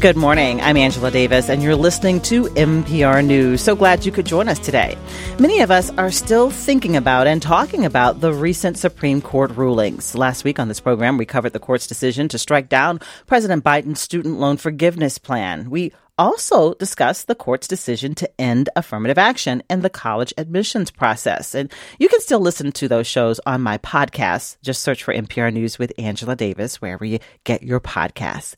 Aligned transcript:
Good 0.00 0.16
morning. 0.16 0.62
I'm 0.62 0.78
Angela 0.78 1.10
Davis, 1.10 1.50
and 1.50 1.62
you're 1.62 1.76
listening 1.76 2.22
to 2.22 2.44
MPR 2.44 3.22
News. 3.22 3.60
So 3.60 3.76
glad 3.76 4.06
you 4.06 4.10
could 4.10 4.24
join 4.24 4.48
us 4.48 4.58
today. 4.58 4.96
Many 5.38 5.60
of 5.60 5.70
us 5.70 5.90
are 5.98 6.10
still 6.10 6.48
thinking 6.48 6.96
about 6.96 7.26
and 7.26 7.42
talking 7.42 7.84
about 7.84 8.22
the 8.22 8.32
recent 8.32 8.78
Supreme 8.78 9.20
Court 9.20 9.50
rulings. 9.50 10.14
Last 10.14 10.42
week 10.42 10.58
on 10.58 10.68
this 10.68 10.80
program, 10.80 11.18
we 11.18 11.26
covered 11.26 11.52
the 11.52 11.58
court's 11.58 11.86
decision 11.86 12.28
to 12.28 12.38
strike 12.38 12.70
down 12.70 13.00
President 13.26 13.62
Biden's 13.62 14.00
student 14.00 14.40
loan 14.40 14.56
forgiveness 14.56 15.18
plan. 15.18 15.68
We 15.68 15.92
also 16.20 16.74
discuss 16.74 17.24
the 17.24 17.34
court's 17.34 17.66
decision 17.66 18.14
to 18.14 18.30
end 18.38 18.68
affirmative 18.76 19.16
action 19.16 19.62
in 19.70 19.80
the 19.80 19.88
college 19.88 20.34
admissions 20.36 20.90
process. 20.90 21.54
And 21.54 21.72
you 21.98 22.10
can 22.10 22.20
still 22.20 22.40
listen 22.40 22.72
to 22.72 22.88
those 22.88 23.06
shows 23.06 23.40
on 23.46 23.62
my 23.62 23.78
podcast. 23.78 24.58
Just 24.62 24.82
search 24.82 25.02
for 25.02 25.14
MPR 25.14 25.50
News 25.50 25.78
with 25.78 25.94
Angela 25.98 26.36
Davis 26.36 26.80
wherever 26.80 27.06
you 27.06 27.20
get 27.44 27.62
your 27.62 27.80
podcasts. 27.80 28.54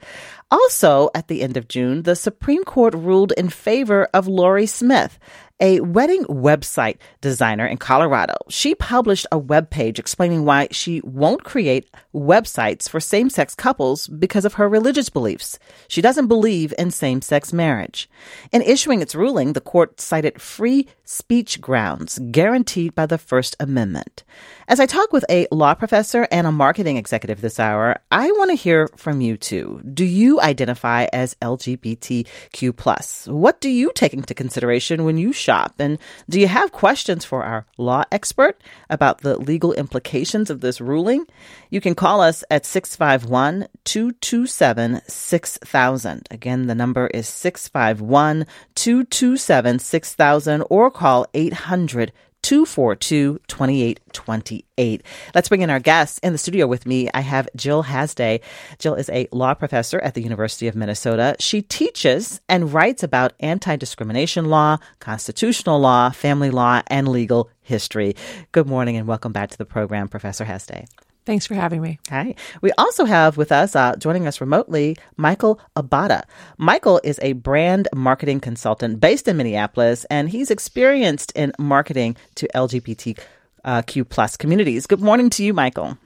Also, 0.52 1.08
at 1.14 1.28
the 1.28 1.40
end 1.40 1.56
of 1.56 1.66
June, 1.66 2.02
the 2.02 2.14
Supreme 2.14 2.62
Court 2.62 2.92
ruled 2.94 3.32
in 3.38 3.48
favor 3.48 4.06
of 4.12 4.28
Lorie 4.28 4.66
Smith, 4.66 5.18
a 5.62 5.80
wedding 5.80 6.24
website 6.24 6.98
designer 7.20 7.64
in 7.64 7.78
Colorado. 7.78 8.34
She 8.50 8.74
published 8.74 9.28
a 9.30 9.38
web 9.38 9.70
page 9.70 9.98
explaining 9.98 10.44
why 10.44 10.66
she 10.72 11.00
won't 11.04 11.44
create 11.44 11.88
websites 12.12 12.88
for 12.88 12.98
same 12.98 13.30
sex 13.30 13.54
couples 13.54 14.08
because 14.08 14.44
of 14.44 14.54
her 14.54 14.68
religious 14.68 15.08
beliefs. 15.08 15.60
She 15.86 16.02
doesn't 16.02 16.26
believe 16.26 16.74
in 16.78 16.90
same 16.90 17.22
sex 17.22 17.52
marriage. 17.52 18.10
In 18.50 18.60
issuing 18.60 19.00
its 19.00 19.14
ruling, 19.14 19.52
the 19.52 19.60
court 19.60 20.00
cited 20.00 20.42
free 20.42 20.88
speech 21.04 21.60
grounds 21.60 22.18
guaranteed 22.30 22.94
by 22.94 23.06
the 23.06 23.18
First 23.18 23.54
Amendment. 23.60 24.24
As 24.66 24.80
I 24.80 24.86
talk 24.86 25.12
with 25.12 25.24
a 25.30 25.46
law 25.52 25.74
professor 25.74 26.26
and 26.32 26.46
a 26.46 26.52
marketing 26.52 26.96
executive 26.96 27.40
this 27.40 27.60
hour, 27.60 28.00
I 28.10 28.32
want 28.32 28.50
to 28.50 28.56
hear 28.56 28.88
from 28.96 29.20
you 29.20 29.36
too. 29.36 29.80
Do 29.94 30.04
you 30.04 30.40
identify 30.42 31.06
as 31.12 31.34
LGBTQ+? 31.42 33.28
What 33.28 33.60
do 33.60 33.68
you 33.68 33.92
take 33.94 34.12
into 34.14 34.34
consideration 34.34 35.04
when 35.04 35.16
you 35.16 35.32
shop? 35.32 35.74
And 35.78 35.98
do 36.28 36.40
you 36.40 36.48
have 36.48 36.72
questions 36.72 37.24
for 37.24 37.44
our 37.44 37.66
law 37.78 38.04
expert 38.10 38.60
about 38.90 39.18
the 39.18 39.38
legal 39.38 39.72
implications 39.74 40.50
of 40.50 40.60
this 40.60 40.80
ruling? 40.80 41.26
You 41.70 41.80
can 41.80 41.94
call 41.94 42.20
us 42.20 42.44
at 42.50 42.66
651 42.66 43.68
227 43.84 45.00
6000. 45.06 46.28
Again, 46.30 46.66
the 46.66 46.74
number 46.74 47.06
is 47.08 47.28
651 47.28 48.46
227 48.74 49.78
6000 49.78 50.64
or 50.68 50.90
call 50.90 51.26
800 51.34 52.12
242 52.42 53.40
2828. 53.46 55.02
Let's 55.34 55.48
bring 55.48 55.62
in 55.62 55.70
our 55.70 55.80
guests. 55.80 56.18
In 56.18 56.32
the 56.32 56.38
studio 56.38 56.66
with 56.66 56.86
me, 56.86 57.08
I 57.14 57.20
have 57.20 57.48
Jill 57.56 57.84
Hasday. 57.84 58.40
Jill 58.78 58.94
is 58.94 59.08
a 59.10 59.28
law 59.32 59.54
professor 59.54 59.98
at 60.00 60.14
the 60.14 60.22
University 60.22 60.68
of 60.68 60.74
Minnesota. 60.74 61.36
She 61.38 61.62
teaches 61.62 62.40
and 62.48 62.72
writes 62.72 63.02
about 63.02 63.32
anti 63.40 63.76
discrimination 63.76 64.46
law, 64.46 64.78
constitutional 64.98 65.80
law, 65.80 66.10
family 66.10 66.50
law, 66.50 66.82
and 66.88 67.08
legal 67.08 67.50
history. 67.60 68.14
Good 68.52 68.66
morning 68.66 68.96
and 68.96 69.06
welcome 69.06 69.32
back 69.32 69.50
to 69.50 69.58
the 69.58 69.64
program, 69.64 70.08
Professor 70.08 70.44
Hasday. 70.44 70.86
Thanks 71.24 71.46
for 71.46 71.54
having 71.54 71.80
me. 71.80 72.00
Hi. 72.10 72.34
We 72.62 72.72
also 72.78 73.04
have 73.04 73.36
with 73.36 73.52
us, 73.52 73.76
uh, 73.76 73.94
joining 73.96 74.26
us 74.26 74.40
remotely, 74.40 74.96
Michael 75.16 75.60
Abata. 75.76 76.22
Michael 76.58 77.00
is 77.04 77.20
a 77.22 77.34
brand 77.34 77.86
marketing 77.94 78.40
consultant 78.40 78.98
based 78.98 79.28
in 79.28 79.36
Minneapolis, 79.36 80.04
and 80.10 80.28
he's 80.28 80.50
experienced 80.50 81.30
in 81.36 81.52
marketing 81.58 82.16
to 82.34 82.48
LGBTQ 82.54 84.08
plus 84.08 84.36
communities. 84.36 84.86
Good 84.86 85.00
morning 85.00 85.30
to 85.30 85.44
you, 85.44 85.54
Michael. 85.54 85.96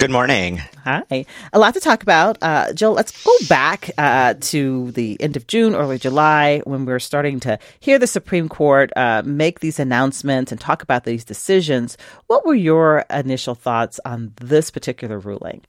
Good 0.00 0.10
morning. 0.10 0.62
Hi. 0.84 1.26
A 1.52 1.58
lot 1.58 1.74
to 1.74 1.80
talk 1.80 2.02
about. 2.02 2.38
Uh, 2.40 2.72
Jill, 2.72 2.94
let's 2.94 3.22
go 3.22 3.34
back 3.50 3.90
uh, 3.98 4.32
to 4.40 4.92
the 4.92 5.20
end 5.20 5.36
of 5.36 5.46
June, 5.46 5.74
early 5.74 5.98
July, 5.98 6.62
when 6.64 6.86
we 6.86 6.92
are 6.94 6.98
starting 6.98 7.38
to 7.40 7.58
hear 7.80 7.98
the 7.98 8.06
Supreme 8.06 8.48
Court 8.48 8.90
uh, 8.96 9.20
make 9.26 9.60
these 9.60 9.78
announcements 9.78 10.52
and 10.52 10.58
talk 10.58 10.82
about 10.82 11.04
these 11.04 11.22
decisions. 11.22 11.98
What 12.28 12.46
were 12.46 12.54
your 12.54 13.04
initial 13.10 13.54
thoughts 13.54 14.00
on 14.06 14.32
this 14.36 14.70
particular 14.70 15.18
ruling? 15.18 15.60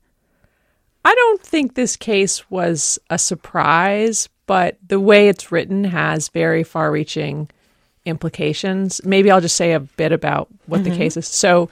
I 1.04 1.14
don't 1.14 1.42
think 1.42 1.76
this 1.76 1.98
case 1.98 2.50
was 2.50 3.00
a 3.10 3.20
surprise, 3.20 4.30
but 4.46 4.78
the 4.88 5.02
way 5.02 5.28
it's 5.28 5.52
written 5.52 5.84
has 5.84 6.30
very 6.30 6.64
far 6.64 6.90
reaching 6.90 7.50
implications. 8.06 9.04
Maybe 9.04 9.30
I'll 9.30 9.42
just 9.42 9.58
say 9.58 9.74
a 9.74 9.82
bit 9.82 10.14
about 10.14 10.48
what 10.68 10.80
mm-hmm. 10.80 10.90
the 10.90 10.96
case 10.96 11.18
is. 11.18 11.28
So, 11.28 11.70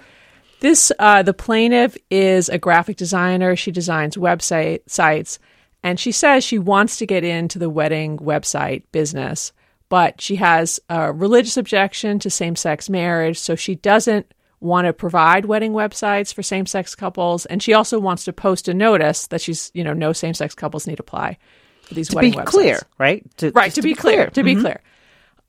this 0.59 0.91
uh, 0.99 1.23
the 1.23 1.33
plaintiff 1.33 1.97
is 2.09 2.49
a 2.49 2.57
graphic 2.57 2.97
designer. 2.97 3.55
She 3.55 3.71
designs 3.71 4.17
website 4.17 4.81
sites, 4.87 5.39
and 5.83 5.99
she 5.99 6.11
says 6.11 6.43
she 6.43 6.59
wants 6.59 6.97
to 6.97 7.05
get 7.05 7.23
into 7.23 7.59
the 7.59 7.69
wedding 7.69 8.17
website 8.17 8.83
business, 8.91 9.53
but 9.87 10.19
she 10.19 10.35
has 10.37 10.79
a 10.89 11.13
religious 11.13 11.57
objection 11.57 12.19
to 12.19 12.29
same-sex 12.29 12.89
marriage, 12.89 13.39
so 13.39 13.55
she 13.55 13.75
doesn't 13.75 14.33
want 14.59 14.85
to 14.85 14.91
provide 14.91 15.45
wedding 15.45 15.71
websites 15.71 16.33
for 16.33 16.43
same-sex 16.43 16.93
couples, 16.93 17.45
and 17.45 17.63
she 17.63 17.73
also 17.73 17.97
wants 17.97 18.25
to 18.25 18.33
post 18.33 18.67
a 18.67 18.73
notice 18.73 19.27
that 19.27 19.41
she's 19.41 19.71
you 19.73 19.83
know 19.83 19.93
no 19.93 20.11
same-sex 20.11 20.55
couples 20.55 20.87
need 20.87 20.99
apply 20.99 21.37
for 21.83 21.93
these 21.93 22.09
to 22.09 22.15
wedding 22.15 22.31
be 22.31 22.37
websites. 22.37 22.45
clear, 22.45 22.79
right? 22.97 23.37
To, 23.37 23.45
be 23.47 23.51
clear. 23.51 23.63
right 23.63 23.73
to, 23.73 23.81
to, 23.81 23.81
be, 23.81 23.95
clear. 23.95 24.15
clear. 24.15 24.29
To 24.31 24.41
mm-hmm. 24.41 24.57
be 24.57 24.61
clear. 24.61 24.81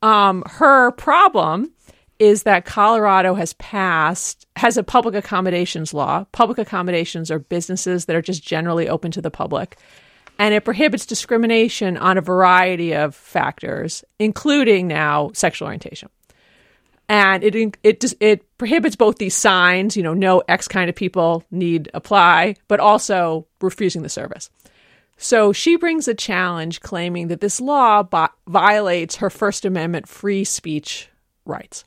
Um, 0.01 0.43
her 0.47 0.91
problem 0.91 1.71
is 2.21 2.43
that 2.43 2.65
Colorado 2.65 3.33
has 3.33 3.53
passed 3.53 4.45
has 4.55 4.77
a 4.77 4.83
public 4.83 5.15
accommodations 5.15 5.91
law. 5.91 6.23
Public 6.31 6.59
accommodations 6.59 7.31
are 7.31 7.39
businesses 7.39 8.05
that 8.05 8.15
are 8.15 8.21
just 8.21 8.43
generally 8.43 8.87
open 8.87 9.09
to 9.09 9.23
the 9.23 9.31
public. 9.31 9.75
And 10.37 10.53
it 10.53 10.63
prohibits 10.63 11.07
discrimination 11.07 11.97
on 11.97 12.19
a 12.19 12.21
variety 12.21 12.93
of 12.93 13.15
factors, 13.15 14.03
including 14.19 14.87
now 14.87 15.31
sexual 15.33 15.65
orientation. 15.65 16.09
And 17.09 17.43
it 17.43 17.55
it 17.81 18.13
it 18.19 18.57
prohibits 18.59 18.95
both 18.95 19.17
these 19.17 19.35
signs, 19.35 19.97
you 19.97 20.03
know, 20.03 20.13
no 20.13 20.43
X 20.47 20.67
kind 20.67 20.91
of 20.91 20.95
people 20.95 21.43
need 21.49 21.89
apply, 21.95 22.55
but 22.67 22.79
also 22.79 23.47
refusing 23.61 24.03
the 24.03 24.09
service. 24.09 24.51
So 25.17 25.53
she 25.53 25.75
brings 25.75 26.07
a 26.07 26.13
challenge 26.13 26.81
claiming 26.81 27.29
that 27.29 27.41
this 27.41 27.59
law 27.59 28.03
bi- 28.03 28.29
violates 28.47 29.15
her 29.15 29.31
First 29.31 29.65
Amendment 29.65 30.07
free 30.07 30.43
speech 30.43 31.09
rights. 31.45 31.83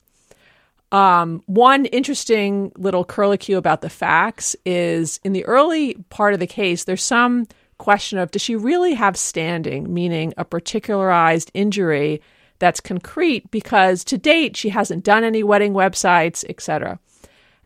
Um, 0.91 1.43
one 1.47 1.85
interesting 1.87 2.71
little 2.77 3.03
curlicue 3.03 3.57
about 3.57 3.81
the 3.81 3.89
facts 3.89 4.55
is 4.65 5.19
in 5.23 5.33
the 5.33 5.45
early 5.45 5.95
part 6.09 6.33
of 6.33 6.39
the 6.39 6.47
case, 6.47 6.83
there's 6.83 7.03
some 7.03 7.47
question 7.77 8.17
of 8.17 8.31
does 8.31 8.41
she 8.41 8.55
really 8.55 8.93
have 8.93 9.17
standing, 9.17 9.93
meaning 9.93 10.33
a 10.37 10.45
particularized 10.45 11.51
injury 11.53 12.21
that's 12.59 12.79
concrete, 12.79 13.51
because 13.51 14.03
to 14.05 14.17
date 14.17 14.55
she 14.55 14.69
hasn't 14.69 15.03
done 15.03 15.23
any 15.23 15.43
wedding 15.43 15.73
websites, 15.73 16.45
etc. 16.47 16.99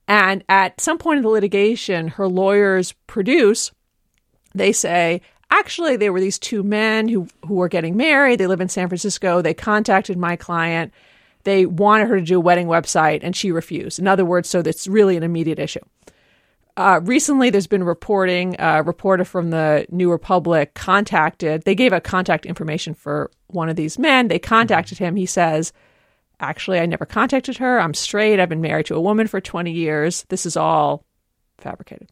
And 0.08 0.44
at 0.50 0.82
some 0.82 0.98
point 0.98 1.18
in 1.18 1.24
the 1.24 1.30
litigation, 1.30 2.08
her 2.08 2.28
lawyers 2.28 2.94
produce, 3.06 3.72
they 4.56 4.72
say, 4.72 5.22
actually, 5.52 5.96
there 5.96 6.12
were 6.12 6.20
these 6.20 6.40
two 6.40 6.64
men 6.64 7.08
who, 7.08 7.28
who 7.46 7.54
were 7.54 7.70
getting 7.70 7.96
married. 7.96 8.40
They 8.40 8.48
live 8.48 8.62
in 8.62 8.70
San 8.70 8.88
Francisco. 8.88 9.42
They 9.42 9.54
contacted 9.54 10.18
my 10.18 10.36
client 10.36 10.92
they 11.44 11.66
wanted 11.66 12.08
her 12.08 12.20
to 12.20 12.26
do 12.26 12.38
a 12.38 12.42
wedding 12.42 12.68
website 12.68 13.20
and 13.24 13.36
she 13.36 13.52
refused. 13.52 14.00
In 14.00 14.08
other 14.08 14.26
words, 14.26 14.50
so 14.50 14.62
that's 14.62 14.88
really 14.88 15.18
an 15.18 15.24
immediate 15.24 15.60
issue. 15.60 15.80
Uh, 16.80 17.02
recently, 17.04 17.50
there's 17.50 17.68
been 17.68 17.84
reporting. 17.84 18.56
A 18.58 18.82
reporter 18.82 19.26
from 19.26 19.50
the 19.50 19.86
New 19.90 20.10
Republic 20.10 20.74
contacted. 20.76 21.64
They 21.64 21.76
gave 21.76 21.92
a 21.92 22.00
contact 22.00 22.46
information 22.46 22.94
for 22.94 23.32
one 23.48 23.68
of 23.68 23.76
these 23.76 24.00
men. 24.00 24.30
They 24.30 24.40
contacted 24.40 24.98
him. 24.98 25.18
He 25.18 25.26
says, 25.26 25.74
"Actually, 26.40 26.80
I 26.80 26.86
never 26.86 27.06
contacted 27.06 27.58
her. 27.58 27.82
I'm 27.82 27.94
straight. 27.94 28.40
I've 28.40 28.48
been 28.48 28.62
married 28.62 28.86
to 28.86 28.96
a 28.96 29.02
woman 29.02 29.28
for 29.28 29.42
20 29.42 29.74
years. 29.74 30.24
This 30.30 30.46
is 30.46 30.56
all 30.56 31.04
fabricated." 31.58 32.10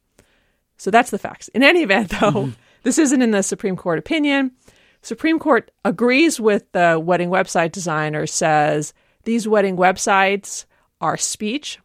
So 0.75 0.91
that's 0.91 1.11
the 1.11 1.17
facts. 1.17 1.47
In 1.49 1.63
any 1.63 1.83
event, 1.83 2.09
though, 2.09 2.31
mm-hmm. 2.31 2.51
this 2.83 2.97
isn't 2.97 3.21
in 3.21 3.31
the 3.31 3.43
Supreme 3.43 3.77
Court 3.77 3.99
opinion. 3.99 4.51
Supreme 5.01 5.39
Court 5.39 5.71
agrees 5.85 6.41
with 6.41 6.69
the 6.73 7.01
wedding 7.01 7.29
website 7.29 7.71
designer. 7.71 8.27
Says 8.27 8.93
these 9.27 9.45
wedding 9.45 9.75
websites 9.75 10.63
are 11.01 11.17
speech. 11.17 11.79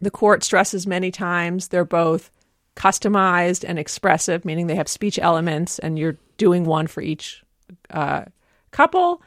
The 0.00 0.10
court 0.10 0.42
stresses 0.42 0.84
many 0.84 1.12
times 1.12 1.68
they're 1.68 1.84
both 1.84 2.28
customized 2.74 3.64
and 3.66 3.78
expressive, 3.78 4.44
meaning 4.44 4.66
they 4.66 4.74
have 4.74 4.88
speech 4.88 5.16
elements, 5.20 5.78
and 5.78 5.96
you're 5.96 6.16
doing 6.38 6.64
one 6.64 6.88
for 6.88 7.02
each 7.02 7.44
uh, 7.90 8.24
couple. 8.72 9.22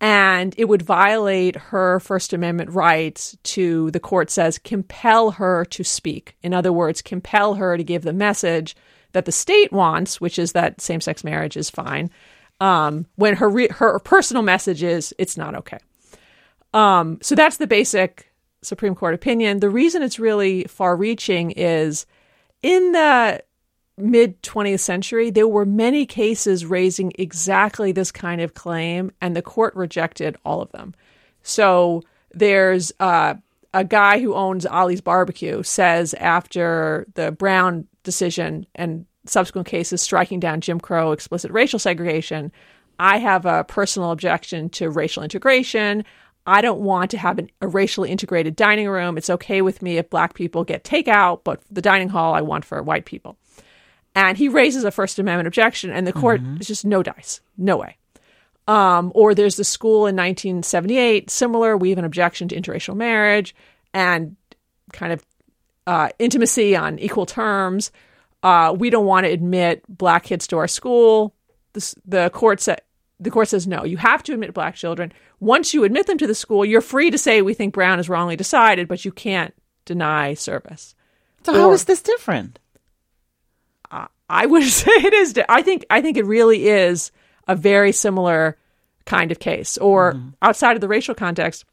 And 0.00 0.54
it 0.56 0.64
would 0.64 0.80
violate 0.80 1.56
her 1.56 2.00
First 2.00 2.32
Amendment 2.32 2.70
rights 2.70 3.36
to, 3.42 3.90
the 3.90 4.00
court 4.00 4.30
says, 4.30 4.58
compel 4.58 5.32
her 5.32 5.66
to 5.66 5.84
speak. 5.84 6.36
In 6.42 6.54
other 6.54 6.72
words, 6.72 7.02
compel 7.02 7.54
her 7.54 7.76
to 7.76 7.84
give 7.84 8.02
the 8.02 8.14
message 8.14 8.74
that 9.12 9.26
the 9.26 9.32
state 9.32 9.72
wants, 9.72 10.22
which 10.22 10.38
is 10.38 10.52
that 10.52 10.80
same 10.80 11.02
sex 11.02 11.22
marriage 11.22 11.58
is 11.58 11.68
fine, 11.68 12.10
um, 12.60 13.04
when 13.16 13.36
her, 13.36 13.50
re- 13.50 13.68
her 13.68 13.98
personal 13.98 14.42
message 14.42 14.82
is 14.82 15.14
it's 15.18 15.36
not 15.36 15.54
okay. 15.54 15.78
Um, 16.72 17.18
so 17.22 17.34
that's 17.34 17.58
the 17.58 17.66
basic 17.66 18.32
Supreme 18.62 18.94
Court 18.94 19.14
opinion. 19.14 19.60
The 19.60 19.70
reason 19.70 20.02
it's 20.02 20.18
really 20.18 20.64
far 20.64 20.96
reaching 20.96 21.50
is 21.52 22.06
in 22.62 22.92
the 22.92 23.42
mid 23.98 24.42
20th 24.42 24.80
century, 24.80 25.30
there 25.30 25.48
were 25.48 25.66
many 25.66 26.06
cases 26.06 26.64
raising 26.64 27.12
exactly 27.18 27.92
this 27.92 28.10
kind 28.10 28.40
of 28.40 28.54
claim, 28.54 29.12
and 29.20 29.36
the 29.36 29.42
court 29.42 29.74
rejected 29.74 30.36
all 30.44 30.62
of 30.62 30.72
them. 30.72 30.94
So 31.42 32.02
there's 32.32 32.92
uh, 33.00 33.34
a 33.74 33.84
guy 33.84 34.20
who 34.20 34.34
owns 34.34 34.66
Ollie's 34.66 35.00
Barbecue 35.00 35.62
says 35.62 36.14
after 36.14 37.06
the 37.14 37.32
Brown 37.32 37.86
decision 38.02 38.66
and 38.74 39.06
subsequent 39.26 39.68
cases 39.68 40.02
striking 40.02 40.40
down 40.40 40.60
Jim 40.60 40.80
Crow 40.80 41.12
explicit 41.12 41.50
racial 41.50 41.78
segregation, 41.78 42.52
I 42.98 43.18
have 43.18 43.46
a 43.46 43.64
personal 43.64 44.10
objection 44.10 44.68
to 44.70 44.90
racial 44.90 45.22
integration. 45.22 46.04
I 46.46 46.60
don't 46.60 46.80
want 46.80 47.10
to 47.12 47.18
have 47.18 47.38
an, 47.38 47.50
a 47.60 47.68
racially 47.68 48.10
integrated 48.10 48.56
dining 48.56 48.88
room. 48.88 49.16
It's 49.16 49.30
okay 49.30 49.62
with 49.62 49.82
me 49.82 49.98
if 49.98 50.10
black 50.10 50.34
people 50.34 50.64
get 50.64 50.84
takeout, 50.84 51.42
but 51.44 51.60
the 51.70 51.82
dining 51.82 52.08
hall 52.08 52.34
I 52.34 52.40
want 52.40 52.64
for 52.64 52.82
white 52.82 53.04
people. 53.04 53.36
And 54.14 54.36
he 54.36 54.48
raises 54.48 54.84
a 54.84 54.90
First 54.90 55.18
Amendment 55.18 55.46
objection, 55.46 55.90
and 55.90 56.06
the 56.06 56.12
court 56.12 56.42
mm-hmm. 56.42 56.58
is 56.60 56.66
just 56.66 56.84
no 56.84 57.02
dice, 57.02 57.40
no 57.56 57.78
way. 57.78 57.96
Um, 58.68 59.10
or 59.14 59.34
there's 59.34 59.56
the 59.56 59.64
school 59.64 60.06
in 60.06 60.16
1978, 60.16 61.30
similar. 61.30 61.76
We 61.76 61.90
have 61.90 61.98
an 61.98 62.04
objection 62.04 62.48
to 62.48 62.56
interracial 62.60 62.94
marriage 62.94 63.54
and 63.94 64.36
kind 64.92 65.12
of 65.12 65.24
uh, 65.86 66.10
intimacy 66.18 66.76
on 66.76 66.98
equal 66.98 67.26
terms. 67.26 67.90
Uh, 68.42 68.74
we 68.76 68.90
don't 68.90 69.06
want 69.06 69.24
to 69.24 69.32
admit 69.32 69.82
black 69.88 70.24
kids 70.24 70.46
to 70.48 70.58
our 70.58 70.68
school. 70.68 71.34
The, 71.72 71.94
the 72.04 72.30
court 72.30 72.60
said 72.60 72.82
the 73.22 73.30
court 73.30 73.48
says 73.48 73.66
no. 73.66 73.84
You 73.84 73.96
have 73.98 74.22
to 74.24 74.34
admit 74.34 74.54
black 74.54 74.74
children. 74.74 75.12
Once 75.40 75.74
you 75.74 75.84
admit 75.84 76.06
them 76.06 76.18
to 76.18 76.26
the 76.26 76.34
school, 76.34 76.64
you're 76.64 76.80
free 76.80 77.10
to 77.10 77.18
say 77.18 77.42
we 77.42 77.54
think 77.54 77.74
Brown 77.74 77.98
is 77.98 78.08
wrongly 78.08 78.36
decided, 78.36 78.88
but 78.88 79.04
you 79.04 79.12
can't 79.12 79.54
deny 79.84 80.34
service. 80.34 80.94
So 81.44 81.54
or, 81.54 81.58
how 81.58 81.72
is 81.72 81.84
this 81.84 82.02
different? 82.02 82.58
I 84.32 84.46
would 84.46 84.64
say 84.68 84.90
it 84.90 85.12
is. 85.12 85.38
I 85.48 85.62
think 85.62 85.84
I 85.90 86.00
think 86.00 86.16
it 86.16 86.26
really 86.26 86.68
is 86.68 87.12
a 87.46 87.54
very 87.54 87.92
similar 87.92 88.56
kind 89.04 89.30
of 89.30 89.38
case. 89.38 89.76
Or 89.78 90.14
mm-hmm. 90.14 90.30
outside 90.40 90.74
of 90.74 90.80
the 90.80 90.88
racial 90.88 91.14
context, 91.14 91.64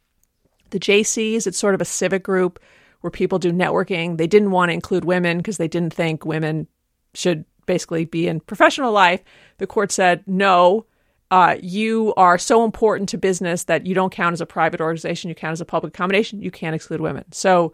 the 0.72 0.80
Jaycees, 0.80 1.48
It's 1.48 1.58
sort 1.58 1.74
of 1.74 1.82
a 1.82 1.86
civic 1.86 2.24
group 2.24 2.60
where 3.02 3.12
people 3.12 3.40
do 3.40 3.52
networking. 3.52 4.18
They 4.18 4.28
didn't 4.28 4.52
want 4.52 4.70
to 4.70 4.74
include 4.74 5.06
women 5.06 5.38
because 5.38 5.58
they 5.58 5.70
didn't 5.70 5.94
think 5.94 6.26
women 6.26 6.68
should 7.14 7.46
basically 7.66 8.06
be 8.06 8.28
in 8.28 8.42
professional 8.42 8.92
life. 8.92 9.24
The 9.58 9.68
court 9.68 9.92
said 9.92 10.24
no. 10.28 10.86
Uh, 11.32 11.58
you 11.62 12.14
are 12.18 12.38
so 12.38 12.66
important 12.66 13.08
to 13.10 13.18
business 13.18 13.66
that 13.66 13.86
you 13.86 13.94
don't 13.94 14.12
count 14.12 14.34
as 14.34 14.42
a 14.42 14.46
private 14.46 14.82
organization. 14.82 15.30
You 15.30 15.36
count 15.36 15.54
as 15.54 15.62
a 15.62 15.66
public 15.66 15.94
accommodation. 15.94 16.42
You 16.42 16.52
can't 16.52 16.76
exclude 16.76 17.02
women. 17.02 17.26
So, 17.32 17.74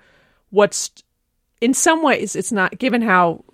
what's 0.49 0.91
in 1.61 1.73
some 1.73 2.03
ways, 2.03 2.35
it's 2.35 2.51
not 2.51 2.77
given 2.77 3.01
how 3.01 3.45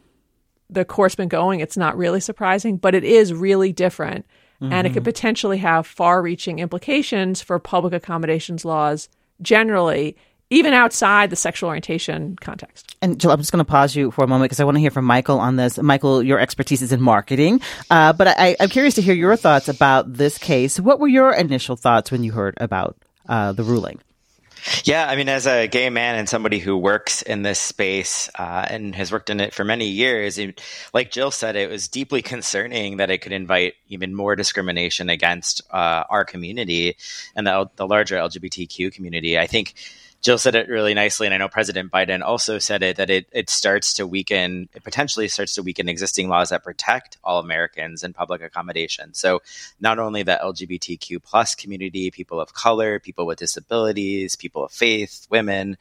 the 0.70 0.86
course 0.86 1.16
been 1.16 1.28
going, 1.28 1.60
it's 1.60 1.78
not 1.78 1.98
really 1.98 2.20
surprising, 2.20 2.78
but 2.78 2.96
it 2.96 3.04
is 3.04 3.34
really 3.34 3.72
different. 3.72 4.26
Mm-hmm. 4.62 4.74
And 4.74 4.88
it 4.88 4.92
could 4.92 5.04
mm-hmm. 5.04 5.10
potentially 5.10 5.58
have 5.58 5.86
far 5.86 6.22
reaching 6.22 6.60
implications 6.60 7.42
for 7.42 7.60
public 7.60 7.94
accommodations 7.94 8.64
laws 8.64 9.10
generally, 9.42 10.16
even 10.52 10.74
outside 10.74 11.30
the 11.30 11.36
sexual 11.36 11.70
orientation 11.70 12.36
context. 12.36 12.96
And 13.02 13.20
Jill, 13.20 13.32
I'm 13.32 13.40
just 13.40 13.52
going 13.52 13.66
to 13.66 13.70
pause 13.70 13.96
you 13.96 14.12
for 14.12 14.24
a 14.24 14.28
moment 14.28 14.50
because 14.50 14.60
I 14.60 14.66
want 14.66 14.76
to 14.76 14.82
hear 14.82 14.92
from 14.92 15.06
Michael 15.06 15.40
on 15.40 15.56
this. 15.56 15.80
Michael, 15.80 16.22
your 16.22 16.40
expertise 16.40 16.84
is 16.84 16.92
in 16.92 17.02
marketing, 17.02 17.62
uh, 17.90 18.14
but 18.14 18.28
I, 18.28 18.58
am 18.60 18.70
curious 18.70 18.96
to 18.96 19.02
hear 19.02 19.16
your 19.16 19.36
thoughts 19.36 19.70
about 19.70 20.14
this 20.14 20.38
case. 20.38 20.80
What 20.80 21.00
were 21.00 21.08
your 21.08 21.34
initial 21.34 21.76
thoughts 21.76 22.12
when 22.12 22.24
you 22.24 22.34
heard 22.34 22.54
about 22.58 22.98
uh, 23.28 23.54
the 23.54 23.64
ruling? 23.64 24.00
Yeah, 24.84 25.08
I 25.08 25.16
mean, 25.16 25.28
as 25.28 25.48
a 25.48 25.68
gay 25.68 25.90
man 25.90 26.16
and 26.16 26.30
somebody 26.30 26.60
who 26.60 26.78
works 26.78 27.24
in 27.24 27.42
this 27.42 27.60
space 27.60 28.30
uh, 28.38 28.66
and 28.70 28.94
has 28.94 29.12
worked 29.12 29.32
in 29.32 29.40
it 29.40 29.56
for 29.56 29.64
many 29.64 29.88
years, 29.88 30.38
it, 30.38 30.62
like 30.94 31.10
Jill 31.10 31.32
said, 31.32 31.56
it 31.56 31.70
was 31.70 31.88
deeply 31.88 32.22
concerning 32.22 32.98
that 32.98 33.10
it 33.10 33.20
could 33.20 33.32
invite 33.32 33.74
even 33.88 34.14
more 34.14 34.36
discrimination 34.36 35.10
against 35.10 35.64
uh, 35.72 36.04
our 36.10 36.26
community 36.26 36.96
and 37.36 37.48
the, 37.48 37.72
the 37.76 37.88
larger 37.88 38.18
LGBTQ 38.18 38.94
community. 38.94 39.40
I 39.40 39.48
think 39.48 39.74
Jill 40.22 40.38
said 40.38 40.54
it 40.54 40.70
really 40.70 40.94
nicely, 40.94 41.26
and 41.26 41.34
I 41.34 41.38
know 41.38 41.48
President 41.48 41.92
Biden 41.92 42.22
also 42.22 42.60
said 42.60 42.84
it 42.84 42.98
that 42.98 43.10
it 43.10 43.28
it 43.32 43.50
starts 43.50 43.96
to 43.96 44.06
weaken, 44.06 44.70
it 44.74 44.84
potentially 44.84 45.28
starts 45.28 45.56
to 45.56 45.64
weaken 45.64 45.90
existing 45.90 46.30
laws 46.30 46.50
that 46.50 46.64
protect 46.64 47.18
all 47.24 47.40
Americans 47.40 48.04
in 48.04 48.14
public 48.14 48.42
accommodation. 48.42 49.14
So 49.14 49.42
not 49.80 49.98
only 49.98 50.22
the 50.22 50.40
LGBTQ 50.44 51.24
plus 51.24 51.56
community, 51.56 52.12
people 52.12 52.40
of 52.40 52.54
color, 52.54 53.00
people 53.00 53.26
with 53.26 53.40
disabilities, 53.40 54.36
people 54.36 54.64
of 54.64 54.72
faith, 54.72 55.26
women, 55.32 55.78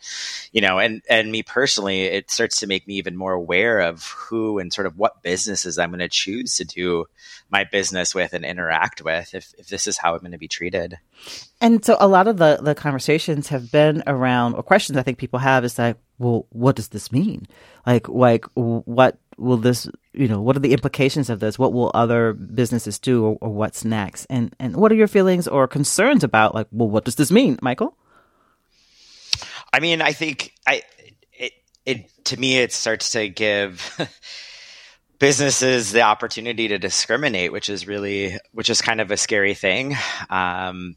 you 0.53 0.63
know, 0.63 0.79
and 0.79 1.03
and 1.11 1.31
me 1.31 1.43
personally, 1.43 2.03
it 2.03 2.31
starts 2.31 2.61
to 2.61 2.67
make 2.67 2.87
me 2.87 2.95
even 2.95 3.17
more 3.17 3.33
aware 3.33 3.81
of 3.81 4.07
who 4.07 4.59
and 4.59 4.73
sort 4.73 4.87
of 4.87 4.97
what 4.97 5.23
businesses 5.23 5.79
I'm 5.79 5.91
going 5.91 6.01
to 6.01 6.09
choose 6.09 6.57
to 6.57 6.65
do 6.65 7.07
my 7.51 7.65
business 7.65 8.15
with 8.15 8.33
and 8.33 8.45
interact 8.45 9.03
with 9.03 9.35
if, 9.35 9.53
if 9.59 9.69
this 9.69 9.87
is 9.87 9.99
how 9.99 10.15
I'm 10.15 10.21
going 10.21 10.33
to 10.33 10.39
be 10.39 10.49
treated. 10.49 10.99
And 11.61 11.85
so 11.85 11.97
a 12.01 12.09
lot 12.09 12.29
of 12.29 12.39
the, 12.39 12.59
the 12.63 12.75
conversations 12.75 13.49
have 13.49 13.71
been 13.71 14.03
around, 14.07 14.30
or 14.55 14.63
questions 14.63 14.97
I 14.97 15.03
think 15.03 15.19
people 15.19 15.39
have 15.39 15.65
is 15.65 15.79
like, 15.79 15.97
well, 16.19 16.47
what 16.51 16.77
does 16.77 16.89
this 16.89 17.11
mean? 17.11 17.47
Like, 17.87 18.09
like, 18.09 18.45
what 18.55 19.19
will 19.39 19.57
this, 19.57 19.89
you 20.13 20.29
know, 20.29 20.41
what 20.41 20.57
are 20.57 20.61
the 20.61 20.73
implications 20.73 21.31
of 21.31 21.41
this? 21.41 21.59
What 21.59 21.73
will 21.73 21.91
other 21.95 22.35
businesses 22.35 22.99
do 22.99 23.25
or, 23.25 23.39
or 23.41 23.49
what's 23.51 23.85
next? 23.85 24.27
And, 24.27 24.55
and 24.59 24.77
what 24.77 24.93
are 24.93 24.97
your 24.97 25.09
feelings 25.09 25.49
or 25.49 25.67
concerns 25.67 26.23
about 26.23 26.55
like, 26.55 26.67
well, 26.71 26.89
what 26.89 27.05
does 27.05 27.17
this 27.17 27.31
mean, 27.31 27.59
Michael? 27.63 27.97
I 29.73 29.81
mean, 29.81 30.03
I 30.03 30.13
think 30.13 30.53
I, 30.67 30.83
it, 31.33 31.53
it, 31.87 32.25
to 32.27 32.39
me, 32.39 32.59
it 32.59 32.73
starts 32.73 33.11
to 33.11 33.29
give, 33.29 33.97
businesses 35.19 35.93
the 35.93 36.03
opportunity 36.03 36.69
to 36.69 36.79
discriminate, 36.79 37.53
which 37.53 37.69
is 37.69 37.87
really, 37.87 38.37
which 38.53 38.69
is 38.69 38.83
kind 38.83 39.01
of 39.01 39.11
a 39.11 39.17
scary 39.17 39.55
thing. 39.55 39.97
Um, 40.29 40.97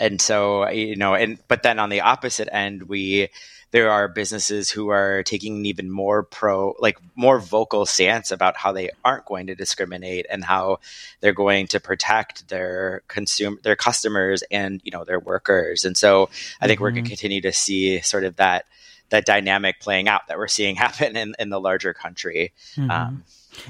and 0.00 0.20
so, 0.20 0.68
you 0.70 0.96
know, 0.96 1.14
and, 1.14 1.38
but 1.46 1.62
then 1.62 1.78
on 1.78 1.90
the 1.90 2.00
opposite 2.00 2.48
end, 2.50 2.84
we, 2.84 3.28
there 3.70 3.90
are 3.90 4.08
businesses 4.08 4.70
who 4.70 4.88
are 4.88 5.22
taking 5.22 5.58
an 5.58 5.66
even 5.66 5.90
more 5.90 6.22
pro, 6.22 6.74
like 6.80 6.98
more 7.14 7.38
vocal 7.38 7.84
stance 7.84 8.32
about 8.32 8.56
how 8.56 8.72
they 8.72 8.90
aren't 9.04 9.26
going 9.26 9.46
to 9.48 9.54
discriminate 9.54 10.24
and 10.30 10.42
how 10.42 10.78
they're 11.20 11.34
going 11.34 11.66
to 11.68 11.80
protect 11.80 12.48
their 12.48 13.02
consumer, 13.08 13.58
their 13.62 13.76
customers 13.76 14.42
and, 14.50 14.80
you 14.84 14.90
know, 14.90 15.04
their 15.04 15.20
workers. 15.20 15.84
And 15.84 15.96
so 15.96 16.30
I 16.62 16.66
think 16.66 16.78
mm-hmm. 16.78 16.82
we're 16.82 16.90
going 16.92 17.04
to 17.04 17.10
continue 17.10 17.42
to 17.42 17.52
see 17.52 18.00
sort 18.00 18.24
of 18.24 18.36
that, 18.36 18.64
that 19.10 19.26
dynamic 19.26 19.80
playing 19.80 20.08
out 20.08 20.28
that 20.28 20.38
we're 20.38 20.48
seeing 20.48 20.76
happen 20.76 21.14
in, 21.14 21.34
in 21.38 21.50
the 21.50 21.60
larger 21.60 21.92
country. 21.92 22.54
Mm-hmm. 22.74 22.90
Um, 22.90 23.24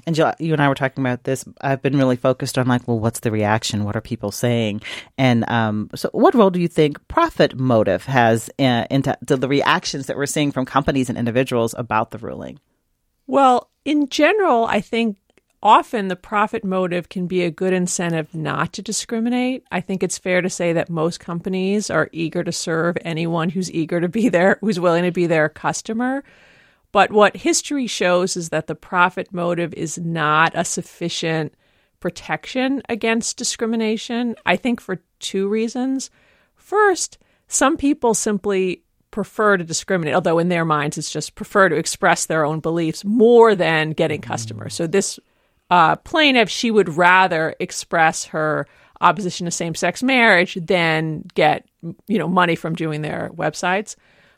and 0.07 0.15
Jill, 0.15 0.33
you 0.39 0.53
and 0.53 0.63
I 0.63 0.69
were 0.69 0.75
talking 0.75 1.05
about 1.05 1.25
this. 1.25 1.45
I've 1.61 1.83
been 1.83 1.97
really 1.97 2.17
focused 2.17 2.59
on 2.59 2.69
like, 2.69 2.87
well, 2.87 2.99
what's 2.99 3.21
the 3.21 3.31
reaction? 3.31 3.85
What 3.85 3.97
are 3.97 4.01
people 4.01 4.31
saying? 4.31 4.83
And 5.19 5.49
um, 5.49 5.91
so, 5.95 6.11
what 6.13 6.35
role 6.35 6.51
do 6.51 6.61
you 6.61 6.69
think 6.69 7.07
profit 7.09 7.59
motive 7.59 8.05
has 8.07 8.51
uh, 8.59 8.87
into 8.91 9.17
the 9.21 9.49
reactions 9.49 10.07
that 10.07 10.17
we're 10.17 10.27
seeing 10.27 10.53
from 10.53 10.65
companies 10.65 11.09
and 11.09 11.19
individuals 11.19 11.75
about 11.77 12.11
the 12.11 12.19
ruling? 12.19 12.59
Well, 13.27 13.71
in 13.85 14.09
general, 14.09 14.67
I 14.67 14.81
think 14.81 15.19
often 15.63 16.09
the 16.09 16.17
profit 16.17 16.65
motive 16.65 17.09
can 17.09 17.27
be 17.27 17.43
a 17.43 17.51
good 17.51 17.73
incentive 17.73 18.35
not 18.35 18.73
to 18.75 18.83
discriminate. 18.83 19.65
I 19.71 19.81
think 19.81 20.03
it's 20.03 20.19
fair 20.19 20.41
to 20.41 20.51
say 20.51 20.73
that 20.73 20.91
most 20.91 21.21
companies 21.21 21.91
are 21.91 22.09
eager 22.13 22.43
to 22.43 22.53
serve 22.53 22.97
anyone 23.03 23.51
who's 23.51 23.71
eager 23.71 24.01
to 24.01 24.09
be 24.09 24.29
there, 24.29 24.59
who's 24.61 24.81
willing 24.81 25.05
to 25.05 25.13
be 25.13 25.27
their 25.27 25.49
customer. 25.49 26.25
But 26.93 27.13
what 27.13 27.37
history 27.37 27.87
shows 27.87 28.37
is 28.37 28.49
that 28.49 28.67
the 28.67 28.75
profit 28.75 29.33
motive 29.33 29.73
is 29.75 29.99
not 29.99 30.53
a 30.55 30.65
sufficient 30.65 31.55
protection 32.01 32.83
against 32.89 33.37
discrimination. 33.37 34.35
I 34.47 34.57
think 34.57 34.81
for 34.81 35.01
two 35.19 35.49
reasons. 35.49 36.11
First, 36.57 37.19
some 37.47 37.77
people 37.77 38.15
simply 38.15 38.83
prefer 39.11 39.57
to 39.57 39.65
discriminate, 39.65 40.15
although 40.15 40.39
in 40.39 40.49
their 40.49 40.65
minds 40.65 40.97
it's 40.97 41.11
just 41.11 41.35
prefer 41.35 41.69
to 41.69 41.77
express 41.77 42.27
their 42.27 42.45
own 42.45 42.61
beliefs 42.61 43.05
more 43.05 43.55
than 43.55 43.91
getting 43.91 44.21
customers. 44.21 44.75
So 44.75 44.87
this 44.87 45.19
uh, 45.71 45.97
plaintiff, 45.97 46.49
she 46.49 46.71
would 46.71 46.97
rather 46.97 47.55
express 47.61 48.25
her 48.27 48.67
opposition 49.01 49.47
to 49.47 49.51
same-sex 49.51 50.03
marriage 50.03 50.59
than 50.61 51.25
get 51.35 51.67
you 52.07 52.19
know 52.19 52.29
money 52.29 52.55
from 52.55 52.75
doing 52.75 53.03
their 53.03 53.31
websites. 53.35 53.97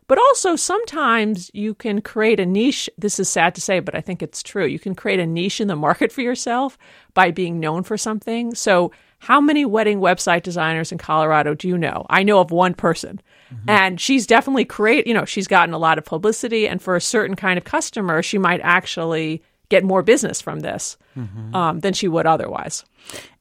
But 0.09 0.19
also 0.19 0.57
sometimes 0.57 1.51
you 1.55 1.75
can 1.75 2.01
create 2.01 2.41
a 2.41 2.47
niche. 2.47 2.91
This 2.99 3.19
is 3.19 3.29
sad 3.29 3.55
to 3.55 3.61
say, 3.61 3.81
but 3.81 3.95
I 3.95 4.01
think 4.01 4.23
it's 4.23 4.43
true. 4.43 4.67
You 4.67 4.79
can 4.79 4.95
create 4.95 5.21
a 5.21 5.27
niche 5.27 5.61
in 5.61 5.69
the 5.69 5.77
market 5.77 6.13
for 6.13 6.21
yourself 6.21 6.77
by 7.15 7.31
being 7.31 7.61
known 7.61 7.83
for 7.83 7.97
something. 7.97 8.55
So 8.55 8.93
how 9.21 9.41
many 9.41 9.65
wedding 9.65 10.01
website 10.01 10.43
designers 10.43 10.91
in 10.91 10.99
Colorado 10.99 11.55
do 11.55 11.69
you 11.69 11.79
know? 11.79 12.05
I 12.11 12.25
know 12.25 12.41
of 12.41 12.51
one 12.51 12.75
person. 12.75 13.21
Mm-hmm. 13.53 13.71
And 13.71 14.01
she's 14.01 14.27
definitely 14.27 14.65
create, 14.65 15.07
you 15.07 15.15
know, 15.15 15.25
she's 15.25 15.47
gotten 15.47 15.75
a 15.75 15.79
lot 15.79 15.99
of 15.99 16.05
publicity 16.05 16.67
and 16.67 16.83
for 16.83 16.97
a 16.97 17.01
certain 17.01 17.37
kind 17.37 17.57
of 17.57 17.65
customer, 17.65 18.23
she 18.23 18.39
might 18.39 18.61
actually 18.63 19.43
get 19.73 19.83
more 19.83 20.03
business 20.03 20.43
from 20.43 20.61
this 20.61 20.99
mm-hmm. 21.17 21.57
um, 21.57 21.81
than 21.81 21.95
she 21.95 22.07
would 22.07 22.27
otherwise. 22.27 22.85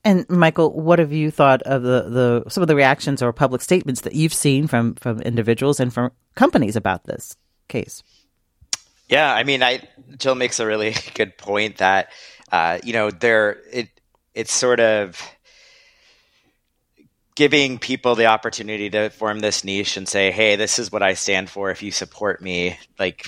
And 0.06 0.26
Michael, 0.30 0.72
what 0.72 0.98
have 0.98 1.12
you 1.12 1.30
thought 1.30 1.62
of 1.64 1.84
the, 1.84 2.08
the 2.44 2.50
some 2.50 2.62
of 2.62 2.70
the 2.70 2.76
reactions 2.76 3.22
or 3.22 3.34
public 3.34 3.62
statements 3.62 4.02
that 4.02 4.16
you've 4.16 4.34
seen 4.34 4.68
from 4.68 4.96
from 4.96 5.20
individuals 5.22 5.82
and 5.82 5.94
from 5.94 6.12
companies 6.36 6.78
about 6.78 7.04
this 7.04 7.36
case? 7.68 8.02
Yeah, 9.10 9.34
I 9.34 9.44
mean, 9.44 9.62
I 9.62 9.82
Jill 10.18 10.36
makes 10.36 10.62
a 10.62 10.66
really 10.66 10.96
good 11.16 11.38
point 11.38 11.78
that 11.78 12.08
uh, 12.50 12.80
you 12.82 12.94
know 12.94 13.12
there 13.12 13.58
it 13.70 13.90
it's 14.34 14.54
sort 14.54 14.80
of 14.80 15.22
giving 17.36 17.78
people 17.78 18.16
the 18.16 18.28
opportunity 18.28 18.90
to 18.90 19.10
form 19.10 19.40
this 19.40 19.66
niche 19.66 19.98
and 19.98 20.08
say, 20.08 20.32
"Hey, 20.32 20.56
this 20.56 20.80
is 20.80 20.94
what 20.94 21.04
I 21.04 21.14
stand 21.16 21.50
for. 21.50 21.72
If 21.72 21.84
you 21.84 21.92
support 21.92 22.42
me, 22.42 22.80
like 22.98 23.28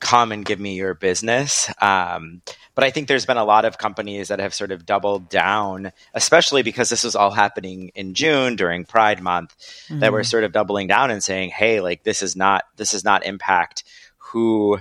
come 0.00 0.32
and 0.32 0.44
give 0.44 0.58
me 0.58 0.74
your 0.74 0.94
business. 0.94 1.70
Um, 1.80 2.42
but 2.74 2.84
I 2.84 2.90
think 2.90 3.06
there's 3.06 3.26
been 3.26 3.36
a 3.36 3.44
lot 3.44 3.64
of 3.64 3.78
companies 3.78 4.28
that 4.28 4.38
have 4.38 4.54
sort 4.54 4.72
of 4.72 4.86
doubled 4.86 5.28
down, 5.28 5.92
especially 6.14 6.62
because 6.62 6.88
this 6.88 7.04
was 7.04 7.14
all 7.14 7.30
happening 7.30 7.92
in 7.94 8.14
June 8.14 8.56
during 8.56 8.84
Pride 8.84 9.22
Month, 9.22 9.54
mm-hmm. 9.58 10.00
that 10.00 10.12
were 10.12 10.24
sort 10.24 10.44
of 10.44 10.52
doubling 10.52 10.86
down 10.86 11.10
and 11.10 11.22
saying, 11.22 11.50
"Hey, 11.50 11.80
like 11.80 12.02
this 12.02 12.22
is 12.22 12.34
not 12.34 12.64
this 12.76 12.94
is 12.94 13.04
not 13.04 13.24
impact 13.24 13.84
who." 14.18 14.80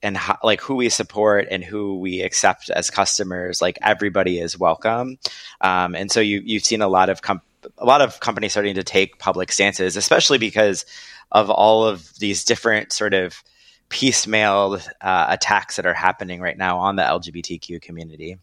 and 0.00 0.16
how, 0.16 0.38
like 0.44 0.60
who 0.60 0.76
we 0.76 0.88
support 0.88 1.48
and 1.50 1.64
who 1.64 1.98
we 1.98 2.20
accept 2.20 2.70
as 2.70 2.88
customers 2.88 3.60
like 3.60 3.76
everybody 3.82 4.38
is 4.38 4.56
welcome 4.56 5.18
um, 5.60 5.96
and 5.96 6.12
so 6.12 6.20
you 6.20 6.40
you've 6.44 6.64
seen 6.64 6.82
a 6.82 6.86
lot 6.86 7.08
of 7.08 7.20
com- 7.20 7.42
a 7.78 7.84
lot 7.84 8.00
of 8.00 8.20
companies 8.20 8.52
starting 8.52 8.76
to 8.76 8.84
take 8.84 9.18
public 9.18 9.50
stances 9.50 9.96
especially 9.96 10.38
because 10.38 10.86
of 11.32 11.50
all 11.50 11.84
of 11.84 12.16
these 12.20 12.44
different 12.44 12.92
sort 12.92 13.12
of 13.12 13.42
piecemeal 13.88 14.78
uh, 15.00 15.26
attacks 15.28 15.76
that 15.76 15.86
are 15.86 15.94
happening 15.94 16.40
right 16.40 16.58
now 16.58 16.78
on 16.78 16.96
the 16.96 17.02
LGBTQ 17.02 17.80
community. 17.80 18.38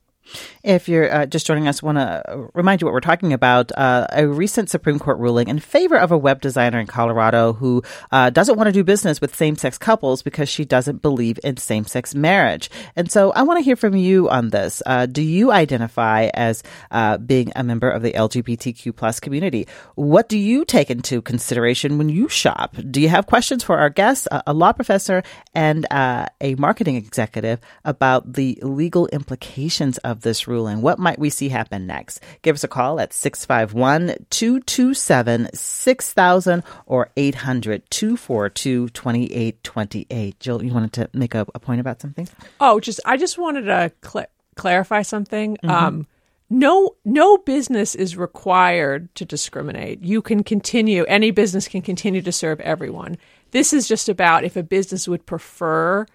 If 0.63 0.89
you're 0.89 1.13
uh, 1.13 1.25
just 1.25 1.45
joining 1.45 1.67
us, 1.67 1.83
want 1.83 1.97
to 1.97 2.49
remind 2.53 2.81
you 2.81 2.85
what 2.85 2.93
we're 2.93 2.99
talking 2.99 3.33
about. 3.33 3.71
Uh, 3.77 4.07
a 4.11 4.27
recent 4.27 4.69
Supreme 4.69 4.99
Court 4.99 5.19
ruling 5.19 5.47
in 5.47 5.59
favor 5.59 5.97
of 5.97 6.11
a 6.11 6.17
web 6.17 6.41
designer 6.41 6.79
in 6.79 6.87
Colorado 6.87 7.53
who 7.53 7.83
uh, 8.11 8.29
doesn't 8.29 8.57
want 8.57 8.67
to 8.67 8.71
do 8.71 8.83
business 8.83 9.21
with 9.21 9.35
same 9.35 9.55
sex 9.55 9.77
couples 9.77 10.23
because 10.23 10.49
she 10.49 10.65
doesn't 10.65 11.01
believe 11.01 11.39
in 11.43 11.57
same 11.57 11.85
sex 11.85 12.15
marriage. 12.15 12.69
And 12.95 13.11
so 13.11 13.31
I 13.33 13.43
want 13.43 13.59
to 13.59 13.63
hear 13.63 13.75
from 13.75 13.95
you 13.95 14.29
on 14.29 14.49
this. 14.49 14.81
Uh, 14.85 15.05
do 15.05 15.21
you 15.21 15.51
identify 15.51 16.29
as 16.33 16.63
uh, 16.91 17.17
being 17.17 17.51
a 17.55 17.63
member 17.63 17.89
of 17.89 18.01
the 18.01 18.13
LGBTQ 18.13 18.95
plus 18.95 19.19
community? 19.19 19.67
What 19.95 20.29
do 20.29 20.37
you 20.37 20.65
take 20.65 20.89
into 20.89 21.21
consideration 21.21 21.97
when 21.97 22.09
you 22.09 22.27
shop? 22.29 22.75
Do 22.89 23.01
you 23.01 23.09
have 23.09 23.27
questions 23.27 23.63
for 23.63 23.77
our 23.77 23.89
guests, 23.89 24.27
a 24.31 24.53
law 24.53 24.73
professor 24.73 25.23
and 25.53 25.85
uh, 25.91 26.27
a 26.41 26.55
marketing 26.55 26.95
executive, 26.95 27.59
about 27.83 28.33
the 28.33 28.57
legal 28.61 29.07
implications 29.07 29.97
of 29.99 30.14
of 30.15 30.21
this 30.21 30.47
ruling. 30.47 30.81
What 30.81 30.97
might 30.97 31.19
we 31.19 31.29
see 31.29 31.49
happen 31.49 31.85
next? 31.85 32.21
Give 32.41 32.55
us 32.55 32.63
a 32.63 32.67
call 32.67 32.99
at 32.99 33.13
651 33.13 34.25
227 34.29 35.49
6000 35.53 36.63
or 36.85 37.09
800 37.17 37.89
242 37.89 38.89
2828. 38.89 40.39
Jill, 40.39 40.63
you 40.63 40.73
wanted 40.73 40.93
to 40.93 41.09
make 41.13 41.35
a, 41.35 41.45
a, 41.53 41.59
point 41.59 41.81
about 41.81 42.01
something? 42.01 42.27
Oh, 42.59 42.79
just 42.79 42.99
I 43.05 43.17
just 43.17 43.37
wanted 43.37 43.63
to 43.63 43.91
cl- 44.03 44.27
clarify 44.55 45.01
something. 45.01 45.57
Mm-hmm. 45.57 45.69
Um, 45.69 46.07
no 46.49 46.95
no 47.03 47.37
business 47.37 47.95
is 47.95 48.15
required 48.15 49.13
to 49.15 49.25
discriminate. 49.25 50.03
You 50.03 50.21
can 50.21 50.43
continue 50.43 51.03
any 51.05 51.31
business 51.31 51.67
can 51.67 51.81
continue 51.81 52.21
to 52.21 52.31
serve 52.31 52.59
everyone. 52.61 53.17
This 53.51 53.73
is 53.73 53.87
just 53.87 54.09
about 54.09 54.43
if 54.43 54.55
a 54.55 54.63
business 54.63 55.07
would 55.07 55.25
prefer 55.25 56.05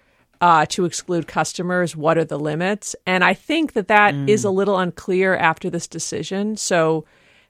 uh, 0.40 0.66
to 0.66 0.84
exclude 0.84 1.26
customers? 1.26 1.94
What 1.96 2.18
are 2.18 2.24
the 2.24 2.38
limits? 2.38 2.96
And 3.06 3.22
I 3.24 3.34
think 3.34 3.74
that 3.74 3.88
that 3.88 4.14
mm. 4.14 4.28
is 4.28 4.44
a 4.44 4.50
little 4.50 4.78
unclear 4.78 5.36
after 5.36 5.70
this 5.70 5.86
decision. 5.86 6.56
So 6.56 7.04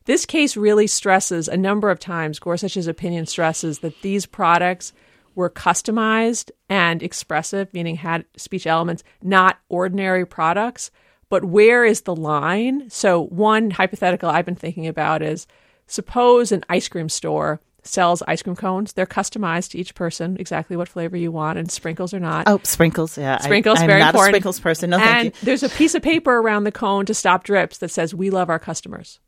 this 0.06 0.26
case 0.26 0.56
really 0.56 0.86
stresses 0.86 1.46
a 1.46 1.56
number 1.56 1.90
of 1.90 2.00
times, 2.00 2.38
Gorsuch's 2.38 2.86
opinion 2.86 3.26
stresses 3.26 3.80
that 3.80 4.00
these 4.02 4.26
products 4.26 4.92
were 5.34 5.50
customized 5.50 6.50
and 6.68 7.02
expressive, 7.02 7.72
meaning 7.72 7.96
had 7.96 8.24
speech 8.36 8.66
elements, 8.66 9.04
not 9.22 9.58
ordinary 9.68 10.26
products. 10.26 10.90
But 11.28 11.44
where 11.44 11.84
is 11.84 12.00
the 12.02 12.16
line? 12.16 12.90
So, 12.90 13.26
one 13.26 13.70
hypothetical 13.70 14.28
I've 14.28 14.44
been 14.44 14.56
thinking 14.56 14.88
about 14.88 15.22
is 15.22 15.46
suppose 15.86 16.50
an 16.50 16.64
ice 16.68 16.88
cream 16.88 17.08
store 17.08 17.60
sells 17.82 18.22
ice 18.26 18.42
cream 18.42 18.56
cones. 18.56 18.92
They're 18.92 19.06
customized 19.06 19.70
to 19.70 19.78
each 19.78 19.94
person, 19.94 20.36
exactly 20.38 20.76
what 20.76 20.88
flavor 20.88 21.16
you 21.16 21.32
want, 21.32 21.58
and 21.58 21.70
sprinkles 21.70 22.14
or 22.14 22.20
not. 22.20 22.44
Oh, 22.46 22.60
sprinkles, 22.62 23.16
yeah. 23.16 23.38
Sprinkles, 23.38 23.78
I, 23.78 23.82
I'm 23.82 23.88
very 23.88 24.00
not 24.00 24.14
important. 24.14 24.34
a 24.34 24.34
sprinkles 24.34 24.60
person. 24.60 24.90
No, 24.90 24.96
and 24.96 25.04
thank 25.04 25.24
you. 25.24 25.30
And 25.40 25.46
there's 25.46 25.62
a 25.62 25.68
piece 25.68 25.94
of 25.94 26.02
paper 26.02 26.36
around 26.36 26.64
the 26.64 26.72
cone 26.72 27.06
to 27.06 27.14
stop 27.14 27.44
drips 27.44 27.78
that 27.78 27.90
says, 27.90 28.14
"We 28.14 28.30
love 28.30 28.50
our 28.50 28.58
customers." 28.58 29.20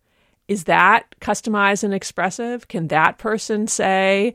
Is 0.49 0.65
that 0.65 1.07
customized 1.21 1.85
and 1.85 1.95
expressive? 1.95 2.69
Can 2.69 2.89
that 2.89 3.19
person 3.19 3.69
say, 3.69 4.35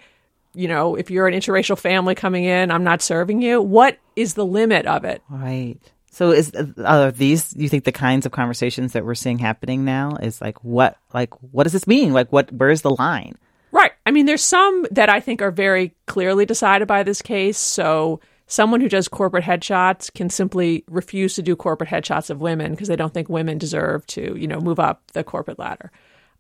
you 0.54 0.68
know, 0.68 0.96
if 0.96 1.12
you're 1.12 1.28
an 1.28 1.34
interracial 1.34 1.78
family 1.78 2.16
coming 2.16 2.46
in, 2.46 2.72
I'm 2.72 2.84
not 2.84 3.02
serving 3.02 3.42
you? 3.42 3.62
What 3.62 3.98
is 4.16 4.34
the 4.34 4.46
limit 4.46 4.86
of 4.86 5.06
it? 5.06 5.22
Right. 5.30 5.78
So 6.10 6.32
is 6.32 6.52
are 6.84 7.12
these 7.12 7.56
you 7.56 7.70
think 7.70 7.84
the 7.84 7.92
kinds 7.92 8.26
of 8.26 8.32
conversations 8.32 8.94
that 8.94 9.06
we're 9.06 9.14
seeing 9.14 9.38
happening 9.38 9.86
now 9.86 10.16
is 10.16 10.42
like 10.42 10.64
what 10.64 10.98
like 11.14 11.32
what 11.52 11.64
does 11.64 11.74
this 11.74 11.86
mean? 11.86 12.12
Like 12.14 12.32
what 12.32 12.52
where's 12.52 12.82
the 12.82 12.90
line? 12.90 13.38
Right. 13.78 13.92
I 14.08 14.12
mean, 14.12 14.26
there's 14.26 14.44
some 14.44 14.88
that 14.90 15.08
I 15.08 15.20
think 15.20 15.40
are 15.40 15.52
very 15.52 15.94
clearly 16.08 16.48
decided 16.48 16.88
by 16.88 17.04
this 17.04 17.22
case. 17.22 17.60
So 17.60 18.20
someone 18.48 18.82
who 18.82 18.90
does 18.90 19.08
corporate 19.08 19.44
headshots 19.44 20.12
can 20.12 20.32
simply 20.32 20.84
refuse 20.90 21.36
to 21.36 21.44
do 21.44 21.56
corporate 21.56 21.92
headshots 21.92 22.32
of 22.32 22.42
women 22.42 22.72
because 22.72 22.88
they 22.88 22.96
don't 22.96 23.14
think 23.14 23.30
women 23.30 23.60
deserve 23.60 24.04
to, 24.08 24.36
you 24.36 24.48
know, 24.48 24.60
move 24.60 24.80
up 24.80 25.04
the 25.12 25.24
corporate 25.24 25.60
ladder. 25.60 25.92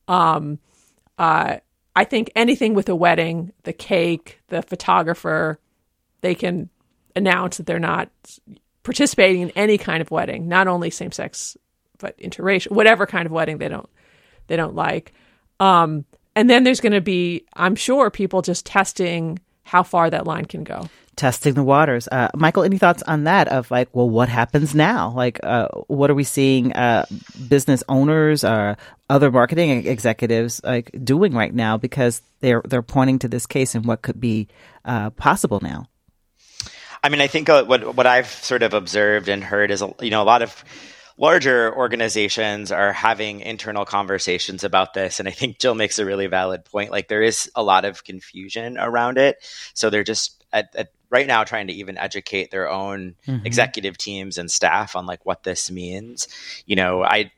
Um, 0.08 0.58
uh, 1.20 1.58
I 1.96 2.03
think 2.06 2.32
anything 2.36 2.74
with 2.74 2.89
a 2.89 2.96
wedding, 2.96 3.53
the 3.63 3.74
cake, 3.74 4.39
the 4.48 4.63
photographer, 4.63 5.60
they 6.22 6.34
can 6.34 6.72
announce 7.15 7.58
that 7.58 7.67
they're 7.67 7.77
not 7.77 8.10
participating 8.82 9.44
in 9.44 9.51
any 9.51 9.77
kind 9.77 10.01
of 10.01 10.10
wedding, 10.10 10.48
not 10.48 10.67
only 10.67 10.89
same 10.89 11.12
sex, 11.12 11.56
but 12.00 12.17
interracial, 12.17 12.72
whatever 12.72 13.06
kind 13.06 13.27
of 13.27 13.32
wedding 13.32 13.60
they 13.60 13.70
don't 13.70 13.89
they 14.48 14.56
don't 14.56 14.74
like. 14.74 15.13
Um, 15.60 16.03
and 16.38 16.48
then 16.48 16.63
there's 16.63 16.82
going 16.82 16.94
to 16.94 17.01
be, 17.01 17.46
I'm 17.56 17.75
sure, 17.75 18.12
people 18.12 18.44
just 18.44 18.63
testing 18.63 19.39
how 19.63 19.82
far 19.82 20.08
that 20.12 20.27
line 20.27 20.46
can 20.46 20.63
go. 20.63 20.88
Testing 21.15 21.56
the 21.56 21.63
waters. 21.63 22.08
Uh, 22.12 22.27
Michael, 22.36 22.62
any 22.62 22.77
thoughts 22.77 23.01
on 23.01 23.24
that? 23.24 23.48
Of 23.48 23.72
like, 23.72 23.89
well, 23.91 24.08
what 24.08 24.29
happens 24.29 24.75
now? 24.75 25.10
Like, 25.10 25.39
uh, 25.44 25.70
what 25.88 26.12
are 26.12 26.13
we 26.13 26.24
seeing 26.24 26.74
uh, 26.74 27.08
business 27.50 27.84
owners 27.89 28.44
or 28.44 28.77
other 29.10 29.32
marketing 29.32 29.88
executives 29.88 30.62
like 30.63 30.91
doing 31.03 31.34
right 31.34 31.56
now 31.56 31.75
because 31.75 32.22
they're 32.41 32.62
they're 32.65 32.84
pointing 32.84 33.17
to 33.20 33.27
this 33.27 33.48
case 33.48 33.74
and 33.74 33.86
what 33.86 34.03
could 34.03 34.22
be 34.22 34.48
uh, 34.86 35.10
possible 35.10 35.60
now? 35.60 35.88
I 37.03 37.10
mean, 37.10 37.22
I 37.22 37.25
think 37.25 37.50
uh, 37.50 37.63
what 37.63 37.96
what 37.96 38.06
I've 38.06 38.29
sort 38.29 38.62
of 38.62 38.75
observed 38.75 39.27
and 39.27 39.44
heard 39.44 39.72
is 39.72 39.84
you 40.01 40.12
know 40.12 40.22
a 40.22 40.24
lot 40.24 40.44
of 40.44 40.63
larger 41.17 41.75
organizations 41.75 42.71
are 42.71 42.93
having 42.93 43.41
internal 43.41 43.86
conversations 43.86 44.63
about 44.63 44.93
this. 44.93 45.19
And 45.19 45.27
I 45.27 45.31
think 45.31 45.59
Jill 45.59 45.75
makes 45.75 45.97
a 46.00 46.05
really 46.05 46.27
valid 46.27 46.63
point. 46.63 46.91
Like 46.91 47.07
there 47.07 47.24
is 47.24 47.50
a 47.55 47.63
lot 47.63 47.86
of 47.86 48.03
confusion 48.03 48.77
around 48.77 49.17
it. 49.17 49.38
So 49.74 49.89
they're 49.89 50.03
just 50.03 50.45
at, 50.53 50.75
at 50.75 50.91
right 51.09 51.25
now 51.25 51.43
trying 51.43 51.67
to 51.67 51.74
even 51.74 51.97
educate 51.97 52.51
their 52.51 52.69
own 52.69 53.15
mm-hmm. 53.27 53.45
executive 53.45 53.97
teams 53.97 54.38
and 54.38 54.51
staff 54.51 54.95
on 54.95 55.05
like 55.05 55.25
what 55.25 55.43
this 55.43 55.71
means. 55.71 56.27
You 56.65 56.75
know, 56.75 57.03
I, 57.03 57.31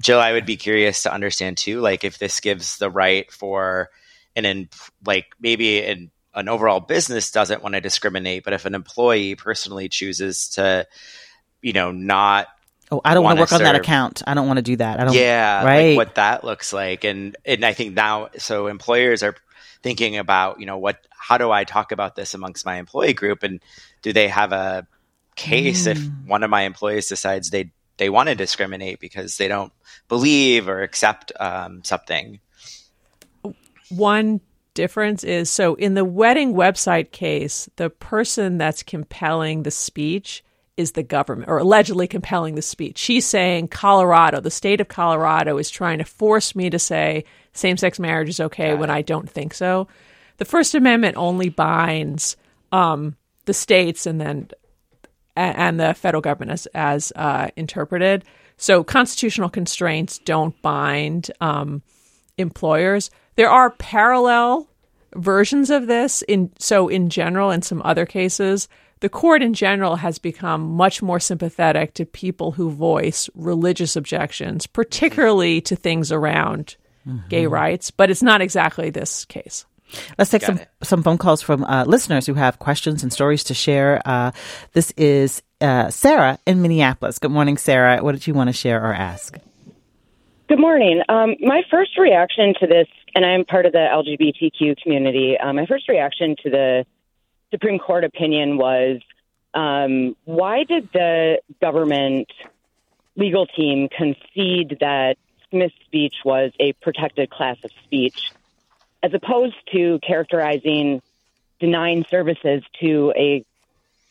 Jill, 0.00 0.18
I 0.18 0.32
would 0.32 0.46
be 0.46 0.56
curious 0.56 1.04
to 1.04 1.12
understand 1.12 1.56
too, 1.56 1.80
like 1.80 2.04
if 2.04 2.18
this 2.18 2.40
gives 2.40 2.78
the 2.78 2.90
right 2.90 3.30
for 3.30 3.90
an, 4.34 4.44
in, 4.44 4.68
like 5.06 5.26
maybe 5.40 5.84
an, 5.84 6.10
an 6.34 6.48
overall 6.48 6.80
business 6.80 7.30
doesn't 7.30 7.62
want 7.62 7.74
to 7.74 7.80
discriminate, 7.80 8.44
but 8.44 8.52
if 8.52 8.64
an 8.64 8.74
employee 8.74 9.34
personally 9.34 9.88
chooses 9.88 10.48
to, 10.50 10.86
you 11.60 11.72
know, 11.72 11.90
not 11.92 12.46
Oh, 12.92 13.00
I 13.04 13.14
don't 13.14 13.22
want 13.22 13.36
to 13.36 13.42
work 13.42 13.50
serve. 13.50 13.60
on 13.60 13.64
that 13.64 13.76
account. 13.76 14.22
I 14.26 14.34
don't 14.34 14.48
want 14.48 14.56
to 14.56 14.62
do 14.62 14.76
that. 14.76 14.98
I 14.98 15.04
don't. 15.04 15.14
Yeah, 15.14 15.64
right. 15.64 15.90
Like 15.90 15.96
what 15.96 16.14
that 16.16 16.44
looks 16.44 16.72
like, 16.72 17.04
and 17.04 17.36
and 17.44 17.64
I 17.64 17.72
think 17.72 17.94
now, 17.94 18.30
so 18.38 18.66
employers 18.66 19.22
are 19.22 19.36
thinking 19.82 20.16
about, 20.16 20.60
you 20.60 20.66
know, 20.66 20.78
what, 20.78 20.98
how 21.10 21.38
do 21.38 21.50
I 21.50 21.64
talk 21.64 21.92
about 21.92 22.16
this 22.16 22.34
amongst 22.34 22.66
my 22.66 22.76
employee 22.76 23.14
group, 23.14 23.42
and 23.42 23.60
do 24.02 24.12
they 24.12 24.28
have 24.28 24.52
a 24.52 24.86
case 25.36 25.86
mm. 25.86 25.92
if 25.92 26.08
one 26.26 26.42
of 26.42 26.50
my 26.50 26.62
employees 26.62 27.08
decides 27.08 27.50
they 27.50 27.70
they 27.96 28.10
want 28.10 28.28
to 28.28 28.34
discriminate 28.34 28.98
because 28.98 29.36
they 29.36 29.46
don't 29.46 29.72
believe 30.08 30.68
or 30.68 30.82
accept 30.82 31.32
um, 31.38 31.84
something? 31.84 32.40
One 33.90 34.40
difference 34.74 35.22
is 35.22 35.50
so 35.50 35.74
in 35.74 35.94
the 35.94 36.04
wedding 36.04 36.54
website 36.54 37.12
case, 37.12 37.68
the 37.76 37.90
person 37.90 38.58
that's 38.58 38.82
compelling 38.82 39.62
the 39.62 39.70
speech 39.70 40.42
is 40.80 40.92
the 40.92 41.02
government, 41.02 41.48
or 41.48 41.58
allegedly 41.58 42.08
compelling 42.08 42.54
the 42.54 42.62
speech. 42.62 42.98
She's 42.98 43.26
saying 43.26 43.68
Colorado, 43.68 44.40
the 44.40 44.50
state 44.50 44.80
of 44.80 44.88
Colorado, 44.88 45.58
is 45.58 45.70
trying 45.70 45.98
to 45.98 46.04
force 46.04 46.56
me 46.56 46.70
to 46.70 46.78
say 46.78 47.24
same 47.52 47.76
sex 47.76 47.98
marriage 47.98 48.28
is 48.28 48.40
okay 48.40 48.74
when 48.74 48.90
I 48.90 49.02
don't 49.02 49.28
think 49.28 49.54
so. 49.54 49.86
The 50.38 50.44
First 50.44 50.74
Amendment 50.74 51.16
only 51.16 51.50
binds 51.50 52.36
um, 52.72 53.16
the 53.44 53.54
states 53.54 54.06
and 54.06 54.20
then 54.20 54.48
and 55.36 55.78
the 55.78 55.94
federal 55.94 56.20
government 56.20 56.50
as, 56.50 56.66
as 56.74 57.12
uh, 57.16 57.48
interpreted. 57.56 58.24
So 58.56 58.84
constitutional 58.84 59.48
constraints 59.48 60.18
don't 60.18 60.60
bind 60.60 61.30
um, 61.40 61.82
employers. 62.36 63.10
There 63.36 63.48
are 63.48 63.70
parallel 63.70 64.68
versions 65.14 65.70
of 65.70 65.86
this. 65.86 66.22
In 66.22 66.50
so 66.58 66.88
in 66.88 67.10
general, 67.10 67.50
in 67.50 67.62
some 67.62 67.82
other 67.84 68.06
cases, 68.06 68.68
the 69.00 69.08
court 69.08 69.42
in 69.42 69.54
general 69.54 69.96
has 69.96 70.18
become 70.18 70.62
much 70.62 71.02
more 71.02 71.20
sympathetic 71.20 71.94
to 71.94 72.04
people 72.04 72.52
who 72.52 72.70
voice 72.70 73.28
religious 73.34 73.96
objections, 73.96 74.66
particularly 74.66 75.60
to 75.62 75.76
things 75.76 76.12
around 76.12 76.76
mm-hmm. 77.06 77.26
gay 77.28 77.46
rights. 77.46 77.90
But 77.90 78.10
it's 78.10 78.22
not 78.22 78.40
exactly 78.40 78.90
this 78.90 79.24
case. 79.24 79.64
Let's 80.18 80.30
take 80.30 80.42
some, 80.42 80.60
some 80.82 81.02
phone 81.02 81.18
calls 81.18 81.42
from 81.42 81.64
uh, 81.64 81.84
listeners 81.84 82.26
who 82.26 82.34
have 82.34 82.58
questions 82.58 83.02
and 83.02 83.12
stories 83.12 83.44
to 83.44 83.54
share. 83.54 84.00
Uh, 84.04 84.30
this 84.72 84.92
is 84.96 85.42
uh, 85.60 85.90
Sarah 85.90 86.38
in 86.46 86.62
Minneapolis. 86.62 87.18
Good 87.18 87.32
morning, 87.32 87.56
Sarah. 87.56 88.02
What 88.02 88.12
did 88.12 88.26
you 88.26 88.34
want 88.34 88.48
to 88.48 88.52
share 88.52 88.84
or 88.84 88.94
ask? 88.94 89.36
Good 90.48 90.60
morning. 90.60 91.02
Um, 91.08 91.36
my 91.40 91.62
first 91.70 91.98
reaction 91.98 92.54
to 92.60 92.66
this, 92.66 92.86
and 93.14 93.24
I'm 93.24 93.44
part 93.44 93.66
of 93.66 93.72
the 93.72 93.78
LGBTQ 93.78 94.80
community, 94.82 95.36
uh, 95.38 95.52
my 95.52 95.66
first 95.66 95.88
reaction 95.88 96.36
to 96.42 96.50
the 96.50 96.86
Supreme 97.50 97.78
Court 97.78 98.04
opinion 98.04 98.56
was 98.56 99.00
um, 99.54 100.16
why 100.24 100.64
did 100.64 100.88
the 100.92 101.40
government 101.60 102.30
legal 103.16 103.46
team 103.46 103.88
concede 103.88 104.78
that 104.80 105.16
Smith's 105.50 105.74
speech 105.84 106.14
was 106.24 106.52
a 106.60 106.72
protected 106.74 107.30
class 107.30 107.56
of 107.64 107.70
speech, 107.84 108.30
as 109.02 109.12
opposed 109.14 109.56
to 109.72 109.98
characterizing 110.06 111.02
denying 111.58 112.04
services 112.08 112.62
to 112.80 113.12
a 113.16 113.44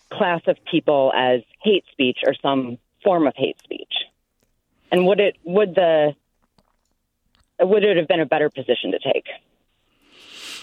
class 0.10 0.41
of 0.48 0.58
people 0.65 1.12
as 1.15 1.41
hate 1.62 1.86
speech 1.91 2.19
or 2.25 2.34
some 2.41 2.77
form 3.03 3.25
of 3.25 3.34
hate 3.36 3.58
speech? 3.63 3.93
And 4.91 5.05
would 5.05 5.19
it 5.19 5.38
would 5.43 5.75
the 5.75 6.15
would 7.60 7.84
it 7.84 7.98
have 7.98 8.08
been 8.08 8.19
a 8.19 8.25
better 8.25 8.50
position 8.50 8.91
to 8.91 9.00
take? 9.00 9.25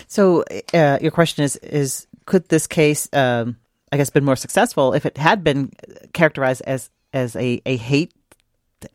So, 0.08 0.44
uh, 0.74 0.98
your 1.00 1.10
question 1.10 1.44
is: 1.44 1.56
is 1.56 2.06
could 2.26 2.48
this 2.48 2.66
case, 2.66 3.08
um, 3.12 3.56
I 3.90 3.96
guess, 3.96 4.10
been 4.10 4.24
more 4.24 4.36
successful 4.36 4.92
if 4.92 5.06
it 5.06 5.16
had 5.16 5.42
been 5.42 5.72
characterized 6.12 6.62
as 6.66 6.90
as 7.12 7.34
a, 7.36 7.62
a 7.64 7.76
hate 7.76 8.12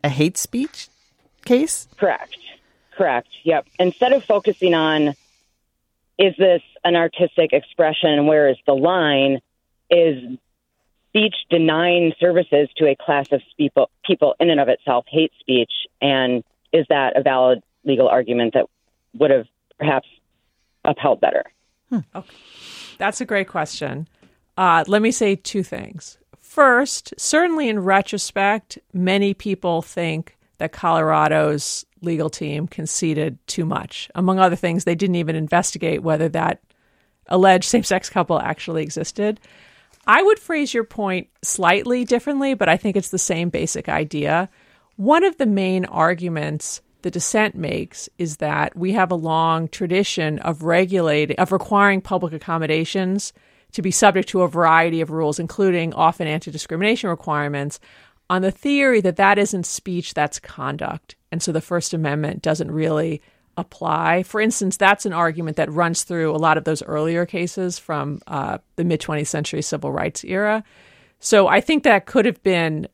a 0.04 0.08
hate 0.08 0.38
speech 0.38 0.88
case? 1.44 1.88
Correct. 1.96 2.36
Correct. 2.96 3.28
Yep. 3.44 3.66
Instead 3.78 4.12
of 4.12 4.24
focusing 4.24 4.74
on 4.74 5.14
is 6.18 6.34
this 6.38 6.62
an 6.84 6.94
artistic 6.94 7.52
expression, 7.52 8.26
where 8.26 8.48
is 8.48 8.56
the 8.66 8.74
line? 8.74 9.40
Is 9.90 10.38
speech 11.08 11.34
denying 11.50 12.12
services 12.20 12.68
to 12.76 12.86
a 12.86 12.96
class 12.96 13.26
of 13.32 13.42
people, 13.56 13.90
people 14.04 14.34
in 14.40 14.50
and 14.50 14.60
of 14.60 14.68
itself 14.68 15.04
hate 15.08 15.32
speech, 15.40 15.72
and 16.00 16.44
is 16.72 16.86
that 16.88 17.16
a 17.16 17.22
valid 17.22 17.62
legal 17.84 18.08
argument 18.08 18.54
that 18.54 18.66
would 19.14 19.30
have 19.30 19.46
perhaps 19.78 20.08
upheld 20.84 21.20
better? 21.20 21.44
Hmm. 21.90 21.98
Okay. 22.14 22.34
That's 23.02 23.20
a 23.20 23.24
great 23.24 23.48
question. 23.48 24.06
Uh, 24.56 24.84
let 24.86 25.02
me 25.02 25.10
say 25.10 25.34
two 25.34 25.64
things. 25.64 26.18
First, 26.38 27.12
certainly 27.18 27.68
in 27.68 27.80
retrospect, 27.80 28.78
many 28.92 29.34
people 29.34 29.82
think 29.82 30.36
that 30.58 30.70
Colorado's 30.70 31.84
legal 32.00 32.30
team 32.30 32.68
conceded 32.68 33.44
too 33.48 33.64
much. 33.64 34.08
Among 34.14 34.38
other 34.38 34.54
things, 34.54 34.84
they 34.84 34.94
didn't 34.94 35.16
even 35.16 35.34
investigate 35.34 36.04
whether 36.04 36.28
that 36.28 36.62
alleged 37.26 37.64
same 37.64 37.82
sex 37.82 38.08
couple 38.08 38.38
actually 38.38 38.84
existed. 38.84 39.40
I 40.06 40.22
would 40.22 40.38
phrase 40.38 40.72
your 40.72 40.84
point 40.84 41.26
slightly 41.42 42.04
differently, 42.04 42.54
but 42.54 42.68
I 42.68 42.76
think 42.76 42.96
it's 42.96 43.10
the 43.10 43.18
same 43.18 43.50
basic 43.50 43.88
idea. 43.88 44.48
One 44.94 45.24
of 45.24 45.38
the 45.38 45.46
main 45.46 45.86
arguments 45.86 46.82
the 47.02 47.10
dissent 47.10 47.54
makes 47.54 48.08
is 48.18 48.38
that 48.38 48.76
we 48.76 48.92
have 48.92 49.10
a 49.10 49.16
long 49.16 49.68
tradition 49.68 50.38
of 50.40 50.62
regulating, 50.62 51.38
of 51.38 51.52
requiring 51.52 52.00
public 52.00 52.32
accommodations 52.32 53.32
to 53.72 53.82
be 53.82 53.90
subject 53.90 54.28
to 54.28 54.42
a 54.42 54.48
variety 54.48 55.00
of 55.00 55.10
rules, 55.10 55.38
including 55.38 55.94
often 55.94 56.26
anti 56.26 56.50
discrimination 56.50 57.10
requirements, 57.10 57.80
on 58.30 58.42
the 58.42 58.50
theory 58.50 59.00
that 59.00 59.16
that 59.16 59.38
isn't 59.38 59.66
speech, 59.66 60.14
that's 60.14 60.38
conduct. 60.38 61.16
And 61.30 61.42
so 61.42 61.52
the 61.52 61.60
First 61.60 61.92
Amendment 61.92 62.42
doesn't 62.42 62.70
really 62.70 63.20
apply. 63.56 64.22
For 64.22 64.40
instance, 64.40 64.76
that's 64.76 65.06
an 65.06 65.12
argument 65.12 65.56
that 65.56 65.70
runs 65.70 66.04
through 66.04 66.34
a 66.34 66.38
lot 66.38 66.56
of 66.56 66.64
those 66.64 66.82
earlier 66.82 67.26
cases 67.26 67.78
from 67.78 68.20
uh, 68.26 68.58
the 68.76 68.84
mid 68.84 69.00
20th 69.00 69.26
century 69.26 69.62
civil 69.62 69.92
rights 69.92 70.24
era. 70.24 70.64
So 71.20 71.46
I 71.46 71.60
think 71.60 71.84
that 71.84 72.06
could 72.06 72.26
have 72.26 72.42
been, 72.42 72.88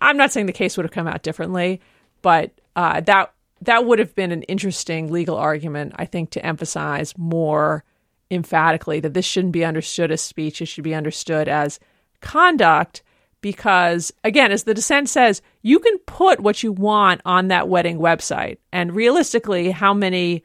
I'm 0.00 0.16
not 0.16 0.32
saying 0.32 0.46
the 0.46 0.52
case 0.52 0.76
would 0.76 0.84
have 0.84 0.92
come 0.92 1.06
out 1.06 1.22
differently, 1.22 1.80
but 2.22 2.52
uh, 2.74 3.00
that 3.02 3.32
that 3.60 3.84
would 3.84 3.98
have 3.98 4.14
been 4.14 4.32
an 4.32 4.42
interesting 4.44 5.12
legal 5.12 5.36
argument, 5.36 5.92
I 5.96 6.04
think, 6.06 6.30
to 6.30 6.44
emphasize 6.44 7.16
more 7.16 7.84
emphatically 8.30 9.00
that 9.00 9.14
this 9.14 9.24
shouldn't 9.24 9.52
be 9.52 9.64
understood 9.64 10.10
as 10.10 10.20
speech; 10.20 10.62
it 10.62 10.66
should 10.66 10.84
be 10.84 10.94
understood 10.94 11.48
as 11.48 11.78
conduct. 12.20 13.02
Because 13.40 14.12
again, 14.22 14.52
as 14.52 14.62
the 14.62 14.72
dissent 14.74 15.08
says, 15.08 15.42
you 15.62 15.80
can 15.80 15.98
put 16.06 16.38
what 16.38 16.62
you 16.62 16.70
want 16.70 17.20
on 17.24 17.48
that 17.48 17.68
wedding 17.68 17.98
website, 17.98 18.58
and 18.72 18.94
realistically, 18.94 19.72
how 19.72 19.92
many 19.92 20.44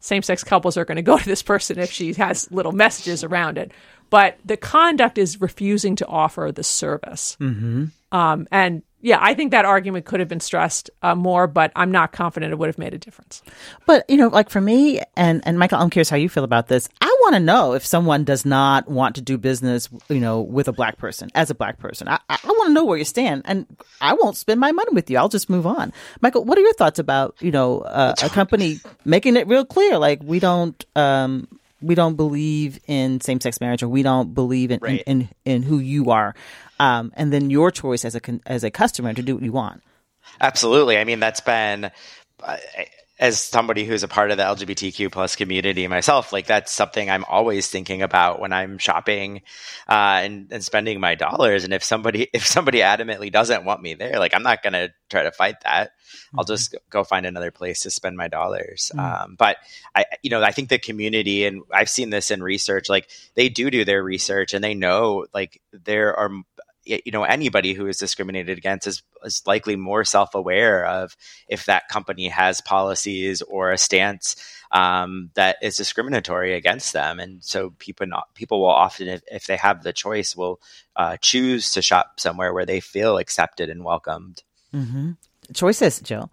same-sex 0.00 0.44
couples 0.44 0.76
are 0.76 0.86
going 0.86 0.96
to 0.96 1.02
go 1.02 1.18
to 1.18 1.24
this 1.26 1.42
person 1.42 1.78
if 1.78 1.90
she 1.90 2.14
has 2.14 2.50
little 2.50 2.72
messages 2.72 3.22
around 3.22 3.58
it? 3.58 3.70
But 4.10 4.38
the 4.44 4.56
conduct 4.56 5.18
is 5.18 5.40
refusing 5.42 5.96
to 5.96 6.06
offer 6.06 6.50
the 6.50 6.64
service. 6.64 7.36
Mm-hmm. 7.38 7.86
Um, 8.16 8.48
and 8.50 8.82
yeah, 9.00 9.18
I 9.20 9.34
think 9.34 9.52
that 9.52 9.64
argument 9.64 10.06
could 10.06 10.18
have 10.18 10.28
been 10.28 10.40
stressed 10.40 10.90
uh, 11.02 11.14
more, 11.14 11.46
but 11.46 11.70
I'm 11.76 11.92
not 11.92 12.10
confident 12.10 12.52
it 12.52 12.56
would 12.56 12.66
have 12.66 12.78
made 12.78 12.94
a 12.94 12.98
difference. 12.98 13.42
But 13.86 14.08
you 14.10 14.16
know, 14.16 14.28
like 14.28 14.50
for 14.50 14.60
me 14.60 15.00
and 15.16 15.40
and 15.46 15.58
Michael, 15.58 15.78
I'm 15.78 15.90
curious 15.90 16.10
how 16.10 16.16
you 16.16 16.28
feel 16.28 16.42
about 16.42 16.66
this. 16.66 16.88
I 17.00 17.16
want 17.20 17.34
to 17.34 17.40
know 17.40 17.74
if 17.74 17.86
someone 17.86 18.24
does 18.24 18.44
not 18.44 18.88
want 18.88 19.14
to 19.14 19.20
do 19.20 19.38
business, 19.38 19.88
you 20.08 20.18
know, 20.18 20.40
with 20.40 20.66
a 20.66 20.72
black 20.72 20.98
person 20.98 21.30
as 21.36 21.48
a 21.48 21.54
black 21.54 21.78
person. 21.78 22.08
I, 22.08 22.18
I 22.28 22.38
want 22.44 22.68
to 22.68 22.72
know 22.72 22.84
where 22.84 22.98
you 22.98 23.04
stand, 23.04 23.42
and 23.44 23.66
I 24.00 24.14
won't 24.14 24.36
spend 24.36 24.58
my 24.58 24.72
money 24.72 24.90
with 24.92 25.08
you. 25.10 25.18
I'll 25.18 25.28
just 25.28 25.48
move 25.48 25.66
on. 25.66 25.92
Michael, 26.20 26.44
what 26.44 26.58
are 26.58 26.62
your 26.62 26.74
thoughts 26.74 26.98
about 26.98 27.36
you 27.40 27.52
know 27.52 27.80
uh, 27.82 28.14
a 28.22 28.28
company 28.28 28.80
making 29.04 29.36
it 29.36 29.46
real 29.46 29.64
clear, 29.64 29.96
like 29.98 30.20
we 30.24 30.40
don't 30.40 30.84
um, 30.96 31.46
we 31.80 31.94
don't 31.94 32.16
believe 32.16 32.78
in 32.86 33.20
same 33.20 33.40
sex 33.40 33.60
marriage 33.60 33.82
or 33.82 33.88
we 33.88 34.02
don't 34.02 34.34
believe 34.34 34.70
in, 34.70 34.80
right. 34.82 35.02
in, 35.06 35.20
in, 35.20 35.28
in, 35.44 35.62
who 35.62 35.78
you 35.78 36.10
are. 36.10 36.34
Um, 36.80 37.12
and 37.16 37.32
then 37.32 37.50
your 37.50 37.70
choice 37.70 38.04
as 38.04 38.14
a, 38.14 38.20
as 38.46 38.64
a 38.64 38.70
customer 38.70 39.14
to 39.14 39.22
do 39.22 39.34
what 39.34 39.44
you 39.44 39.52
want. 39.52 39.82
Absolutely. 40.40 40.98
I 40.98 41.04
mean, 41.04 41.20
that's 41.20 41.40
been, 41.40 41.90
as 43.20 43.40
somebody 43.40 43.84
who's 43.84 44.04
a 44.04 44.08
part 44.08 44.30
of 44.30 44.36
the 44.36 44.44
LGBTQ 44.44 45.10
plus 45.10 45.34
community 45.34 45.88
myself, 45.88 46.32
like 46.32 46.46
that's 46.46 46.70
something 46.70 47.10
I'm 47.10 47.24
always 47.24 47.68
thinking 47.68 48.00
about 48.02 48.40
when 48.40 48.52
I'm 48.52 48.78
shopping 48.78 49.42
uh, 49.88 50.20
and, 50.22 50.52
and 50.52 50.64
spending 50.64 51.00
my 51.00 51.16
dollars. 51.16 51.64
And 51.64 51.72
if 51.72 51.82
somebody 51.82 52.28
if 52.32 52.46
somebody 52.46 52.78
adamantly 52.78 53.32
doesn't 53.32 53.64
want 53.64 53.82
me 53.82 53.94
there, 53.94 54.18
like 54.18 54.34
I'm 54.34 54.44
not 54.44 54.62
going 54.62 54.74
to 54.74 54.92
try 55.10 55.24
to 55.24 55.32
fight 55.32 55.60
that. 55.62 55.90
Mm-hmm. 55.90 56.38
I'll 56.38 56.44
just 56.44 56.76
go 56.90 57.02
find 57.02 57.26
another 57.26 57.50
place 57.50 57.80
to 57.80 57.90
spend 57.90 58.16
my 58.16 58.28
dollars. 58.28 58.92
Mm-hmm. 58.94 59.22
Um, 59.22 59.36
but 59.36 59.56
I, 59.94 60.04
you 60.22 60.30
know, 60.30 60.42
I 60.42 60.52
think 60.52 60.68
the 60.68 60.78
community, 60.78 61.44
and 61.44 61.62
I've 61.72 61.90
seen 61.90 62.10
this 62.10 62.30
in 62.30 62.42
research, 62.42 62.88
like 62.88 63.08
they 63.34 63.48
do 63.48 63.70
do 63.70 63.84
their 63.84 64.02
research 64.02 64.54
and 64.54 64.62
they 64.62 64.74
know 64.74 65.26
like 65.34 65.60
there 65.72 66.16
are 66.16 66.30
you 66.88 67.12
know 67.12 67.24
anybody 67.24 67.74
who 67.74 67.86
is 67.86 67.98
discriminated 67.98 68.56
against 68.58 68.86
is, 68.86 69.02
is 69.24 69.42
likely 69.46 69.76
more 69.76 70.04
self-aware 70.04 70.86
of 70.86 71.16
if 71.48 71.66
that 71.66 71.88
company 71.88 72.28
has 72.28 72.60
policies 72.60 73.42
or 73.42 73.70
a 73.70 73.78
stance 73.78 74.36
um, 74.72 75.30
that 75.34 75.56
is 75.62 75.76
discriminatory 75.76 76.54
against 76.54 76.92
them. 76.92 77.20
And 77.20 77.42
so 77.44 77.70
people 77.78 78.06
not 78.06 78.34
people 78.34 78.60
will 78.60 78.68
often 78.68 79.08
if, 79.08 79.22
if 79.30 79.46
they 79.46 79.56
have 79.56 79.82
the 79.82 79.92
choice 79.92 80.36
will 80.36 80.60
uh, 80.96 81.16
choose 81.20 81.72
to 81.72 81.82
shop 81.82 82.20
somewhere 82.20 82.52
where 82.52 82.66
they 82.66 82.80
feel 82.80 83.18
accepted 83.18 83.70
and 83.70 83.84
welcomed. 83.84 84.42
Mm-hmm. 84.74 85.12
choices 85.54 86.00
jill. 86.00 86.30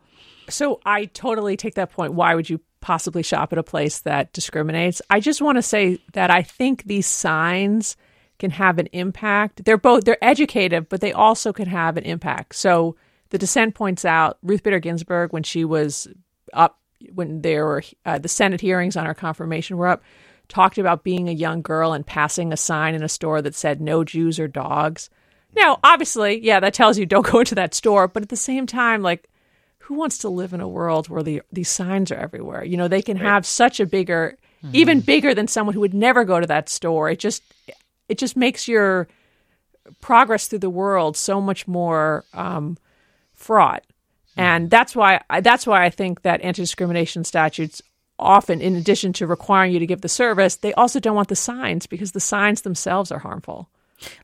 So 0.49 0.81
i 0.85 1.05
totally 1.05 1.57
take 1.57 1.75
that 1.75 1.91
point. 1.91 2.13
Why 2.13 2.35
would 2.35 2.49
you 2.49 2.59
possibly 2.81 3.23
shop 3.23 3.51
at 3.51 3.57
a 3.57 3.63
place 3.63 3.99
that 4.01 4.33
discriminates? 4.33 5.01
I 5.09 5.19
just 5.19 5.41
want 5.41 5.57
to 5.57 5.61
say 5.61 5.99
that 6.13 6.29
i 6.29 6.41
think 6.41 6.83
these 6.83 7.07
signs 7.07 7.95
can 8.39 8.51
have 8.51 8.79
an 8.79 8.87
impact. 8.87 9.65
They're 9.65 9.77
both 9.77 10.03
they're 10.03 10.23
educative, 10.23 10.89
but 10.89 11.01
they 11.01 11.13
also 11.13 11.53
can 11.53 11.67
have 11.67 11.97
an 11.97 12.03
impact. 12.03 12.55
So 12.55 12.95
the 13.29 13.37
dissent 13.37 13.75
points 13.75 14.05
out 14.05 14.37
Ruth 14.43 14.63
Bader 14.63 14.79
Ginsburg 14.79 15.33
when 15.33 15.43
she 15.43 15.65
was 15.65 16.07
up 16.53 16.79
when 17.13 17.41
there 17.41 17.65
were 17.65 17.83
uh, 18.05 18.17
the 18.17 18.27
Senate 18.27 18.61
hearings 18.61 18.95
on 18.95 19.05
her 19.05 19.13
confirmation 19.13 19.77
were 19.77 19.87
up, 19.87 20.03
talked 20.47 20.77
about 20.77 21.03
being 21.03 21.29
a 21.29 21.33
young 21.33 21.61
girl 21.61 21.93
and 21.93 22.05
passing 22.05 22.51
a 22.51 22.57
sign 22.57 22.95
in 22.95 23.03
a 23.03 23.09
store 23.09 23.41
that 23.41 23.55
said 23.55 23.81
"No 23.81 24.03
Jews 24.03 24.39
or 24.39 24.47
dogs." 24.47 25.09
Now, 25.55 25.79
obviously, 25.83 26.43
yeah, 26.43 26.59
that 26.59 26.73
tells 26.73 26.97
you 26.97 27.05
don't 27.05 27.25
go 27.31 27.39
into 27.39 27.55
that 27.55 27.73
store, 27.73 28.07
but 28.07 28.23
at 28.23 28.29
the 28.29 28.35
same 28.35 28.67
time, 28.67 29.01
like 29.01 29.29
who 29.85 29.93
wants 29.93 30.17
to 30.19 30.29
live 30.29 30.53
in 30.53 30.61
a 30.61 30.67
world 30.67 31.09
where 31.09 31.21
the, 31.21 31.43
these 31.51 31.69
signs 31.69 32.11
are 32.11 32.15
everywhere? 32.15 32.63
You 32.63 32.75
know, 32.75 32.87
they 32.87 33.03
can 33.03 33.17
right. 33.17 33.25
have 33.25 33.45
such 33.45 33.79
a 33.79 33.85
bigger, 33.85 34.35
mm-hmm. 34.63 34.75
even 34.75 34.99
bigger 34.99 35.35
than 35.35 35.47
someone 35.47 35.75
who 35.75 35.81
would 35.81 35.93
never 35.93 36.23
go 36.23 36.39
to 36.39 36.47
that 36.47 36.69
store. 36.69 37.07
It 37.11 37.19
just, 37.19 37.43
it 38.09 38.17
just 38.17 38.35
makes 38.35 38.67
your 38.67 39.07
progress 40.01 40.47
through 40.47 40.59
the 40.59 40.69
world 40.69 41.15
so 41.15 41.39
much 41.39 41.67
more 41.67 42.25
um, 42.33 42.77
fraught. 43.33 43.83
And 44.37 44.69
that's 44.69 44.95
why 44.95 45.21
I, 45.29 45.41
that's 45.41 45.65
why 45.65 45.85
I 45.85 45.89
think 45.89 46.23
that 46.23 46.41
anti 46.41 46.61
discrimination 46.61 47.23
statutes 47.23 47.81
often, 48.19 48.61
in 48.61 48.75
addition 48.75 49.13
to 49.13 49.27
requiring 49.27 49.71
you 49.71 49.79
to 49.79 49.85
give 49.85 50.01
the 50.01 50.09
service, 50.09 50.57
they 50.57 50.73
also 50.73 50.99
don't 50.99 51.15
want 51.15 51.29
the 51.29 51.35
signs 51.35 51.87
because 51.87 52.11
the 52.11 52.19
signs 52.19 52.61
themselves 52.61 53.11
are 53.11 53.19
harmful. 53.19 53.69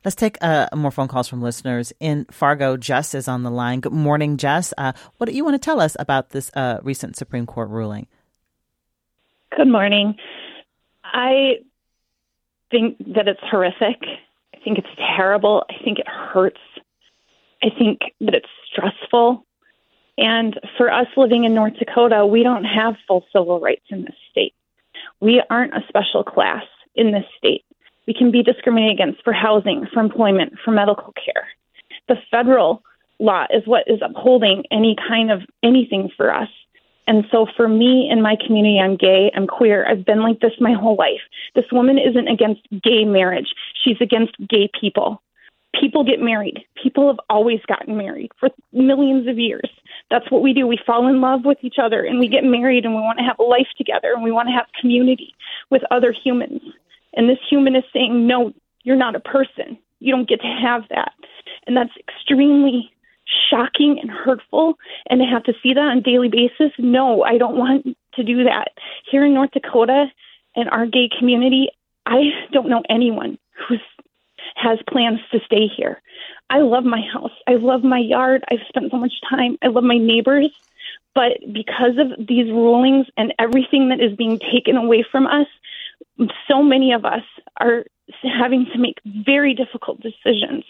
Let's 0.04 0.14
take 0.14 0.36
uh, 0.42 0.68
more 0.74 0.90
phone 0.90 1.08
calls 1.08 1.28
from 1.28 1.40
listeners. 1.40 1.92
In 1.98 2.26
Fargo, 2.30 2.76
Jess 2.76 3.14
is 3.14 3.26
on 3.26 3.42
the 3.42 3.50
line. 3.50 3.80
Good 3.80 3.92
morning, 3.92 4.36
Jess. 4.36 4.74
Uh, 4.76 4.92
what 5.16 5.28
do 5.28 5.34
you 5.34 5.44
want 5.44 5.54
to 5.54 5.64
tell 5.64 5.80
us 5.80 5.96
about 5.98 6.30
this 6.30 6.50
uh, 6.54 6.78
recent 6.82 7.16
Supreme 7.16 7.46
Court 7.46 7.70
ruling? 7.70 8.06
Good 9.56 9.68
morning. 9.68 10.16
I 11.04 11.56
think 12.72 12.98
that 13.14 13.28
it's 13.28 13.40
horrific. 13.42 14.02
I 14.54 14.58
think 14.64 14.78
it's 14.78 14.88
terrible. 15.16 15.64
I 15.70 15.74
think 15.84 16.00
it 16.00 16.08
hurts. 16.08 16.60
I 17.62 17.68
think 17.78 18.00
that 18.20 18.34
it's 18.34 18.48
stressful. 18.70 19.46
And 20.18 20.58
for 20.76 20.92
us 20.92 21.06
living 21.16 21.44
in 21.44 21.54
North 21.54 21.74
Dakota, 21.78 22.26
we 22.26 22.42
don't 22.42 22.64
have 22.64 22.96
full 23.06 23.24
civil 23.32 23.60
rights 23.60 23.84
in 23.90 24.02
this 24.02 24.16
state. 24.30 24.54
We 25.20 25.42
aren't 25.48 25.74
a 25.74 25.84
special 25.88 26.24
class 26.24 26.64
in 26.96 27.12
this 27.12 27.24
state. 27.38 27.64
We 28.06 28.14
can 28.14 28.32
be 28.32 28.42
discriminated 28.42 28.94
against 28.94 29.22
for 29.22 29.32
housing, 29.32 29.86
for 29.92 30.00
employment, 30.00 30.54
for 30.64 30.72
medical 30.72 31.12
care. 31.12 31.46
The 32.08 32.16
federal 32.30 32.82
law 33.20 33.46
is 33.50 33.62
what 33.66 33.84
is 33.86 34.00
upholding 34.02 34.64
any 34.72 34.96
kind 34.96 35.30
of 35.30 35.42
anything 35.62 36.10
for 36.16 36.34
us. 36.34 36.48
And 37.06 37.24
so 37.30 37.46
for 37.56 37.68
me 37.68 38.08
in 38.10 38.22
my 38.22 38.36
community, 38.46 38.78
I'm 38.78 38.96
gay, 38.96 39.30
I'm 39.34 39.46
queer, 39.46 39.86
I've 39.88 40.04
been 40.04 40.22
like 40.22 40.40
this 40.40 40.52
my 40.60 40.72
whole 40.72 40.96
life. 40.96 41.20
This 41.54 41.64
woman 41.72 41.98
isn't 41.98 42.28
against 42.28 42.62
gay 42.82 43.04
marriage, 43.04 43.54
she's 43.82 44.00
against 44.00 44.36
gay 44.48 44.70
people. 44.78 45.20
People 45.78 46.04
get 46.04 46.20
married. 46.20 46.64
People 46.80 47.06
have 47.08 47.18
always 47.30 47.60
gotten 47.66 47.96
married 47.96 48.30
for 48.38 48.50
millions 48.72 49.26
of 49.26 49.38
years. 49.38 49.70
That's 50.10 50.30
what 50.30 50.42
we 50.42 50.52
do. 50.52 50.66
We 50.66 50.78
fall 50.86 51.08
in 51.08 51.22
love 51.22 51.46
with 51.46 51.58
each 51.62 51.76
other 51.82 52.04
and 52.04 52.18
we 52.18 52.28
get 52.28 52.44
married 52.44 52.84
and 52.84 52.94
we 52.94 53.00
want 53.00 53.18
to 53.18 53.24
have 53.24 53.38
a 53.38 53.42
life 53.42 53.68
together 53.78 54.12
and 54.12 54.22
we 54.22 54.30
want 54.30 54.48
to 54.48 54.52
have 54.52 54.66
community 54.78 55.34
with 55.70 55.82
other 55.90 56.12
humans. 56.12 56.60
And 57.14 57.28
this 57.28 57.38
human 57.48 57.74
is 57.74 57.84
saying, 57.90 58.26
no, 58.26 58.52
you're 58.84 58.96
not 58.96 59.16
a 59.16 59.20
person. 59.20 59.78
You 59.98 60.14
don't 60.14 60.28
get 60.28 60.42
to 60.42 60.46
have 60.46 60.82
that. 60.90 61.14
And 61.66 61.74
that's 61.74 61.96
extremely 61.96 62.92
shocking 63.50 63.98
and 64.00 64.10
hurtful. 64.10 64.74
And 65.08 65.20
to 65.20 65.26
have 65.26 65.44
to 65.44 65.54
see 65.62 65.74
that 65.74 65.80
on 65.80 65.98
a 65.98 66.00
daily 66.00 66.28
basis, 66.28 66.72
no, 66.78 67.22
I 67.22 67.38
don't 67.38 67.56
want 67.56 67.96
to 68.14 68.22
do 68.22 68.44
that. 68.44 68.68
Here 69.10 69.24
in 69.24 69.34
North 69.34 69.50
Dakota 69.52 70.06
and 70.54 70.68
our 70.70 70.86
gay 70.86 71.08
community, 71.18 71.68
I 72.06 72.30
don't 72.52 72.68
know 72.68 72.82
anyone 72.88 73.38
who 73.68 73.76
has 74.56 74.78
plans 74.88 75.20
to 75.30 75.40
stay 75.46 75.66
here. 75.66 76.00
I 76.50 76.58
love 76.58 76.84
my 76.84 77.00
house. 77.00 77.32
I 77.46 77.54
love 77.54 77.82
my 77.84 77.98
yard. 77.98 78.44
I've 78.50 78.66
spent 78.68 78.90
so 78.90 78.98
much 78.98 79.14
time. 79.28 79.56
I 79.62 79.68
love 79.68 79.84
my 79.84 79.98
neighbors. 79.98 80.50
But 81.14 81.38
because 81.52 81.98
of 81.98 82.26
these 82.26 82.50
rulings 82.50 83.06
and 83.16 83.34
everything 83.38 83.90
that 83.90 84.00
is 84.00 84.16
being 84.16 84.38
taken 84.38 84.76
away 84.76 85.04
from 85.10 85.26
us, 85.26 85.46
so 86.48 86.62
many 86.62 86.92
of 86.92 87.04
us 87.04 87.22
are 87.60 87.84
having 88.22 88.66
to 88.72 88.78
make 88.78 88.98
very 89.04 89.54
difficult 89.54 90.00
decisions 90.00 90.64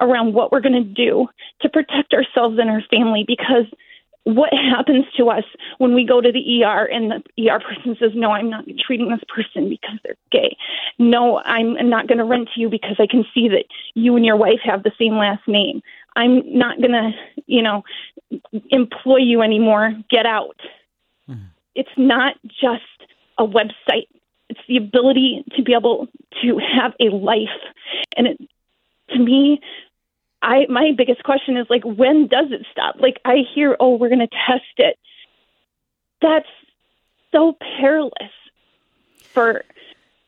around 0.00 0.34
what 0.34 0.52
we're 0.52 0.60
going 0.60 0.72
to 0.72 0.82
do 0.82 1.28
to 1.60 1.68
protect 1.68 2.12
ourselves 2.12 2.58
and 2.58 2.70
our 2.70 2.82
family 2.90 3.24
because 3.26 3.66
what 4.24 4.52
happens 4.52 5.04
to 5.16 5.28
us 5.28 5.44
when 5.78 5.94
we 5.94 6.04
go 6.04 6.20
to 6.20 6.32
the 6.32 6.64
ER 6.64 6.84
and 6.84 7.12
the 7.12 7.48
ER 7.48 7.60
person 7.60 7.96
says, 8.00 8.10
No, 8.14 8.32
I'm 8.32 8.50
not 8.50 8.64
treating 8.84 9.08
this 9.08 9.20
person 9.28 9.68
because 9.68 9.98
they're 10.02 10.16
gay. 10.32 10.56
No, 10.98 11.38
I'm 11.44 11.88
not 11.88 12.08
going 12.08 12.18
to 12.18 12.24
rent 12.24 12.48
to 12.54 12.60
you 12.60 12.68
because 12.68 12.96
I 12.98 13.06
can 13.06 13.24
see 13.32 13.48
that 13.48 13.66
you 13.94 14.16
and 14.16 14.24
your 14.24 14.36
wife 14.36 14.58
have 14.64 14.82
the 14.82 14.90
same 14.98 15.16
last 15.16 15.46
name. 15.46 15.80
I'm 16.16 16.42
not 16.58 16.78
going 16.78 16.92
to, 16.92 17.12
you 17.46 17.62
know, 17.62 17.84
employ 18.70 19.18
you 19.18 19.42
anymore. 19.42 19.94
Get 20.10 20.26
out. 20.26 20.58
Mm-hmm. 21.30 21.46
It's 21.76 21.88
not 21.96 22.34
just 22.60 22.82
a 23.38 23.46
website 23.46 24.08
it's 24.48 24.60
the 24.68 24.76
ability 24.76 25.44
to 25.56 25.62
be 25.62 25.74
able 25.74 26.08
to 26.46 26.58
have 26.58 26.94
a 27.00 27.14
life. 27.14 27.60
And 28.16 28.26
it, 28.26 28.40
to 29.10 29.18
me, 29.18 29.60
I 30.42 30.66
my 30.68 30.92
biggest 30.96 31.22
question 31.22 31.56
is 31.56 31.66
like, 31.68 31.84
when 31.84 32.26
does 32.28 32.50
it 32.50 32.66
stop? 32.70 32.96
Like 33.00 33.20
I 33.24 33.38
hear, 33.54 33.76
oh, 33.80 33.96
we're 33.96 34.08
going 34.08 34.20
to 34.20 34.36
test 34.46 34.64
it. 34.78 34.98
That's 36.20 36.48
so 37.32 37.56
perilous 37.78 38.32
for 39.20 39.64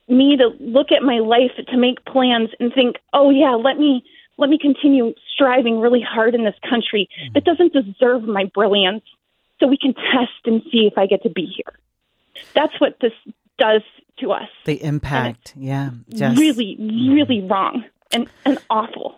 me 0.07 0.37
to 0.37 0.49
look 0.59 0.91
at 0.91 1.03
my 1.03 1.19
life 1.19 1.51
to 1.67 1.77
make 1.77 2.03
plans 2.05 2.49
and 2.59 2.73
think, 2.73 2.97
oh 3.13 3.29
yeah, 3.29 3.55
let 3.55 3.77
me 3.77 4.03
let 4.37 4.49
me 4.49 4.57
continue 4.57 5.13
striving 5.33 5.79
really 5.79 6.01
hard 6.01 6.33
in 6.33 6.43
this 6.43 6.55
country 6.67 7.09
mm-hmm. 7.19 7.33
that 7.33 7.43
doesn't 7.43 7.73
deserve 7.73 8.23
my 8.23 8.45
brilliance, 8.53 9.03
so 9.59 9.67
we 9.67 9.77
can 9.77 9.93
test 9.93 10.41
and 10.45 10.61
see 10.71 10.87
if 10.87 10.97
I 10.97 11.05
get 11.05 11.23
to 11.23 11.29
be 11.29 11.45
here. 11.45 11.77
That's 12.53 12.79
what 12.79 12.97
this 13.01 13.13
does 13.59 13.81
to 14.19 14.31
us. 14.31 14.49
The 14.65 14.81
impact, 14.83 15.53
yeah. 15.55 15.91
Just, 16.09 16.39
really, 16.39 16.75
really 16.79 17.41
mm. 17.41 17.49
wrong 17.49 17.83
and, 18.11 18.29
and 18.45 18.57
awful. 18.69 19.15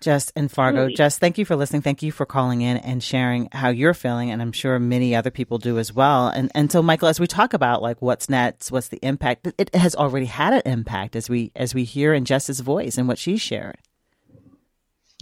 Jess 0.00 0.32
and 0.36 0.50
Fargo. 0.50 0.82
Really? 0.82 0.94
Jess, 0.94 1.18
thank 1.18 1.38
you 1.38 1.44
for 1.44 1.56
listening. 1.56 1.82
Thank 1.82 2.02
you 2.02 2.12
for 2.12 2.24
calling 2.24 2.62
in 2.62 2.76
and 2.78 3.02
sharing 3.02 3.48
how 3.52 3.70
you're 3.70 3.94
feeling, 3.94 4.30
and 4.30 4.40
I'm 4.40 4.52
sure 4.52 4.78
many 4.78 5.14
other 5.14 5.30
people 5.30 5.58
do 5.58 5.78
as 5.78 5.92
well. 5.92 6.28
And 6.28 6.52
and 6.54 6.70
so, 6.70 6.82
Michael, 6.82 7.08
as 7.08 7.18
we 7.18 7.26
talk 7.26 7.52
about 7.52 7.82
like 7.82 8.00
what's 8.00 8.28
next, 8.28 8.70
what's 8.70 8.88
the 8.88 9.00
impact? 9.02 9.48
It 9.58 9.74
has 9.74 9.96
already 9.96 10.26
had 10.26 10.52
an 10.54 10.62
impact 10.64 11.16
as 11.16 11.28
we 11.28 11.50
as 11.56 11.74
we 11.74 11.84
hear 11.84 12.14
in 12.14 12.24
Jess's 12.24 12.60
voice 12.60 12.96
and 12.96 13.08
what 13.08 13.18
she 13.18 13.36
shared. 13.36 13.78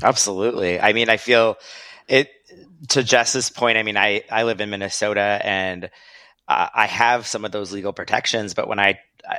Absolutely. 0.02 0.79
I 0.79 0.92
mean, 0.92 1.09
I 1.09 1.16
feel 1.16 1.57
it. 2.09 2.31
To 2.88 3.02
Jess's 3.02 3.48
point, 3.50 3.79
I 3.79 3.83
mean, 3.83 3.96
I 3.96 4.22
I 4.31 4.42
live 4.42 4.61
in 4.61 4.70
Minnesota 4.70 5.40
and 5.42 5.90
I 6.48 6.87
have 6.87 7.26
some 7.26 7.44
of 7.44 7.52
those 7.52 7.72
legal 7.72 7.92
protections, 7.92 8.54
but 8.54 8.68
when 8.68 8.78
I, 8.78 9.00
I, 9.28 9.38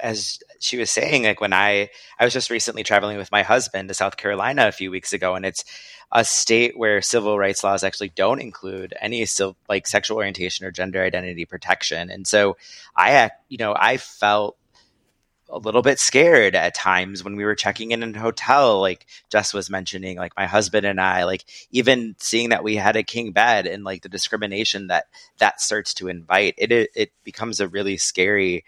as 0.00 0.38
she 0.60 0.76
was 0.76 0.90
saying, 0.90 1.24
like 1.24 1.40
when 1.40 1.52
I, 1.52 1.90
I 2.18 2.24
was 2.24 2.32
just 2.32 2.50
recently 2.50 2.82
traveling 2.82 3.16
with 3.16 3.32
my 3.32 3.42
husband 3.42 3.88
to 3.88 3.94
South 3.94 4.16
Carolina 4.16 4.68
a 4.68 4.72
few 4.72 4.90
weeks 4.90 5.12
ago, 5.12 5.34
and 5.34 5.44
it's 5.44 5.64
a 6.12 6.24
state 6.24 6.78
where 6.78 7.02
civil 7.02 7.38
rights 7.38 7.64
laws 7.64 7.82
actually 7.82 8.10
don't 8.10 8.40
include 8.40 8.94
any 9.00 9.26
like 9.68 9.86
sexual 9.86 10.16
orientation 10.16 10.64
or 10.64 10.70
gender 10.70 11.02
identity 11.02 11.44
protection. 11.44 12.10
And 12.10 12.26
so 12.26 12.56
I, 12.96 13.30
you 13.48 13.58
know, 13.58 13.74
I 13.76 13.96
felt 13.96 14.56
a 15.54 15.58
little 15.58 15.82
bit 15.82 16.00
scared 16.00 16.56
at 16.56 16.74
times 16.74 17.22
when 17.22 17.36
we 17.36 17.44
were 17.44 17.54
checking 17.54 17.92
in 17.92 18.02
in 18.02 18.14
a 18.16 18.20
hotel 18.20 18.80
like 18.80 19.06
jess 19.30 19.54
was 19.54 19.70
mentioning 19.70 20.16
like 20.16 20.36
my 20.36 20.46
husband 20.46 20.84
and 20.84 21.00
i 21.00 21.24
like 21.24 21.44
even 21.70 22.16
seeing 22.18 22.48
that 22.48 22.64
we 22.64 22.74
had 22.74 22.96
a 22.96 23.04
king 23.04 23.30
bed 23.30 23.66
and 23.66 23.84
like 23.84 24.02
the 24.02 24.08
discrimination 24.08 24.88
that 24.88 25.06
that 25.38 25.60
starts 25.60 25.94
to 25.94 26.08
invite 26.08 26.54
it 26.58 26.72
it, 26.72 26.90
it 26.94 27.12
becomes 27.22 27.60
a 27.60 27.68
really 27.68 27.96
scary 27.96 28.64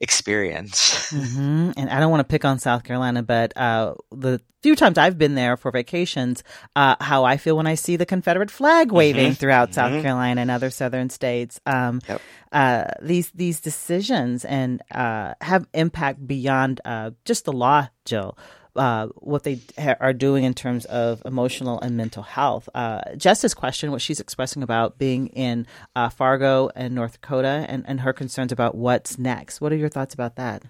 experience. 0.00 1.12
Mm-hmm. 1.12 1.72
And 1.76 1.90
I 1.90 2.00
don't 2.00 2.10
want 2.10 2.20
to 2.20 2.24
pick 2.24 2.44
on 2.44 2.58
South 2.58 2.84
Carolina, 2.84 3.22
but 3.22 3.56
uh, 3.56 3.94
the 4.10 4.40
few 4.62 4.74
times 4.74 4.98
I've 4.98 5.18
been 5.18 5.34
there 5.34 5.56
for 5.56 5.70
vacations, 5.70 6.42
uh, 6.74 6.96
how 7.00 7.24
I 7.24 7.36
feel 7.36 7.56
when 7.56 7.66
I 7.66 7.74
see 7.74 7.96
the 7.96 8.06
Confederate 8.06 8.50
flag 8.50 8.88
mm-hmm. 8.88 8.96
waving 8.96 9.26
mm-hmm. 9.26 9.34
throughout 9.34 9.70
mm-hmm. 9.70 9.74
South 9.74 10.02
Carolina 10.02 10.40
and 10.40 10.50
other 10.50 10.70
southern 10.70 11.10
states. 11.10 11.60
Um, 11.66 12.00
yep. 12.08 12.20
uh, 12.52 12.84
these 13.02 13.30
these 13.32 13.60
decisions 13.60 14.44
and 14.44 14.82
uh, 14.90 15.34
have 15.40 15.66
impact 15.74 16.26
beyond 16.26 16.80
uh, 16.84 17.12
just 17.24 17.44
the 17.44 17.52
law, 17.52 17.88
Jill 18.04 18.36
uh, 18.76 19.08
what 19.16 19.44
they 19.44 19.60
ha- 19.78 19.96
are 20.00 20.12
doing 20.12 20.44
in 20.44 20.54
terms 20.54 20.84
of 20.86 21.22
emotional 21.24 21.80
and 21.80 21.96
mental 21.96 22.22
health. 22.22 22.68
Uh, 22.74 23.00
Jess's 23.16 23.54
question, 23.54 23.90
what 23.90 24.02
she's 24.02 24.20
expressing 24.20 24.62
about 24.62 24.98
being 24.98 25.28
in 25.28 25.66
uh, 25.94 26.08
Fargo 26.08 26.70
and 26.74 26.94
North 26.94 27.20
Dakota, 27.20 27.66
and, 27.68 27.84
and 27.86 28.00
her 28.00 28.12
concerns 28.12 28.52
about 28.52 28.74
what's 28.74 29.18
next. 29.18 29.60
What 29.60 29.72
are 29.72 29.76
your 29.76 29.88
thoughts 29.88 30.14
about 30.14 30.36
that? 30.36 30.64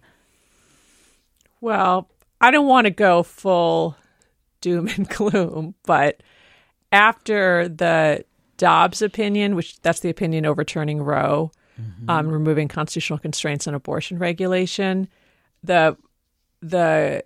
Well, 1.60 2.08
I 2.40 2.50
don't 2.50 2.66
want 2.66 2.86
to 2.86 2.90
go 2.90 3.22
full 3.22 3.96
doom 4.60 4.88
and 4.88 5.08
gloom, 5.08 5.74
but 5.84 6.22
after 6.92 7.68
the 7.68 8.24
Dobbs 8.56 9.02
opinion, 9.02 9.56
which 9.56 9.80
that's 9.80 10.00
the 10.00 10.10
opinion 10.10 10.46
overturning 10.46 11.02
Roe, 11.02 11.50
mm-hmm. 11.80 12.08
um, 12.08 12.28
removing 12.28 12.68
constitutional 12.68 13.18
constraints 13.18 13.66
on 13.66 13.74
abortion 13.74 14.18
regulation, 14.18 15.08
the 15.62 15.96
the 16.60 17.24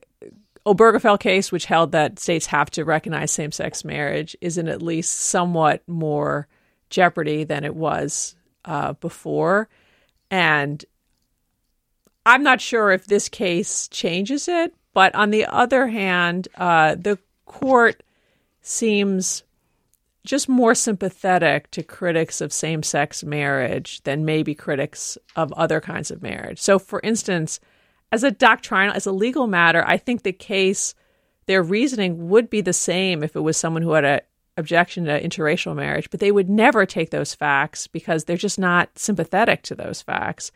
Obergefell 0.68 1.18
case, 1.18 1.50
which 1.50 1.64
held 1.64 1.92
that 1.92 2.18
states 2.18 2.46
have 2.46 2.70
to 2.72 2.84
recognize 2.84 3.32
same 3.32 3.52
sex 3.52 3.84
marriage, 3.84 4.36
is 4.40 4.58
in 4.58 4.68
at 4.68 4.82
least 4.82 5.12
somewhat 5.12 5.82
more 5.88 6.46
jeopardy 6.90 7.44
than 7.44 7.64
it 7.64 7.74
was 7.74 8.36
uh, 8.64 8.92
before. 8.94 9.68
And 10.30 10.84
I'm 12.26 12.42
not 12.42 12.60
sure 12.60 12.90
if 12.90 13.06
this 13.06 13.30
case 13.30 13.88
changes 13.88 14.48
it, 14.48 14.74
but 14.92 15.14
on 15.14 15.30
the 15.30 15.46
other 15.46 15.86
hand, 15.86 16.48
uh, 16.56 16.94
the 16.96 17.18
court 17.46 18.02
seems 18.60 19.44
just 20.26 20.46
more 20.46 20.74
sympathetic 20.74 21.70
to 21.70 21.82
critics 21.82 22.42
of 22.42 22.52
same 22.52 22.82
sex 22.82 23.24
marriage 23.24 24.02
than 24.02 24.26
maybe 24.26 24.54
critics 24.54 25.16
of 25.36 25.50
other 25.54 25.80
kinds 25.80 26.10
of 26.10 26.20
marriage. 26.22 26.60
So, 26.60 26.78
for 26.78 27.00
instance, 27.02 27.60
as 28.10 28.24
a 28.24 28.30
doctrinal, 28.30 28.94
as 28.94 29.06
a 29.06 29.12
legal 29.12 29.46
matter, 29.46 29.84
I 29.86 29.96
think 29.96 30.22
the 30.22 30.32
case, 30.32 30.94
their 31.46 31.62
reasoning 31.62 32.28
would 32.28 32.48
be 32.48 32.60
the 32.60 32.72
same 32.72 33.22
if 33.22 33.36
it 33.36 33.40
was 33.40 33.56
someone 33.56 33.82
who 33.82 33.92
had 33.92 34.04
an 34.04 34.20
objection 34.56 35.04
to 35.04 35.22
interracial 35.22 35.74
marriage, 35.74 36.10
but 36.10 36.20
they 36.20 36.32
would 36.32 36.48
never 36.48 36.86
take 36.86 37.10
those 37.10 37.34
facts 37.34 37.86
because 37.86 38.24
they're 38.24 38.36
just 38.36 38.58
not 38.58 38.98
sympathetic 38.98 39.62
to 39.62 39.74
those 39.74 40.02
facts. 40.02 40.50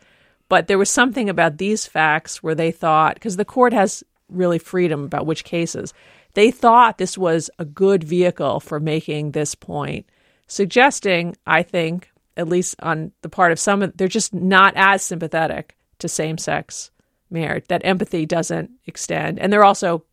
But 0.48 0.66
there 0.66 0.78
was 0.78 0.90
something 0.90 1.28
about 1.28 1.58
these 1.58 1.86
facts 1.86 2.42
where 2.42 2.54
they 2.54 2.70
thought, 2.70 3.14
because 3.14 3.36
the 3.36 3.44
court 3.44 3.72
has 3.72 4.02
really 4.28 4.58
freedom 4.58 5.04
about 5.04 5.26
which 5.26 5.44
cases, 5.44 5.92
they 6.34 6.50
thought 6.50 6.96
this 6.96 7.18
was 7.18 7.50
a 7.58 7.64
good 7.64 8.02
vehicle 8.02 8.60
for 8.60 8.80
making 8.80 9.30
this 9.30 9.54
point, 9.54 10.06
suggesting, 10.46 11.36
I 11.46 11.62
think, 11.62 12.10
at 12.36 12.48
least 12.48 12.76
on 12.80 13.12
the 13.20 13.28
part 13.28 13.52
of 13.52 13.58
some, 13.58 13.92
they're 13.94 14.08
just 14.08 14.32
not 14.32 14.72
as 14.74 15.02
sympathetic 15.02 15.76
to 15.98 16.08
same 16.08 16.38
sex 16.38 16.90
marriage. 17.32 17.64
That 17.68 17.82
empathy 17.84 18.26
doesn't 18.26 18.70
extend. 18.86 19.38
And 19.38 19.52
they're 19.52 19.64
also, 19.64 20.04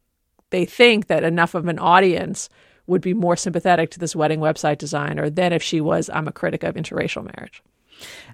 they 0.50 0.66
think 0.66 1.08
that 1.08 1.24
enough 1.24 1.56
of 1.56 1.68
an 1.68 1.80
audience 1.80 2.50
would 2.88 3.02
be 3.02 3.14
more 3.14 3.36
sympathetic 3.36 3.92
to 3.92 4.00
this 4.00 4.16
wedding 4.16 4.40
website 4.40 4.80
designer 4.80 5.30
than 5.30 5.54
if 5.54 5.62
she 5.62 5.80
was, 5.80 6.10
I'm 6.10 6.28
a 6.28 6.32
critic 6.32 6.64
of 6.64 6.76
interracial 6.76 7.24
marriage. 7.24 7.62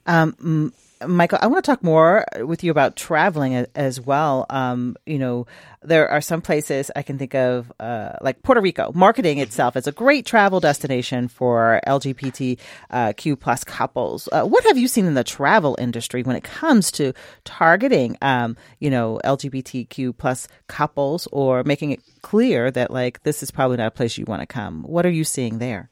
Um, 0.05 0.73
Michael, 1.07 1.39
I 1.41 1.47
want 1.47 1.63
to 1.63 1.71
talk 1.71 1.83
more 1.83 2.25
with 2.41 2.63
you 2.63 2.71
about 2.71 2.95
traveling 2.95 3.65
as 3.75 3.99
well. 3.99 4.45
Um, 4.49 4.95
you 5.05 5.19
know, 5.19 5.47
there 5.81 6.09
are 6.09 6.21
some 6.21 6.41
places 6.41 6.91
I 6.95 7.01
can 7.03 7.17
think 7.17 7.35
of, 7.35 7.71
uh, 7.79 8.13
like 8.21 8.43
Puerto 8.43 8.61
Rico, 8.61 8.91
marketing 8.93 9.39
itself 9.39 9.75
as 9.75 9.87
a 9.87 9.91
great 9.91 10.25
travel 10.25 10.59
destination 10.59 11.27
for 11.27 11.81
LGBTQ 11.87 13.39
plus 13.39 13.63
couples. 13.63 14.29
Uh, 14.31 14.43
what 14.43 14.63
have 14.65 14.77
you 14.77 14.87
seen 14.87 15.05
in 15.05 15.13
the 15.13 15.23
travel 15.23 15.75
industry 15.79 16.23
when 16.23 16.35
it 16.35 16.43
comes 16.43 16.91
to 16.91 17.13
targeting, 17.43 18.17
um, 18.21 18.55
you 18.79 18.89
know, 18.89 19.19
LGBTQ 19.23 20.17
plus 20.17 20.47
couples 20.67 21.27
or 21.31 21.63
making 21.63 21.91
it 21.91 22.01
clear 22.21 22.71
that 22.71 22.91
like 22.91 23.23
this 23.23 23.43
is 23.43 23.51
probably 23.51 23.77
not 23.77 23.87
a 23.87 23.91
place 23.91 24.17
you 24.17 24.25
want 24.25 24.41
to 24.41 24.47
come? 24.47 24.83
What 24.83 25.05
are 25.05 25.11
you 25.11 25.23
seeing 25.23 25.59
there? 25.59 25.89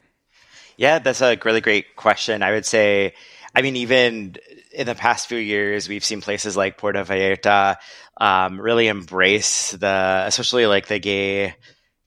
Yeah, 0.77 0.99
that's 0.99 1.21
a 1.21 1.37
really 1.45 1.61
great 1.61 1.95
question. 1.95 2.41
I 2.41 2.51
would 2.51 2.65
say, 2.65 3.13
I 3.55 3.61
mean, 3.61 3.75
even 3.75 4.35
in 4.71 4.87
the 4.87 4.95
past 4.95 5.27
few 5.27 5.37
years, 5.37 5.87
we've 5.87 6.03
seen 6.03 6.21
places 6.21 6.57
like 6.57 6.77
Puerto 6.77 7.03
Vallarta 7.03 7.75
um, 8.19 8.59
really 8.59 8.87
embrace 8.87 9.71
the, 9.71 10.23
especially 10.25 10.65
like 10.65 10.87
the 10.87 10.99
gay 10.99 11.55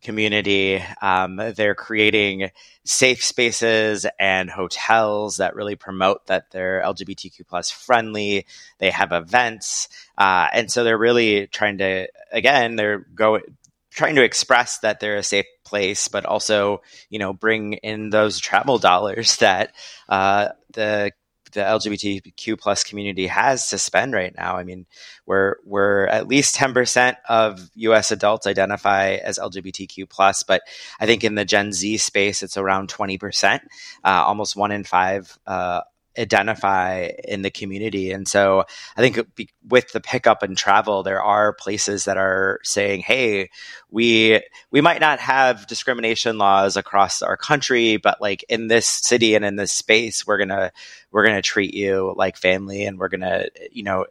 community. 0.02 0.82
Um, 1.02 1.36
they're 1.56 1.74
creating 1.74 2.50
safe 2.84 3.24
spaces 3.24 4.06
and 4.18 4.48
hotels 4.48 5.38
that 5.38 5.56
really 5.56 5.74
promote 5.76 6.26
that 6.26 6.50
they're 6.52 6.82
LGBTQ 6.84 7.46
plus 7.46 7.70
friendly. 7.70 8.46
They 8.78 8.90
have 8.90 9.12
events, 9.12 9.88
uh, 10.16 10.48
and 10.52 10.70
so 10.70 10.84
they're 10.84 10.96
really 10.96 11.48
trying 11.48 11.78
to 11.78 12.08
again 12.32 12.76
they're 12.76 12.98
going 13.14 13.42
trying 13.90 14.14
to 14.16 14.22
express 14.22 14.78
that 14.78 15.00
they're 15.00 15.16
a 15.16 15.22
safe 15.22 15.46
place, 15.64 16.06
but 16.08 16.24
also 16.24 16.82
you 17.10 17.18
know 17.18 17.32
bring 17.32 17.74
in 17.74 18.10
those 18.10 18.38
travel 18.38 18.78
dollars 18.78 19.36
that 19.38 19.72
uh, 20.08 20.50
the 20.72 21.12
the 21.56 21.62
LGBTQ 21.62 22.58
plus 22.58 22.84
community 22.84 23.26
has 23.26 23.70
to 23.70 23.78
spend 23.78 24.12
right 24.12 24.34
now. 24.36 24.56
I 24.56 24.62
mean, 24.62 24.86
we're 25.24 25.56
we're 25.64 26.06
at 26.06 26.28
least 26.28 26.54
ten 26.54 26.72
percent 26.74 27.16
of 27.28 27.70
U.S. 27.74 28.12
adults 28.12 28.46
identify 28.46 29.14
as 29.14 29.38
LGBTQ 29.38 30.08
plus, 30.08 30.42
but 30.42 30.62
I 31.00 31.06
think 31.06 31.24
in 31.24 31.34
the 31.34 31.44
Gen 31.44 31.72
Z 31.72 31.96
space, 31.96 32.42
it's 32.42 32.56
around 32.56 32.90
twenty 32.90 33.18
percent. 33.18 33.62
Uh, 34.04 34.22
almost 34.26 34.54
one 34.54 34.70
in 34.70 34.84
five 34.84 35.36
uh, 35.46 35.80
identify 36.18 37.10
in 37.24 37.42
the 37.42 37.50
community. 37.50 38.10
And 38.10 38.26
so 38.26 38.64
I 38.96 39.00
think 39.00 39.18
with 39.66 39.92
the 39.92 40.00
pickup 40.00 40.42
and 40.42 40.56
travel, 40.56 41.02
there 41.02 41.22
are 41.22 41.52
places 41.52 42.04
that 42.04 42.16
are 42.16 42.60
saying, 42.62 43.00
"Hey, 43.00 43.50
we 43.90 44.40
we 44.70 44.80
might 44.80 45.00
not 45.00 45.20
have 45.20 45.66
discrimination 45.66 46.38
laws 46.38 46.76
across 46.76 47.22
our 47.22 47.36
country, 47.36 47.96
but 47.96 48.20
like 48.20 48.44
in 48.48 48.68
this 48.68 48.86
city 48.86 49.34
and 49.34 49.44
in 49.44 49.56
this 49.56 49.72
space, 49.72 50.26
we're 50.26 50.38
gonna 50.38 50.72
we're 51.10 51.24
gonna 51.24 51.42
treat 51.42 51.74
you 51.74 52.14
like 52.16 52.36
family, 52.36 52.84
and 52.84 52.98
we're 52.98 53.08
gonna 53.08 53.46
you 53.70 53.82
know 53.82 54.06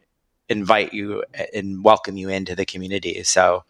invite 0.49 0.93
you 0.93 1.23
and 1.53 1.83
welcome 1.83 2.17
you 2.17 2.29
into 2.29 2.55
the 2.55 2.65
community." 2.65 3.23
So 3.23 3.63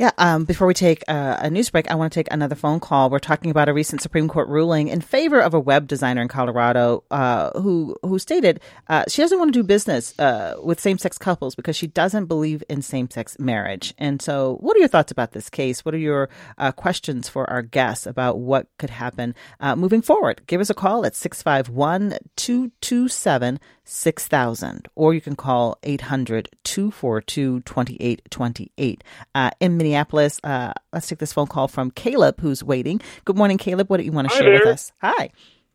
yeah, 0.00 0.12
um, 0.16 0.44
before 0.44 0.66
we 0.66 0.72
take 0.72 1.04
uh, 1.08 1.36
a 1.40 1.50
news 1.50 1.68
break, 1.68 1.90
I 1.90 1.94
want 1.94 2.10
to 2.10 2.18
take 2.18 2.32
another 2.32 2.54
phone 2.54 2.80
call. 2.80 3.10
We're 3.10 3.18
talking 3.18 3.50
about 3.50 3.68
a 3.68 3.74
recent 3.74 4.00
Supreme 4.00 4.28
Court 4.28 4.48
ruling 4.48 4.88
in 4.88 5.02
favor 5.02 5.38
of 5.38 5.52
a 5.52 5.60
web 5.60 5.86
designer 5.86 6.22
in 6.22 6.28
Colorado 6.28 7.04
uh, 7.10 7.50
who 7.60 7.94
who 8.02 8.18
stated 8.18 8.60
uh, 8.88 9.04
she 9.08 9.20
doesn't 9.20 9.38
want 9.38 9.52
to 9.52 9.58
do 9.60 9.62
business 9.62 10.18
uh, 10.18 10.54
with 10.64 10.80
same 10.80 10.96
sex 10.96 11.18
couples 11.18 11.54
because 11.54 11.76
she 11.76 11.86
doesn't 11.86 12.26
believe 12.26 12.64
in 12.70 12.80
same 12.80 13.10
sex 13.10 13.38
marriage. 13.38 13.92
And 13.98 14.22
so, 14.22 14.56
what 14.60 14.74
are 14.74 14.78
your 14.78 14.88
thoughts 14.88 15.12
about 15.12 15.32
this 15.32 15.50
case? 15.50 15.84
What 15.84 15.94
are 15.94 15.98
your 15.98 16.30
uh, 16.56 16.72
questions 16.72 17.28
for 17.28 17.50
our 17.50 17.60
guests 17.60 18.06
about 18.06 18.38
what 18.38 18.68
could 18.78 18.88
happen 18.88 19.34
uh, 19.60 19.76
moving 19.76 20.00
forward? 20.00 20.40
Give 20.46 20.62
us 20.62 20.70
a 20.70 20.74
call 20.74 21.04
at 21.04 21.14
651 21.14 22.16
227 22.36 23.60
6000, 23.90 24.88
or 24.94 25.12
you 25.12 25.20
can 25.20 25.34
call 25.34 25.76
800 25.82 26.48
242 26.62 27.60
2828. 27.62 29.04
Uh, 29.34 29.50
in 29.58 29.76
Minneapolis, 29.90 30.38
uh, 30.44 30.72
let's 30.92 31.08
take 31.08 31.18
this 31.18 31.32
phone 31.32 31.48
call 31.48 31.66
from 31.66 31.90
Caleb, 31.90 32.40
who's 32.40 32.62
waiting. 32.62 33.00
Good 33.24 33.36
morning, 33.36 33.58
Caleb. 33.58 33.90
What 33.90 33.96
do 33.96 34.04
you 34.04 34.12
want 34.12 34.28
to 34.28 34.34
Hi 34.34 34.40
share 34.40 34.50
there. 34.50 34.60
with 34.60 34.74
us? 34.74 34.92
Hi. 35.02 35.30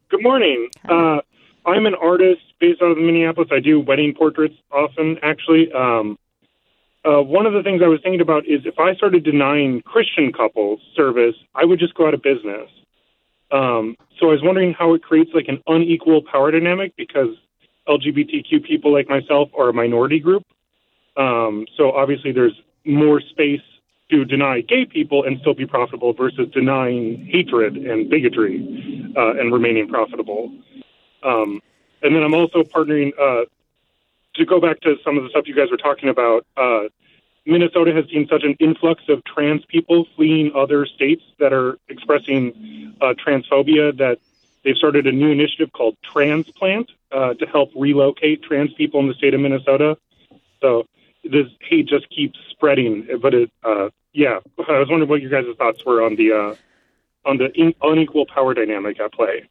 Good 0.10 0.24
morning. 0.24 0.70
Uh, 0.88 1.18
I'm 1.66 1.86
an 1.86 1.96
artist 1.96 2.42
based 2.62 2.82
out 2.82 2.92
of 2.92 2.98
Minneapolis. 2.98 3.50
I 3.52 3.60
do 3.60 3.82
wedding 3.82 4.14
portraits 4.18 4.56
often, 4.72 5.18
actually. 5.22 5.70
Um, 5.74 6.18
uh, 7.04 7.22
one 7.22 7.46
of 7.46 7.52
the 7.52 7.62
things 7.62 7.82
I 7.84 7.90
was 7.90 8.00
thinking 8.02 8.22
about 8.22 8.46
is 8.48 8.62
if 8.66 8.80
I 8.80 8.96
started 8.96 9.26
denying 9.26 9.82
Christian 9.82 10.32
couples 10.32 10.80
service, 10.96 11.36
I 11.54 11.66
would 11.66 11.80
just 11.80 11.94
go 11.96 12.08
out 12.08 12.14
of 12.14 12.22
business. 12.22 12.70
Um, 13.52 13.98
so 14.18 14.28
I 14.28 14.32
was 14.32 14.40
wondering 14.42 14.74
how 14.80 14.94
it 14.94 15.04
creates 15.04 15.32
like 15.34 15.50
an 15.50 15.62
unequal 15.68 16.22
power 16.32 16.52
dynamic 16.52 16.96
because 16.96 17.36
LGBTQ 17.90 18.64
people 18.66 18.94
like 18.94 19.10
myself 19.10 19.50
are 19.58 19.68
a 19.70 19.74
minority 19.74 20.20
group. 20.22 20.44
Um, 21.18 21.66
so 21.76 21.92
obviously 21.92 22.32
there's 22.32 22.58
more 22.86 23.20
space 23.20 23.60
to 24.10 24.26
deny 24.26 24.62
gay 24.62 24.86
people 24.86 25.24
and 25.24 25.40
still 25.40 25.54
be 25.54 25.66
profitable 25.66 26.14
versus 26.14 26.48
denying 26.54 27.26
hatred 27.26 27.76
and 27.78 28.10
bigotry 28.10 29.14
uh, 29.18 29.32
and 29.32 29.52
remaining 29.52 29.88
profitable. 29.88 30.52
Um, 31.24 31.62
and 32.04 32.16
then 32.16 32.22
I'm 32.24 32.36
also 32.36 32.62
partnering 32.64 33.12
uh, 33.20 33.46
to 34.36 34.46
go 34.46 34.60
back 34.60 34.80
to 34.82 34.96
some 35.04 35.18
of 35.18 35.24
the 35.24 35.30
stuff 35.30 35.48
you 35.48 35.56
guys 35.56 35.72
were 35.72 35.78
talking 35.78 36.10
about. 36.10 36.46
Uh, 36.56 36.84
Minnesota 37.48 37.94
has 37.94 38.06
seen 38.10 38.28
such 38.28 38.44
an 38.44 38.56
influx 38.60 39.04
of 39.08 39.24
trans 39.24 39.66
people 39.66 40.06
fleeing 40.16 40.52
other 40.56 40.86
states 40.86 41.24
that 41.40 41.54
are 41.54 41.78
expressing 41.90 42.96
uh, 43.02 43.14
transphobia 43.14 43.96
that 43.98 44.20
they've 44.64 44.78
started 44.78 45.06
a 45.08 45.12
new 45.12 45.30
initiative 45.30 45.72
called 45.72 45.96
Transplant 46.04 46.92
uh, 47.12 47.36
to 47.36 47.46
help 47.46 47.70
relocate 47.76 48.44
trans 48.44 48.74
people 48.74 49.00
in 49.00 49.08
the 49.08 49.14
state 49.14 49.34
of 49.34 49.40
Minnesota. 49.40 49.98
So 50.60 50.88
this 51.32 51.48
hate 51.62 51.88
just 51.88 52.10
keeps 52.10 52.40
spreading. 52.52 53.08
But 53.22 53.34
it, 53.34 53.52
uh, 53.64 53.90
yeah, 54.14 54.40
I 54.70 54.80
was 54.80 54.90
wondering 54.90 55.10
what 55.10 55.22
your 55.22 55.30
guys' 55.32 55.54
thoughts 55.58 55.84
were 55.86 56.04
on 56.04 56.16
the 56.16 56.32
uh, 56.32 56.56
on 57.30 57.38
the 57.38 57.52
in- 57.54 57.76
unequal 57.82 58.26
power 58.26 58.54
dynamic 58.54 59.00
at 59.00 59.12
play. 59.12 59.48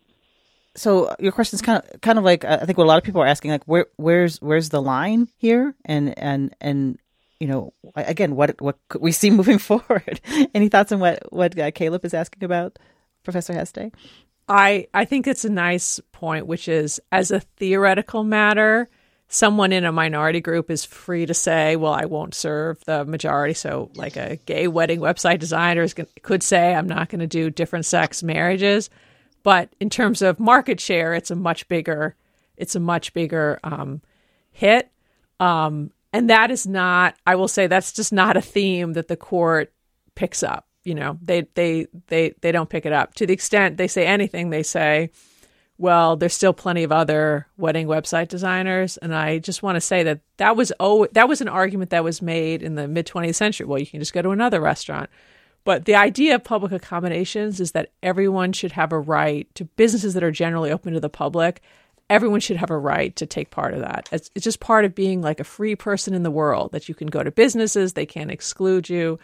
So 0.77 1.15
your 1.21 1.33
question 1.33 1.57
is 1.57 1.63
kind 1.63 1.83
of 1.83 2.01
kind 2.01 2.19
of 2.19 2.25
like 2.25 2.45
uh, 2.45 2.59
I 2.61 2.67
think 2.67 2.79
what 2.79 2.85
a 2.85 2.89
lot 2.89 2.99
of 2.99 3.05
people 3.05 3.23
are 3.23 3.27
asking, 3.27 3.53
like 3.53 3.65
where 3.65 3.87
where's 3.97 4.41
where's 4.41 4.71
the 4.71 4.83
line 4.83 5.29
here, 5.37 5.75
and 5.85 6.19
and 6.19 6.55
and 6.61 6.99
you 7.39 7.47
know 7.47 7.73
again 7.95 8.35
what 8.35 8.61
what 8.61 8.79
could 8.89 9.01
we 9.01 9.13
see 9.13 9.31
moving 9.41 9.59
forward? 9.59 10.21
Any 10.55 10.69
thoughts 10.69 10.91
on 10.93 11.01
what 11.01 11.33
what 11.33 11.59
uh, 11.59 11.71
Caleb 11.71 12.05
is 12.05 12.15
asking 12.15 12.45
about, 12.45 12.79
Professor 13.23 13.53
Hasday? 13.53 13.93
I 14.49 14.89
I 14.93 15.05
think 15.05 15.27
it's 15.27 15.45
a 15.45 15.51
nice 15.51 16.01
point, 16.13 16.47
which 16.47 16.67
is 16.67 17.01
as 17.13 17.31
a 17.31 17.41
theoretical 17.41 18.25
matter, 18.25 18.89
someone 19.35 19.73
in 19.73 19.85
a 19.85 19.91
minority 19.91 20.41
group 20.41 20.71
is 20.71 20.85
free 20.85 21.27
to 21.27 21.35
say, 21.35 21.77
"Well, 21.77 21.93
I 21.93 22.05
won't 22.05 22.35
serve 22.35 22.83
the 22.85 23.05
majority." 23.05 23.55
So, 23.55 23.91
like 23.95 24.17
a 24.17 24.37
gay 24.47 24.69
wedding 24.69 25.01
website 25.01 25.41
designer 25.41 25.83
is, 25.83 25.95
could 26.23 26.43
say, 26.43 26.75
"I'm 26.75 26.87
not 26.87 27.09
going 27.09 27.21
to 27.21 27.27
do 27.27 27.51
different 27.51 27.87
sex 27.87 28.23
marriages." 28.23 28.91
But 29.43 29.75
in 29.81 29.91
terms 29.91 30.23
of 30.23 30.41
market 30.41 30.81
share, 30.81 31.15
it's 31.15 31.31
a 31.31 31.37
much 31.37 31.69
bigger 31.69 32.17
it's 32.57 32.77
a 32.77 32.81
much 32.81 33.13
bigger 33.15 33.59
um, 33.65 34.01
hit, 34.53 34.89
um, 35.41 35.91
and 36.13 36.31
that 36.31 36.53
is 36.53 36.69
not. 36.69 37.17
I 37.27 37.35
will 37.35 37.49
say 37.49 37.67
that's 37.67 37.93
just 37.93 38.13
not 38.13 38.37
a 38.37 38.41
theme 38.41 38.93
that 38.93 39.09
the 39.09 39.17
court 39.17 39.73
picks 40.15 40.45
up 40.45 40.69
you 40.85 40.95
know 40.95 41.19
they 41.21 41.47
they 41.55 41.89
they 42.07 42.35
they 42.41 42.53
don't 42.53 42.71
pick 42.71 42.87
it 42.87 42.93
up 42.93 43.15
to 43.15 43.27
the 43.27 43.33
extent 43.33 43.77
they 43.77 43.89
say 43.89 44.07
anything 44.07 44.51
they 44.51 44.63
say 44.63 45.11
well 45.79 46.17
there's 46.17 46.35
still 46.35 46.53
plenty 46.53 46.83
of 46.83 46.93
other 46.93 47.47
wedding 47.57 47.87
website 47.87 48.29
designers. 48.29 48.97
And 48.99 49.15
i 49.15 49.39
just 49.39 49.63
want 49.63 49.77
to 49.77 49.81
say 49.81 50.03
that 50.03 50.21
that 50.37 50.57
was 50.57 50.73
oh 50.81 51.07
that 51.13 51.29
was 51.29 51.41
an 51.41 51.49
argument 51.49 51.91
that 51.91 52.05
was 52.05 52.23
made 52.23 52.63
in 52.63 52.75
the 52.75 52.89
mid 52.89 53.07
20th 53.07 53.35
century. 53.35 53.67
Well 53.67 53.79
you 53.79 53.87
can 53.87 54.01
just 54.01 54.13
go 54.13 54.23
to 54.23 54.31
another 54.31 54.61
restaurant. 54.61 55.11
But 55.65 55.87
the 55.87 55.95
idea 55.95 56.35
of 56.35 56.45
public 56.45 56.73
accommodations 56.73 57.59
is 57.59 57.73
that 57.73 57.91
everyone 58.03 58.53
should 58.53 58.73
have 58.73 58.93
a 58.93 58.99
right 58.99 59.53
to 59.55 59.65
businesses 59.65 60.13
that 60.13 60.23
are 60.23 60.31
generally 60.31 60.71
open 60.71 60.93
to 60.93 61.01
the 61.01 61.09
public 61.09 61.63
everyone 62.11 62.41
should 62.41 62.57
have 62.57 62.71
a 62.71 62.79
right 62.79 63.15
to 63.17 63.27
take 63.27 63.51
part 63.51 63.75
of 63.75 63.81
that. 63.81 64.09
It's, 64.13 64.31
it's 64.35 64.45
just 64.45 64.61
part 64.61 64.85
of 64.85 64.95
being 64.95 65.23
like 65.23 65.41
a 65.41 65.45
free 65.45 65.75
person 65.77 66.15
in 66.15 66.23
the 66.23 66.31
world 66.31 66.73
that 66.73 66.89
you 66.89 66.95
can 66.95 67.09
go 67.09 67.23
to 67.23 67.31
businesses 67.31 67.93
they 67.93 68.07
can't 68.07 68.31
exclude 68.31 68.89
you. 68.89 69.19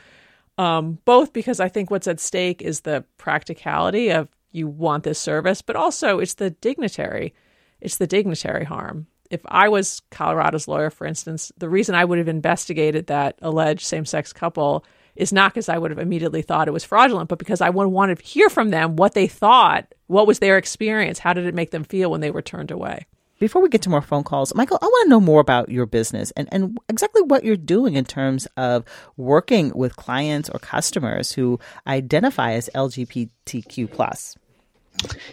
Um, 0.58 0.98
both 1.04 1.32
because 1.32 1.60
I 1.60 1.68
think 1.68 1.90
what's 1.90 2.08
at 2.08 2.20
stake 2.20 2.60
is 2.62 2.80
the 2.80 3.04
practicality 3.16 4.10
of 4.10 4.28
you 4.52 4.68
want 4.68 5.04
this 5.04 5.18
service, 5.18 5.62
but 5.62 5.76
also 5.76 6.18
it's 6.18 6.34
the 6.34 6.50
dignitary, 6.50 7.34
it's 7.80 7.96
the 7.96 8.06
dignitary 8.06 8.64
harm. 8.64 9.06
If 9.30 9.40
I 9.46 9.68
was 9.68 10.02
Colorado's 10.10 10.66
lawyer, 10.66 10.90
for 10.90 11.06
instance, 11.06 11.52
the 11.56 11.68
reason 11.68 11.94
I 11.94 12.04
would 12.04 12.18
have 12.18 12.28
investigated 12.28 13.06
that 13.06 13.38
alleged 13.42 13.86
same-sex 13.86 14.32
couple 14.32 14.84
is 15.14 15.32
not 15.32 15.52
because 15.52 15.68
I 15.68 15.78
would 15.78 15.90
have 15.90 15.98
immediately 15.98 16.42
thought 16.42 16.68
it 16.68 16.72
was 16.72 16.84
fraudulent, 16.84 17.28
but 17.28 17.38
because 17.38 17.60
I 17.60 17.70
would 17.70 17.88
want 17.88 18.16
to 18.16 18.24
hear 18.24 18.48
from 18.48 18.70
them 18.70 18.96
what 18.96 19.14
they 19.14 19.28
thought, 19.28 19.94
what 20.06 20.26
was 20.26 20.38
their 20.38 20.56
experience, 20.56 21.18
how 21.20 21.32
did 21.32 21.46
it 21.46 21.54
make 21.54 21.70
them 21.70 21.84
feel 21.84 22.10
when 22.10 22.20
they 22.20 22.30
were 22.30 22.42
turned 22.42 22.70
away. 22.70 23.06
Before 23.40 23.62
we 23.62 23.70
get 23.70 23.80
to 23.82 23.88
more 23.88 24.02
phone 24.02 24.22
calls, 24.22 24.54
Michael, 24.54 24.78
I 24.82 24.84
want 24.84 25.06
to 25.06 25.08
know 25.08 25.18
more 25.18 25.40
about 25.40 25.70
your 25.70 25.86
business 25.86 26.30
and, 26.32 26.46
and 26.52 26.76
exactly 26.90 27.22
what 27.22 27.42
you're 27.42 27.56
doing 27.56 27.94
in 27.94 28.04
terms 28.04 28.46
of 28.58 28.84
working 29.16 29.72
with 29.74 29.96
clients 29.96 30.50
or 30.50 30.58
customers 30.58 31.32
who 31.32 31.58
identify 31.86 32.52
as 32.52 32.68
LGBTQ 32.74 33.90
plus. 33.90 34.36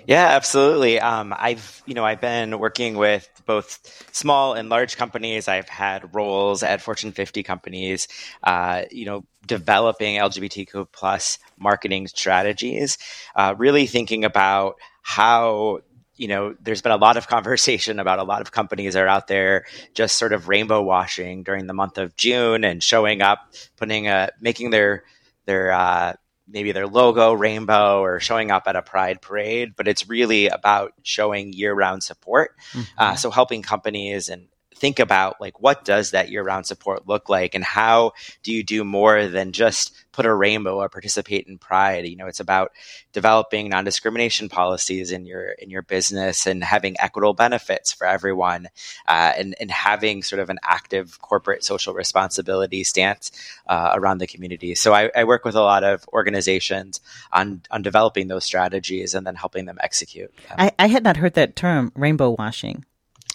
Yeah, 0.06 0.28
absolutely. 0.28 1.02
Um, 1.02 1.36
I've 1.38 1.84
you 1.86 1.94
know 1.94 2.06
I've 2.06 2.22
been 2.22 2.58
working 2.58 2.96
with 2.96 3.30
both 3.46 3.80
small 4.14 4.54
and 4.54 4.70
large 4.70 4.96
companies. 4.96 5.50
I've 5.50 5.68
had 5.68 6.16
roles 6.16 6.64
at 6.64 6.82
Fortune 6.82 7.12
50 7.12 7.44
companies. 7.44 8.08
Uh, 8.42 8.84
you 8.90 9.06
know, 9.06 9.26
developing 9.46 10.16
LGBTQ 10.16 10.88
plus 10.94 11.40
marketing 11.60 12.08
strategies. 12.08 12.98
Uh, 13.36 13.56
really 13.58 13.86
thinking 13.86 14.24
about 14.24 14.76
how 15.02 15.80
you 16.18 16.28
know, 16.28 16.56
there's 16.62 16.82
been 16.82 16.92
a 16.92 16.98
lot 16.98 17.18
of 17.18 17.28
conversation 17.28 18.00
about 18.00 18.20
a 18.20 18.24
lot 18.24 18.42
of 18.42 18.52
companies 18.52 18.96
are 18.96 19.08
out 19.08 19.28
there 19.28 19.66
just 19.94 20.18
sort 20.18 20.34
of 20.34 20.48
rainbow 20.48 20.82
washing 20.82 21.44
during 21.44 21.68
the 21.68 21.74
month 21.74 21.98
of 21.98 22.16
June 22.16 22.64
and 22.64 22.84
showing 22.84 23.22
up, 23.22 23.54
putting 23.78 24.08
a, 24.08 24.30
making 24.42 24.72
their, 24.72 25.04
their, 25.46 25.72
uh, 25.72 26.14
maybe 26.48 26.72
their 26.72 26.88
logo 26.88 27.34
rainbow 27.34 28.00
or 28.00 28.20
showing 28.20 28.52
up 28.52 28.64
at 28.68 28.76
a 28.76 28.82
pride 28.82 29.22
parade, 29.22 29.74
but 29.76 29.88
it's 29.88 30.10
really 30.10 30.48
about 30.48 30.94
showing 31.04 31.54
year 31.54 31.74
round 31.74 32.04
support. 32.04 32.52
Mm-hmm. 32.72 32.82
Uh, 32.98 33.16
so 33.16 33.30
helping 33.30 33.62
companies 33.62 34.30
and 34.30 34.48
think 34.78 35.00
about 35.00 35.40
like 35.42 35.60
what 35.62 35.86
does 35.86 36.12
that 36.12 36.30
year-round 36.30 36.66
support 36.66 37.08
look 37.08 37.30
like? 37.30 37.56
And 37.56 37.64
how 37.64 38.14
do 38.44 38.52
you 38.52 38.64
do 38.64 38.84
more 38.84 39.28
than 39.28 39.52
just 39.52 39.94
put 40.12 40.26
a 40.26 40.34
rainbow 40.34 40.78
or 40.78 40.90
participate 40.90 41.48
in 41.48 41.58
pride? 41.58 42.08
You 42.08 42.16
know 42.16 42.28
it's 42.28 42.40
about 42.40 42.72
developing 43.14 43.70
non-discrimination 43.70 44.50
policies 44.50 45.12
in 45.12 45.26
your 45.26 45.50
in 45.50 45.70
your 45.70 45.82
business 45.82 46.46
and 46.46 46.64
having 46.64 46.96
equitable 47.00 47.34
benefits 47.34 47.92
for 47.92 48.08
everyone 48.08 48.68
uh, 49.08 49.34
and 49.38 49.56
and 49.60 49.72
having 49.72 50.24
sort 50.24 50.40
of 50.40 50.50
an 50.50 50.60
active 50.64 51.20
corporate 51.22 51.64
social 51.64 51.94
responsibility 51.94 52.84
stance 52.84 53.32
uh, 53.68 53.92
around 53.94 54.20
the 54.20 54.28
community. 54.28 54.76
So 54.76 54.94
I, 54.94 55.10
I 55.16 55.24
work 55.24 55.46
with 55.46 55.56
a 55.56 55.62
lot 55.62 55.84
of 55.84 56.08
organizations 56.14 57.02
on 57.32 57.62
on 57.72 57.82
developing 57.82 58.28
those 58.28 58.46
strategies 58.46 59.14
and 59.14 59.26
then 59.26 59.36
helping 59.36 59.66
them 59.66 59.78
execute 59.82 60.34
I, 60.58 60.72
I 60.80 60.88
had 60.88 61.04
not 61.04 61.18
heard 61.18 61.34
that 61.34 61.56
term 61.56 61.92
rainbow 61.96 62.36
washing 62.38 62.86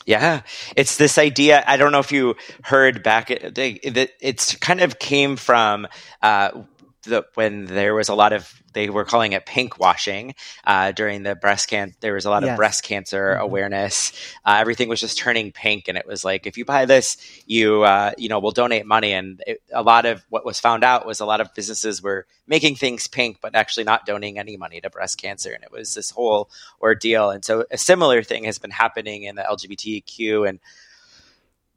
yeah, 0.07 0.43
it's 0.77 0.97
this 0.97 1.19
idea. 1.19 1.63
I 1.67 1.77
don't 1.77 1.93
know 1.93 2.01
if 2.01 2.13
you 2.13 2.37
heard 2.65 3.03
back. 3.03 3.29
That 3.29 4.11
it's 4.21 4.57
kind 4.57 4.81
of 4.81 4.99
came 4.99 5.37
from 5.37 5.87
uh, 6.23 6.63
the, 7.05 7.25
when 7.35 7.67
there 7.67 7.95
was 7.95 8.09
a 8.09 8.15
lot 8.15 8.33
of 8.33 8.63
they 8.73 8.89
were 8.89 9.05
calling 9.05 9.33
it 9.33 9.45
pink 9.45 9.79
washing 9.79 10.35
uh, 10.65 10.93
during 10.93 11.23
the 11.23 11.35
breast 11.35 11.69
can. 11.69 11.95
There 12.01 12.15
was 12.15 12.25
a 12.25 12.31
lot 12.31 12.45
of 12.45 12.57
breast 12.57 12.85
cancer 12.85 13.35
mm-hmm. 13.35 13.43
awareness. 13.43 14.13
Uh, 14.45 14.57
everything 14.59 14.89
was 14.89 15.01
just 15.01 15.19
turning 15.19 15.53
pink, 15.53 15.89
and 15.89 15.99
it 15.99 16.07
was 16.07 16.25
like 16.25 16.47
if 16.47 16.57
you 16.57 16.65
buy 16.65 16.85
this, 16.87 17.17
you 17.47 17.83
uh, 17.83 18.13
you 18.17 18.29
know 18.29 18.39
will 18.39 18.53
donate 18.53 18.87
money. 18.87 19.13
And 19.13 19.43
it, 19.47 19.63
a 19.73 19.83
lot 19.83 20.07
of 20.07 20.25
what 20.29 20.45
was 20.45 20.61
found 20.61 20.85
out 20.85 21.07
was 21.07 21.21
a 21.21 21.27
lot 21.27 21.41
of 21.41 21.55
businesses 21.55 22.03
were 22.03 22.27
making 22.47 22.77
things 22.77 23.07
pink, 23.07 23.39
but 23.41 23.55
actually 23.55 23.85
not 23.85 24.07
donating 24.07 24.39
any 24.39 24.57
money 24.57 24.81
to 24.81 24.91
breast 24.91 25.21
cancer, 25.21 25.53
and 25.53 25.65
it 25.65 25.73
was 25.73 25.95
this 25.95 26.11
whole 26.11 26.51
ordeal. 26.81 27.31
And 27.31 27.45
so 27.45 27.65
a 27.71 27.79
similar 27.79 28.23
thing 28.23 28.45
has 28.45 28.59
been 28.59 28.71
happening 28.71 29.25
in 29.25 29.37
the 29.37 29.43
LGBTQ 29.43 30.49
and 30.49 30.61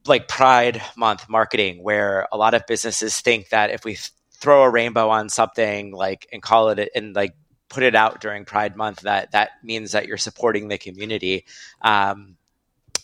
like 0.06 0.28
Pride 0.28 0.80
Month 0.96 1.28
marketing, 1.28 1.82
where 1.82 2.28
a 2.32 2.36
lot 2.36 2.54
of 2.54 2.66
businesses 2.66 3.20
think 3.20 3.50
that 3.50 3.70
if 3.70 3.84
we 3.84 3.98
throw 4.40 4.62
a 4.62 4.70
rainbow 4.70 5.08
on 5.08 5.28
something 5.28 5.92
like 5.92 6.26
and 6.32 6.42
call 6.42 6.70
it 6.70 6.90
and 6.94 7.14
like 7.14 7.34
put 7.68 7.82
it 7.82 7.94
out 7.94 8.20
during 8.20 8.44
Pride 8.44 8.76
Month, 8.76 9.00
that 9.00 9.32
that 9.32 9.50
means 9.62 9.92
that 9.92 10.06
you're 10.06 10.16
supporting 10.16 10.68
the 10.68 10.78
community. 10.78 11.44
Um, 11.82 12.36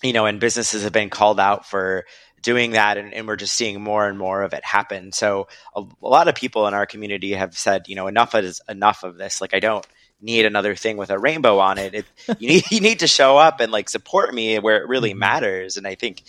you 0.03 0.13
know, 0.13 0.27
and 0.27 0.41
businesses 0.41 0.83
have 0.83 0.93
been 0.93 1.11
called 1.11 1.39
out 1.39 1.67
for 1.67 2.05
doing 2.43 2.73
that, 2.73 2.99
and, 2.99 3.15
and, 3.15 3.29
we're 3.29 3.37
just 3.37 3.55
seeing 3.55 3.81
more 3.81 4.09
and 4.09 4.19
more 4.19 4.43
of 4.43 4.53
it 4.53 4.65
happen. 4.65 5.13
So 5.13 5.47
a, 5.77 5.85
a 6.03 6.09
lot 6.09 6.27
of 6.27 6.35
people 6.35 6.67
in 6.67 6.75
our 6.75 6.87
community 6.87 7.35
have 7.35 7.57
said, 7.57 7.87
you 7.87 7.95
know, 7.95 8.09
enough 8.09 8.35
is 8.35 8.61
enough 8.69 9.05
of 9.05 9.17
this. 9.17 9.41
Like, 9.41 9.55
I 9.55 9.61
don't 9.61 9.87
need 10.21 10.45
another 10.45 10.75
thing 10.75 10.97
with 10.97 11.11
a 11.11 11.19
rainbow 11.19 11.59
on 11.59 11.79
it. 11.79 11.95
it 11.95 12.07
you 12.41 12.49
need 12.49 12.71
you 12.71 12.81
need 12.81 13.01
to 13.01 13.07
show 13.07 13.37
up 13.37 13.61
and 13.61 13.71
like 13.73 13.89
support 13.89 14.33
me 14.33 14.59
where 14.59 14.83
it 14.83 14.89
really 14.89 15.11
mm-hmm. 15.11 15.21
matters. 15.21 15.77
And 15.77 15.87
I 15.87 15.95
think 15.95 16.23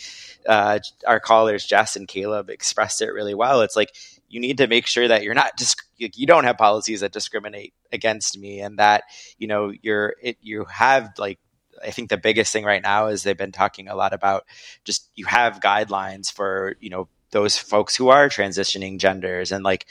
uh, 0.48 0.80
our 1.08 1.20
callers 1.20 1.66
Jess 1.66 1.96
and 1.96 2.08
Caleb 2.08 2.50
expressed 2.50 3.02
it 3.02 3.12
really 3.12 3.36
well. 3.36 3.62
It's 3.62 3.76
like 3.76 3.96
you 4.34 4.40
need 4.40 4.58
to 4.58 4.68
make 4.68 4.88
sure 4.88 5.08
that 5.08 5.24
you're 5.24 5.36
not 5.36 5.58
just 5.58 5.82
you 5.98 6.26
don't 6.26 6.44
have 6.44 6.58
policies 6.58 7.02
that 7.02 7.12
discriminate 7.12 7.74
against 7.92 8.38
me 8.38 8.62
and 8.62 8.80
that 8.80 9.04
you 9.38 9.48
know 9.48 9.72
you're 9.82 10.16
it, 10.22 10.38
you 10.42 10.66
have 10.66 11.12
like 11.20 11.40
I 11.84 11.92
think 11.92 12.10
the 12.10 12.18
biggest 12.18 12.52
thing 12.52 12.66
right 12.66 12.82
now 12.82 13.08
is 13.08 13.24
they've 13.24 13.38
been 13.38 13.52
talking 13.52 13.88
a 13.88 13.96
lot 13.96 14.14
about 14.14 14.46
just 14.84 15.10
you 15.16 15.26
have 15.26 15.60
guidelines 15.60 16.32
for 16.32 16.76
you 16.80 16.90
know 16.90 17.08
those 17.30 17.58
folks 17.58 17.96
who 17.96 18.10
are 18.10 18.28
transitioning 18.28 19.00
genders 19.00 19.52
and 19.52 19.64
like 19.64 19.86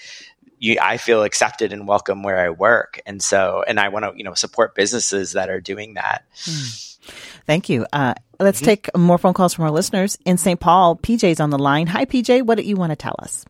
you, 0.58 0.76
I 0.80 0.96
feel 0.96 1.24
accepted 1.24 1.72
and 1.72 1.88
welcome 1.88 2.22
where 2.22 2.38
I 2.38 2.50
work 2.50 3.00
and 3.06 3.22
so 3.22 3.64
and 3.66 3.78
I 3.78 3.88
want 3.88 4.04
to 4.04 4.12
you 4.16 4.24
know 4.24 4.34
support 4.34 4.74
businesses 4.74 5.32
that 5.32 5.50
are 5.50 5.60
doing 5.60 5.94
that. 5.94 6.24
Hmm. 6.44 7.08
Thank 7.46 7.68
you. 7.68 7.86
Uh, 7.92 8.14
let's 8.38 8.58
mm-hmm. 8.58 8.66
take 8.66 8.96
more 8.96 9.18
phone 9.18 9.34
calls 9.34 9.54
from 9.54 9.64
our 9.64 9.72
listeners 9.72 10.18
in 10.24 10.36
St. 10.36 10.58
Paul. 10.58 10.96
PJ's 10.96 11.40
on 11.40 11.50
the 11.50 11.58
line. 11.58 11.88
Hi, 11.88 12.04
PJ. 12.04 12.42
What 12.42 12.58
do 12.58 12.64
you 12.64 12.76
want 12.76 12.90
to 12.90 12.96
tell 12.96 13.16
us? 13.18 13.44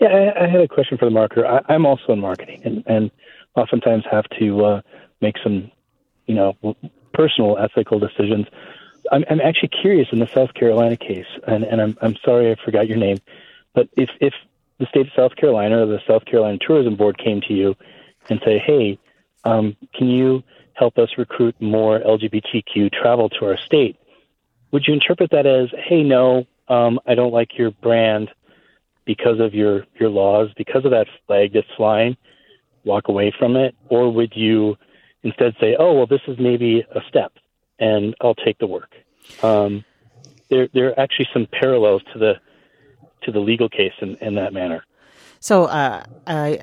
Yeah, 0.00 0.08
I, 0.08 0.44
I 0.44 0.48
had 0.48 0.60
a 0.60 0.68
question 0.68 0.96
for 0.96 1.06
the 1.06 1.10
marketer. 1.14 1.44
I, 1.44 1.72
I'm 1.72 1.84
also 1.84 2.12
in 2.12 2.20
marketing, 2.20 2.62
and, 2.64 2.84
and 2.86 3.10
oftentimes 3.56 4.04
have 4.10 4.26
to 4.38 4.64
uh, 4.64 4.80
make 5.20 5.36
some, 5.42 5.70
you 6.26 6.34
know, 6.34 6.56
personal 7.12 7.58
ethical 7.58 7.98
decisions. 7.98 8.46
I'm, 9.10 9.24
I'm 9.28 9.40
actually 9.40 9.70
curious 9.70 10.08
in 10.12 10.20
the 10.20 10.28
South 10.28 10.54
Carolina 10.54 10.96
case, 10.96 11.26
and, 11.46 11.64
and 11.64 11.80
I'm, 11.80 11.98
I'm 12.00 12.16
sorry 12.24 12.50
I 12.52 12.56
forgot 12.64 12.86
your 12.86 12.98
name, 12.98 13.18
but 13.74 13.88
if 13.96 14.10
if 14.20 14.34
the 14.78 14.86
state 14.86 15.06
of 15.06 15.12
South 15.16 15.34
Carolina 15.34 15.82
or 15.82 15.86
the 15.86 16.00
South 16.06 16.24
Carolina 16.24 16.58
Tourism 16.64 16.94
Board 16.94 17.18
came 17.18 17.40
to 17.42 17.52
you 17.52 17.74
and 18.28 18.40
say, 18.44 18.58
"Hey, 18.58 18.98
um, 19.44 19.76
can 19.94 20.08
you 20.08 20.44
help 20.74 20.98
us 20.98 21.08
recruit 21.18 21.60
more 21.60 21.98
LGBTQ 21.98 22.92
travel 22.92 23.28
to 23.30 23.46
our 23.46 23.56
state?" 23.56 23.96
Would 24.70 24.86
you 24.86 24.94
interpret 24.94 25.30
that 25.32 25.46
as, 25.46 25.70
"Hey, 25.76 26.02
no, 26.04 26.46
um, 26.68 27.00
I 27.06 27.14
don't 27.14 27.32
like 27.32 27.58
your 27.58 27.70
brand 27.72 28.30
because 29.08 29.40
of 29.40 29.54
your 29.54 29.86
your 29.98 30.10
laws, 30.10 30.50
because 30.56 30.84
of 30.84 30.90
that 30.92 31.06
flag 31.26 31.54
that's 31.54 31.66
flying, 31.78 32.14
walk 32.84 33.08
away 33.08 33.32
from 33.36 33.56
it, 33.56 33.74
or 33.88 34.12
would 34.12 34.32
you 34.36 34.76
instead 35.22 35.54
say, 35.58 35.74
"Oh, 35.78 35.94
well, 35.94 36.06
this 36.06 36.20
is 36.28 36.36
maybe 36.38 36.84
a 36.94 37.00
step, 37.08 37.32
and 37.80 38.14
I'll 38.20 38.34
take 38.34 38.58
the 38.58 38.66
work"? 38.66 38.90
Um, 39.42 39.82
there 40.50 40.68
there 40.74 40.90
are 40.90 41.00
actually 41.00 41.26
some 41.32 41.48
parallels 41.50 42.02
to 42.12 42.18
the 42.18 42.34
to 43.22 43.32
the 43.32 43.40
legal 43.40 43.70
case 43.70 43.94
in, 44.02 44.14
in 44.16 44.34
that 44.34 44.52
manner. 44.52 44.84
So, 45.40 45.64
uh, 45.64 46.04
uh, 46.26 46.56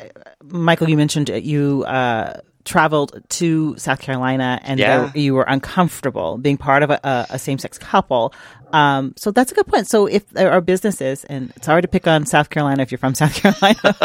Michael, 0.44 0.88
you 0.88 0.98
mentioned 0.98 1.30
you 1.30 1.84
uh, 1.86 2.42
traveled 2.66 3.22
to 3.30 3.78
South 3.78 4.02
Carolina 4.02 4.60
and 4.64 4.80
yeah. 4.80 4.98
there, 4.98 5.12
you 5.16 5.34
were 5.36 5.44
uncomfortable 5.44 6.38
being 6.38 6.58
part 6.58 6.84
of 6.84 6.90
a, 6.90 7.28
a 7.30 7.40
same 7.40 7.58
sex 7.58 7.78
couple. 7.78 8.34
Um, 8.74 9.14
so 9.16 9.32
that's 9.32 9.52
a 9.52 9.56
good 9.56 9.68
point. 9.68 9.88
So 9.88 10.08
if 10.08 10.28
there 10.32 10.52
are 10.52 10.60
businesses, 10.60 11.24
and 11.26 11.54
it's 11.56 11.68
hard 11.68 11.84
to 11.84 11.88
pick 11.88 12.08
on 12.08 12.26
South 12.26 12.50
Carolina 12.50 12.82
if 12.82 12.92
you're 12.92 12.98
from 12.98 13.16
South 13.22 13.36
Carolina, 13.36 13.96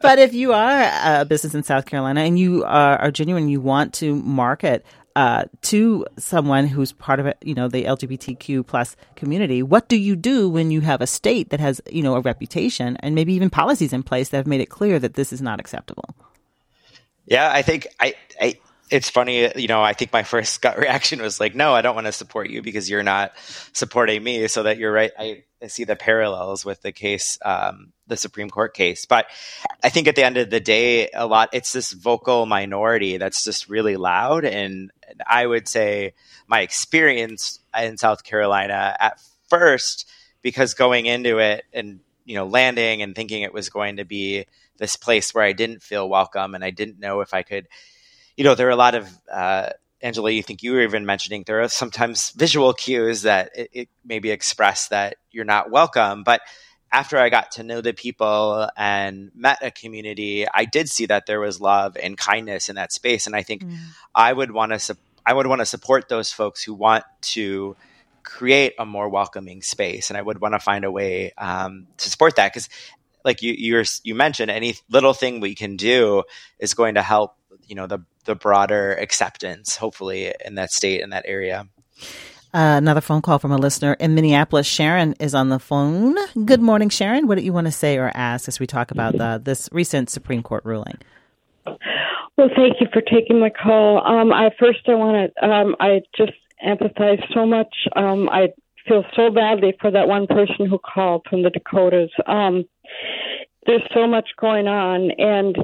but 0.00 0.18
if 0.18 0.34
you 0.34 0.52
are 0.52 1.20
a 1.20 1.24
business 1.24 1.54
in 1.54 1.62
South 1.62 1.86
Carolina 1.86 2.20
and 2.20 2.38
you 2.38 2.62
are, 2.64 2.98
are 2.98 3.10
genuine, 3.10 3.48
you 3.48 3.60
want 3.60 3.94
to 3.94 4.14
market 4.14 4.84
uh, 5.16 5.44
to 5.62 6.06
someone 6.18 6.66
who's 6.66 6.92
part 6.92 7.20
of 7.20 7.26
it, 7.26 7.36
you 7.42 7.54
know, 7.54 7.68
the 7.68 7.84
LGBTQ 7.84 8.66
plus 8.66 8.96
community, 9.16 9.62
what 9.62 9.88
do 9.88 9.96
you 9.96 10.16
do 10.16 10.48
when 10.48 10.70
you 10.70 10.80
have 10.80 11.00
a 11.00 11.06
state 11.06 11.50
that 11.50 11.60
has, 11.60 11.80
you 11.90 12.02
know, 12.02 12.14
a 12.14 12.20
reputation 12.20 12.96
and 13.00 13.14
maybe 13.14 13.34
even 13.34 13.50
policies 13.50 13.92
in 13.92 14.02
place 14.02 14.30
that 14.30 14.38
have 14.38 14.46
made 14.46 14.60
it 14.60 14.70
clear 14.70 14.98
that 14.98 15.14
this 15.14 15.32
is 15.32 15.42
not 15.42 15.60
acceptable? 15.60 16.14
Yeah, 17.32 17.50
I 17.50 17.62
think 17.62 17.86
I, 17.98 18.12
I 18.38 18.58
it's 18.90 19.08
funny, 19.08 19.50
you 19.56 19.68
know, 19.68 19.82
I 19.82 19.94
think 19.94 20.12
my 20.12 20.22
first 20.22 20.60
gut 20.60 20.76
reaction 20.78 21.22
was 21.22 21.40
like, 21.40 21.54
no, 21.54 21.72
I 21.72 21.80
don't 21.80 21.94
want 21.94 22.06
to 22.06 22.12
support 22.12 22.50
you 22.50 22.60
because 22.60 22.90
you're 22.90 23.02
not 23.02 23.32
supporting 23.72 24.22
me. 24.22 24.48
So 24.48 24.64
that 24.64 24.76
you're 24.76 24.92
right. 24.92 25.10
I, 25.18 25.44
I 25.62 25.68
see 25.68 25.84
the 25.84 25.96
parallels 25.96 26.62
with 26.62 26.82
the 26.82 26.92
case, 26.92 27.38
um, 27.42 27.94
the 28.06 28.18
Supreme 28.18 28.50
Court 28.50 28.74
case. 28.74 29.06
But 29.06 29.28
I 29.82 29.88
think 29.88 30.08
at 30.08 30.14
the 30.14 30.24
end 30.24 30.36
of 30.36 30.50
the 30.50 30.60
day, 30.60 31.08
a 31.14 31.26
lot, 31.26 31.48
it's 31.54 31.72
this 31.72 31.92
vocal 31.92 32.44
minority 32.44 33.16
that's 33.16 33.44
just 33.44 33.70
really 33.70 33.96
loud. 33.96 34.44
And 34.44 34.90
I 35.26 35.46
would 35.46 35.68
say 35.68 36.12
my 36.46 36.60
experience 36.60 37.60
in 37.74 37.96
South 37.96 38.24
Carolina 38.24 38.94
at 39.00 39.18
first, 39.48 40.06
because 40.42 40.74
going 40.74 41.06
into 41.06 41.38
it 41.38 41.64
and 41.72 42.00
you 42.24 42.34
know, 42.34 42.46
landing 42.46 43.02
and 43.02 43.14
thinking 43.14 43.42
it 43.42 43.54
was 43.54 43.70
going 43.70 43.96
to 43.96 44.04
be 44.04 44.46
this 44.78 44.96
place 44.96 45.34
where 45.34 45.44
I 45.44 45.52
didn't 45.52 45.82
feel 45.82 46.08
welcome 46.08 46.54
and 46.54 46.64
I 46.64 46.70
didn't 46.70 46.98
know 46.98 47.20
if 47.20 47.34
I 47.34 47.42
could, 47.42 47.68
you 48.36 48.44
know, 48.44 48.54
there 48.54 48.66
are 48.66 48.70
a 48.70 48.76
lot 48.76 48.94
of, 48.94 49.08
uh, 49.30 49.70
Angela, 50.00 50.30
you 50.30 50.42
think 50.42 50.62
you 50.62 50.72
were 50.72 50.82
even 50.82 51.06
mentioning 51.06 51.44
there 51.46 51.62
are 51.62 51.68
sometimes 51.68 52.30
visual 52.30 52.72
cues 52.72 53.22
that 53.22 53.50
it, 53.54 53.70
it 53.72 53.88
maybe 54.04 54.30
express 54.30 54.88
that 54.88 55.16
you're 55.30 55.44
not 55.44 55.70
welcome. 55.70 56.24
But 56.24 56.40
after 56.90 57.18
I 57.18 57.30
got 57.30 57.52
to 57.52 57.62
know 57.62 57.80
the 57.80 57.92
people 57.92 58.68
and 58.76 59.30
met 59.34 59.58
a 59.62 59.70
community, 59.70 60.46
I 60.46 60.64
did 60.64 60.88
see 60.88 61.06
that 61.06 61.26
there 61.26 61.40
was 61.40 61.60
love 61.60 61.96
and 61.96 62.18
kindness 62.18 62.68
in 62.68 62.76
that 62.76 62.92
space. 62.92 63.26
And 63.26 63.36
I 63.36 63.42
think 63.42 63.64
mm. 63.64 63.78
I 64.14 64.32
would 64.32 64.50
want 64.50 64.72
to, 64.72 64.78
su- 64.78 64.96
I 65.24 65.32
would 65.32 65.46
want 65.46 65.60
to 65.60 65.66
support 65.66 66.08
those 66.08 66.32
folks 66.32 66.62
who 66.62 66.74
want 66.74 67.04
to 67.22 67.76
create 68.24 68.74
a 68.78 68.84
more 68.84 69.08
welcoming 69.08 69.62
space. 69.62 70.10
And 70.10 70.16
I 70.16 70.22
would 70.22 70.40
want 70.40 70.54
to 70.54 70.58
find 70.58 70.84
a 70.84 70.90
way 70.90 71.32
um, 71.38 71.86
to 71.98 72.10
support 72.10 72.36
that 72.36 72.52
because, 72.52 72.68
like 73.24 73.42
you 73.42 73.52
you 73.52 73.84
you 74.02 74.14
mentioned, 74.14 74.50
any 74.50 74.76
little 74.90 75.14
thing 75.14 75.40
we 75.40 75.54
can 75.54 75.76
do 75.76 76.24
is 76.58 76.74
going 76.74 76.94
to 76.94 77.02
help. 77.02 77.36
You 77.66 77.76
know 77.76 77.86
the 77.86 78.04
the 78.24 78.34
broader 78.34 78.92
acceptance, 78.92 79.76
hopefully, 79.76 80.32
in 80.44 80.56
that 80.56 80.70
state 80.72 81.00
in 81.00 81.10
that 81.10 81.24
area. 81.26 81.68
Uh, 82.54 82.76
another 82.76 83.00
phone 83.00 83.22
call 83.22 83.38
from 83.38 83.50
a 83.50 83.56
listener 83.56 83.94
in 83.94 84.14
Minneapolis. 84.14 84.66
Sharon 84.66 85.14
is 85.18 85.34
on 85.34 85.48
the 85.48 85.58
phone. 85.58 86.16
Good 86.44 86.60
morning, 86.60 86.90
Sharon. 86.90 87.26
What 87.26 87.38
do 87.38 87.44
you 87.44 87.52
want 87.52 87.66
to 87.66 87.72
say 87.72 87.96
or 87.96 88.10
ask 88.14 88.46
as 88.46 88.60
we 88.60 88.66
talk 88.66 88.90
about 88.90 89.16
the, 89.16 89.40
this 89.42 89.70
recent 89.72 90.10
Supreme 90.10 90.42
Court 90.42 90.62
ruling? 90.66 90.98
Well, 91.64 92.50
thank 92.54 92.74
you 92.80 92.88
for 92.92 93.00
taking 93.00 93.40
my 93.40 93.48
call. 93.50 94.06
Um, 94.06 94.32
I 94.32 94.50
first 94.58 94.80
I 94.86 94.94
want 94.94 95.32
to 95.34 95.48
um, 95.48 95.76
I 95.80 96.02
just 96.14 96.32
empathize 96.62 97.22
so 97.32 97.46
much. 97.46 97.74
Um, 97.96 98.28
I 98.28 98.48
feel 98.86 99.04
so 99.14 99.30
badly 99.30 99.74
for 99.80 99.90
that 99.90 100.08
one 100.08 100.26
person 100.26 100.66
who 100.66 100.78
called 100.78 101.26
from 101.30 101.42
the 101.42 101.50
Dakotas. 101.50 102.10
Um, 102.26 102.64
there's 103.66 103.82
so 103.94 104.06
much 104.06 104.30
going 104.38 104.68
on, 104.68 105.10
and 105.12 105.56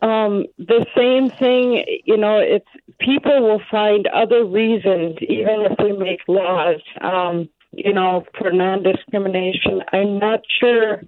um, 0.00 0.46
the 0.58 0.86
same 0.96 1.28
thing, 1.28 1.84
you 2.04 2.16
know, 2.16 2.38
it's 2.38 2.68
people 3.00 3.42
will 3.42 3.62
find 3.70 4.06
other 4.06 4.44
reasons, 4.44 5.16
even 5.20 5.66
if 5.68 5.78
we 5.82 5.92
make 5.92 6.20
laws, 6.28 6.80
um, 7.00 7.48
you 7.72 7.92
know, 7.92 8.24
for 8.38 8.52
non 8.52 8.82
discrimination. 8.82 9.82
I'm 9.92 10.18
not 10.18 10.40
sure 10.60 11.02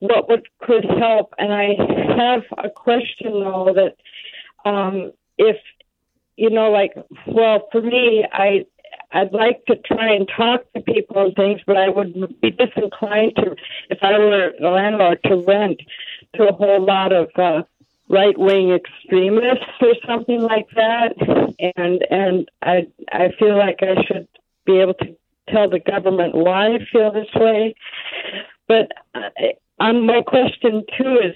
what 0.00 0.28
would 0.28 0.48
could 0.60 0.84
help. 0.84 1.34
And 1.38 1.52
I 1.52 1.74
have 2.16 2.42
a 2.58 2.68
question 2.68 3.32
though 3.32 3.74
that 3.74 4.68
um, 4.68 5.12
if 5.38 5.56
you 6.36 6.50
know, 6.50 6.70
like, 6.70 6.94
well, 7.26 7.68
for 7.70 7.82
me, 7.82 8.24
I 8.32 8.64
I'd 9.12 9.32
like 9.32 9.64
to 9.66 9.76
try 9.76 10.12
and 10.14 10.28
talk 10.36 10.62
to 10.74 10.80
people 10.80 11.26
and 11.26 11.34
things, 11.34 11.60
but 11.66 11.76
I 11.76 11.88
would 11.88 12.40
be 12.40 12.50
disinclined 12.50 13.36
to, 13.36 13.56
if 13.88 13.98
I 14.02 14.18
were 14.18 14.52
a 14.60 14.70
landlord, 14.70 15.20
to 15.24 15.36
rent 15.46 15.80
to 16.36 16.48
a 16.48 16.52
whole 16.52 16.84
lot 16.84 17.12
of 17.12 17.28
uh, 17.36 17.62
right 18.08 18.38
wing 18.38 18.70
extremists 18.70 19.64
or 19.80 19.94
something 20.06 20.40
like 20.40 20.68
that. 20.76 21.14
And 21.76 22.04
and 22.10 22.48
I 22.62 22.86
I 23.12 23.30
feel 23.38 23.56
like 23.56 23.80
I 23.82 24.02
should 24.04 24.28
be 24.64 24.80
able 24.80 24.94
to 24.94 25.16
tell 25.48 25.68
the 25.68 25.80
government 25.80 26.34
why 26.34 26.74
I 26.74 26.78
feel 26.92 27.12
this 27.12 27.32
way. 27.34 27.74
But 28.68 28.92
uh, 29.14 29.30
um, 29.80 30.06
my 30.06 30.22
question 30.22 30.84
too 30.96 31.18
is 31.18 31.34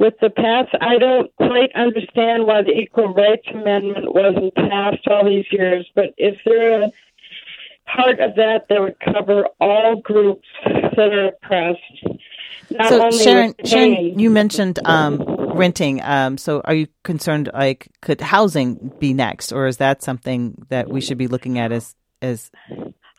with 0.00 0.14
the 0.20 0.30
pass, 0.30 0.66
I 0.80 0.96
don't 0.98 1.30
quite 1.36 1.70
understand 1.74 2.46
why 2.46 2.62
the 2.62 2.72
Equal 2.72 3.12
Rights 3.12 3.46
Amendment 3.52 4.14
wasn't 4.14 4.54
passed 4.54 5.06
all 5.06 5.26
these 5.26 5.44
years, 5.52 5.86
but 5.94 6.14
is 6.16 6.36
there 6.46 6.84
a 6.84 6.92
part 7.86 8.18
of 8.18 8.34
that 8.36 8.64
that 8.70 8.80
would 8.80 8.98
cover 8.98 9.46
all 9.60 10.00
groups 10.00 10.48
that 10.64 10.98
are 10.98 11.28
oppressed? 11.28 11.80
Not 12.70 12.88
so 12.88 13.10
Sharon, 13.10 13.54
Sharon, 13.64 14.18
you 14.18 14.30
mentioned 14.30 14.78
um, 14.86 15.22
renting. 15.54 16.00
Um, 16.02 16.38
so 16.38 16.62
are 16.64 16.74
you 16.74 16.86
concerned? 17.04 17.50
Like, 17.52 17.88
could 18.00 18.22
housing 18.22 18.92
be 19.00 19.12
next, 19.12 19.52
or 19.52 19.66
is 19.66 19.76
that 19.78 20.02
something 20.02 20.54
that 20.70 20.88
we 20.88 21.02
should 21.02 21.18
be 21.18 21.28
looking 21.28 21.58
at 21.58 21.72
as 21.72 21.94
as 22.22 22.50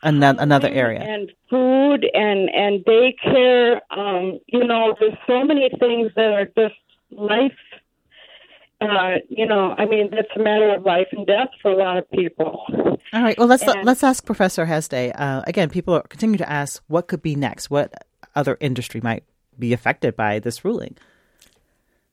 another 0.02 0.40
another 0.40 0.68
area? 0.68 1.00
And 1.00 1.30
food 1.48 2.06
and 2.14 2.50
and 2.50 2.84
daycare. 2.84 3.80
Um, 3.90 4.40
you 4.46 4.64
know, 4.64 4.94
there's 4.98 5.16
so 5.26 5.44
many 5.44 5.70
things 5.78 6.12
that 6.16 6.32
are 6.32 6.46
just 6.46 6.80
life. 7.10 7.52
Uh, 8.80 9.18
you 9.28 9.46
know, 9.46 9.74
I 9.78 9.84
mean, 9.84 10.10
that's 10.10 10.34
a 10.34 10.40
matter 10.40 10.74
of 10.74 10.84
life 10.84 11.06
and 11.12 11.24
death 11.24 11.50
for 11.60 11.70
a 11.70 11.76
lot 11.76 11.98
of 11.98 12.10
people. 12.10 12.64
All 12.68 13.22
right. 13.22 13.38
Well, 13.38 13.46
let's 13.46 13.62
and, 13.62 13.84
let's 13.84 14.02
ask 14.02 14.24
Professor 14.26 14.66
Hasday. 14.66 15.12
Uh, 15.14 15.42
again, 15.46 15.68
people 15.68 15.94
are 15.94 16.02
continue 16.02 16.38
to 16.38 16.50
ask 16.50 16.82
what 16.88 17.06
could 17.06 17.22
be 17.22 17.36
next. 17.36 17.70
What 17.70 17.92
other 18.34 18.56
industry 18.60 19.00
might 19.00 19.24
be 19.58 19.72
affected 19.72 20.16
by 20.16 20.38
this 20.38 20.64
ruling? 20.64 20.96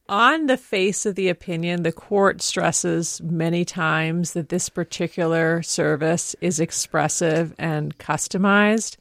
On 0.09 0.47
the 0.47 0.57
face 0.57 1.05
of 1.05 1.13
the 1.13 1.29
opinion, 1.29 1.83
the 1.83 1.91
court 1.91 2.41
stresses 2.41 3.21
many 3.21 3.63
times 3.63 4.33
that 4.33 4.49
this 4.49 4.67
particular 4.67 5.61
service 5.61 6.35
is 6.41 6.59
expressive 6.59 7.53
and 7.59 7.95
customized. 7.99 8.97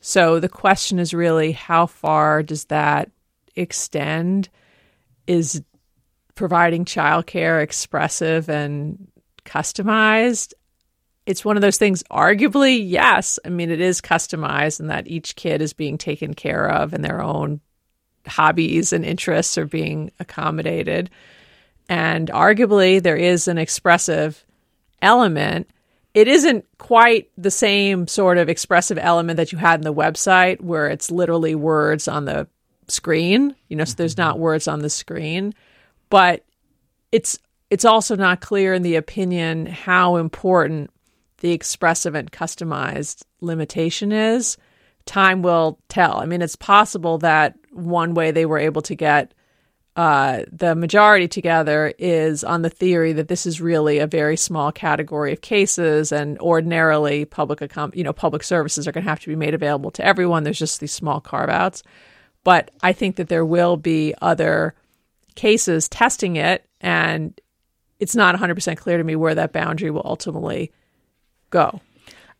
So 0.00 0.40
the 0.40 0.48
question 0.48 0.98
is 0.98 1.14
really 1.14 1.52
how 1.52 1.86
far 1.86 2.42
does 2.42 2.64
that 2.64 3.12
extend? 3.54 4.48
Is 5.28 5.62
providing 6.34 6.84
childcare 6.84 7.62
expressive 7.62 8.50
and 8.50 9.06
customized? 9.44 10.52
It's 11.26 11.44
one 11.44 11.56
of 11.56 11.62
those 11.62 11.78
things, 11.78 12.02
arguably, 12.10 12.82
yes. 12.84 13.38
I 13.44 13.50
mean, 13.50 13.70
it 13.70 13.80
is 13.80 14.00
customized 14.00 14.80
and 14.80 14.90
that 14.90 15.06
each 15.06 15.36
kid 15.36 15.62
is 15.62 15.72
being 15.72 15.96
taken 15.96 16.34
care 16.34 16.68
of 16.68 16.92
in 16.92 17.02
their 17.02 17.22
own 17.22 17.60
hobbies 18.26 18.92
and 18.92 19.04
interests 19.04 19.58
are 19.58 19.66
being 19.66 20.10
accommodated. 20.20 21.10
And 21.88 22.28
arguably, 22.28 23.02
there 23.02 23.16
is 23.16 23.48
an 23.48 23.58
expressive 23.58 24.44
element. 25.02 25.68
It 26.14 26.28
isn't 26.28 26.64
quite 26.78 27.30
the 27.36 27.50
same 27.50 28.06
sort 28.06 28.38
of 28.38 28.48
expressive 28.48 28.98
element 28.98 29.36
that 29.38 29.52
you 29.52 29.58
had 29.58 29.80
in 29.80 29.84
the 29.84 29.94
website 29.94 30.60
where 30.60 30.88
it's 30.88 31.10
literally 31.10 31.54
words 31.54 32.08
on 32.08 32.24
the 32.24 32.48
screen. 32.88 33.54
You 33.68 33.76
know, 33.76 33.84
so 33.84 33.94
there's 33.96 34.16
not 34.16 34.34
mm-hmm. 34.34 34.42
words 34.42 34.68
on 34.68 34.80
the 34.80 34.90
screen, 34.90 35.54
but 36.08 36.44
it's 37.12 37.38
it's 37.70 37.84
also 37.84 38.16
not 38.16 38.40
clear 38.40 38.74
in 38.74 38.82
the 38.82 38.96
opinion 38.96 39.66
how 39.66 40.16
important 40.16 40.90
the 41.38 41.52
expressive 41.52 42.14
and 42.14 42.30
customized 42.30 43.22
limitation 43.40 44.12
is. 44.12 44.56
Time 45.06 45.42
will 45.42 45.78
tell. 45.88 46.18
I 46.18 46.26
mean, 46.26 46.42
it's 46.42 46.56
possible 46.56 47.18
that 47.18 47.56
one 47.70 48.14
way 48.14 48.30
they 48.30 48.46
were 48.46 48.58
able 48.58 48.82
to 48.82 48.94
get 48.94 49.32
uh, 49.96 50.44
the 50.52 50.74
majority 50.74 51.26
together 51.26 51.92
is 51.98 52.44
on 52.44 52.62
the 52.62 52.70
theory 52.70 53.12
that 53.12 53.28
this 53.28 53.44
is 53.44 53.60
really 53.60 53.98
a 53.98 54.06
very 54.06 54.36
small 54.36 54.70
category 54.70 55.32
of 55.32 55.40
cases, 55.40 56.12
and 56.12 56.38
ordinarily 56.38 57.24
public 57.24 57.58
accom- 57.58 57.94
you 57.94 58.04
know 58.04 58.12
public 58.12 58.42
services 58.42 58.86
are 58.86 58.92
going 58.92 59.04
to 59.04 59.10
have 59.10 59.20
to 59.20 59.28
be 59.28 59.36
made 59.36 59.52
available 59.52 59.90
to 59.90 60.04
everyone. 60.04 60.44
There's 60.44 60.58
just 60.58 60.80
these 60.80 60.92
small 60.92 61.20
carve 61.20 61.50
outs, 61.50 61.82
but 62.44 62.70
I 62.82 62.92
think 62.92 63.16
that 63.16 63.28
there 63.28 63.44
will 63.44 63.76
be 63.76 64.14
other 64.22 64.74
cases 65.34 65.88
testing 65.88 66.36
it, 66.36 66.64
and 66.80 67.38
it's 67.98 68.14
not 68.14 68.34
100 68.34 68.54
percent 68.54 68.78
clear 68.78 68.96
to 68.96 69.04
me 69.04 69.16
where 69.16 69.34
that 69.34 69.52
boundary 69.52 69.90
will 69.90 70.02
ultimately 70.04 70.72
go. 71.50 71.80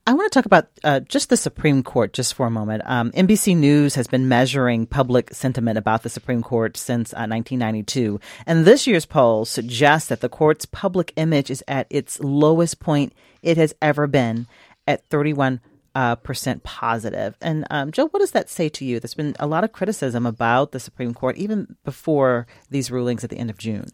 I 0.06 0.14
want 0.14 0.32
to 0.32 0.36
talk 0.36 0.46
about 0.46 0.68
uh, 0.82 1.00
just 1.00 1.28
the 1.28 1.36
Supreme 1.36 1.82
Court 1.82 2.12
just 2.12 2.34
for 2.34 2.46
a 2.46 2.50
moment. 2.50 2.82
Um, 2.86 3.10
NBC 3.12 3.56
News 3.56 3.94
has 3.94 4.06
been 4.06 4.28
measuring 4.28 4.86
public 4.86 5.32
sentiment 5.32 5.78
about 5.78 6.02
the 6.02 6.08
Supreme 6.08 6.42
Court 6.42 6.76
since 6.76 7.12
uh, 7.12 7.28
1992, 7.28 8.18
and 8.46 8.64
this 8.64 8.86
year's 8.86 9.06
poll 9.06 9.44
suggests 9.44 10.08
that 10.08 10.20
the 10.20 10.28
court's 10.28 10.64
public 10.64 11.12
image 11.16 11.50
is 11.50 11.62
at 11.68 11.86
its 11.90 12.18
lowest 12.20 12.80
point 12.80 13.12
it 13.42 13.56
has 13.56 13.74
ever 13.82 14.06
been, 14.06 14.46
at 14.86 15.08
31 15.08 15.60
uh, 15.94 16.16
percent 16.16 16.62
positive. 16.62 17.36
And 17.40 17.66
um, 17.70 17.92
Joe, 17.92 18.08
what 18.08 18.20
does 18.20 18.32
that 18.32 18.48
say 18.48 18.68
to 18.70 18.84
you? 18.84 19.00
There's 19.00 19.14
been 19.14 19.36
a 19.38 19.46
lot 19.46 19.64
of 19.64 19.72
criticism 19.72 20.26
about 20.26 20.72
the 20.72 20.80
Supreme 20.80 21.14
Court 21.14 21.36
even 21.36 21.76
before 21.84 22.46
these 22.70 22.90
rulings 22.90 23.24
at 23.24 23.30
the 23.30 23.38
end 23.38 23.50
of 23.50 23.58
June. 23.58 23.90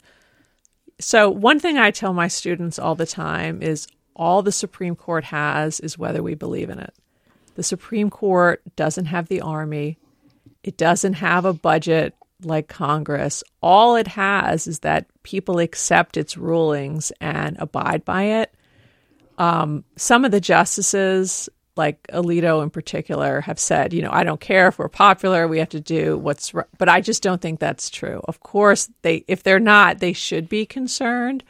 So, 0.98 1.28
one 1.28 1.61
thing 1.61 1.76
I 1.76 1.90
tell 1.90 2.14
my 2.14 2.28
students 2.28 2.78
all 2.78 2.94
the 2.94 3.07
time 3.07 3.61
is 3.62 3.86
all 4.16 4.42
the 4.42 4.52
Supreme 4.52 4.96
Court 4.96 5.24
has 5.24 5.78
is 5.78 5.98
whether 5.98 6.22
we 6.22 6.34
believe 6.34 6.70
in 6.70 6.78
it. 6.78 6.94
The 7.54 7.62
Supreme 7.62 8.10
Court 8.10 8.62
doesn't 8.74 9.06
have 9.06 9.28
the 9.28 9.42
army, 9.42 9.98
it 10.62 10.76
doesn't 10.76 11.14
have 11.14 11.44
a 11.44 11.52
budget 11.52 12.14
like 12.42 12.68
Congress. 12.68 13.44
All 13.62 13.96
it 13.96 14.08
has 14.08 14.66
is 14.66 14.80
that 14.80 15.06
people 15.22 15.58
accept 15.58 16.16
its 16.16 16.36
rulings 16.36 17.12
and 17.20 17.56
abide 17.58 18.04
by 18.04 18.24
it. 18.24 18.54
Um, 19.38 19.84
some 19.96 20.24
of 20.24 20.32
the 20.32 20.40
justices, 20.40 21.48
like 21.76 22.02
Alito 22.08 22.62
in 22.62 22.70
particular, 22.70 23.40
have 23.42 23.58
said, 23.58 23.92
you 23.92 24.02
know, 24.02 24.10
I 24.12 24.24
don't 24.24 24.40
care 24.40 24.68
if 24.68 24.78
we're 24.78 24.88
popular, 24.88 25.46
we 25.46 25.58
have 25.58 25.68
to 25.70 25.80
do 25.80 26.16
what's 26.18 26.52
right. 26.54 26.66
But 26.78 26.88
I 26.88 27.00
just 27.00 27.22
don't 27.22 27.40
think 27.40 27.60
that's 27.60 27.90
true. 27.90 28.20
Of 28.24 28.40
course, 28.40 28.90
they 29.02 29.24
if 29.28 29.42
they're 29.42 29.60
not, 29.60 29.98
they 29.98 30.12
should 30.12 30.48
be 30.48 30.66
concerned. 30.66 31.44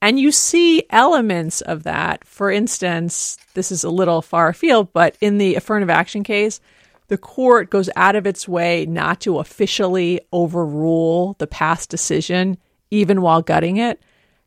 And 0.00 0.20
you 0.20 0.30
see 0.30 0.84
elements 0.90 1.60
of 1.60 1.82
that. 1.82 2.24
For 2.24 2.50
instance, 2.50 3.36
this 3.54 3.72
is 3.72 3.82
a 3.82 3.90
little 3.90 4.22
far 4.22 4.48
afield, 4.48 4.92
but 4.92 5.16
in 5.20 5.38
the 5.38 5.56
affirmative 5.56 5.90
action 5.90 6.22
case, 6.22 6.60
the 7.08 7.18
court 7.18 7.70
goes 7.70 7.90
out 7.96 8.16
of 8.16 8.26
its 8.26 8.46
way 8.46 8.86
not 8.86 9.20
to 9.22 9.38
officially 9.38 10.20
overrule 10.32 11.34
the 11.38 11.46
past 11.46 11.88
decision, 11.88 12.58
even 12.90 13.22
while 13.22 13.42
gutting 13.42 13.78
it, 13.78 14.00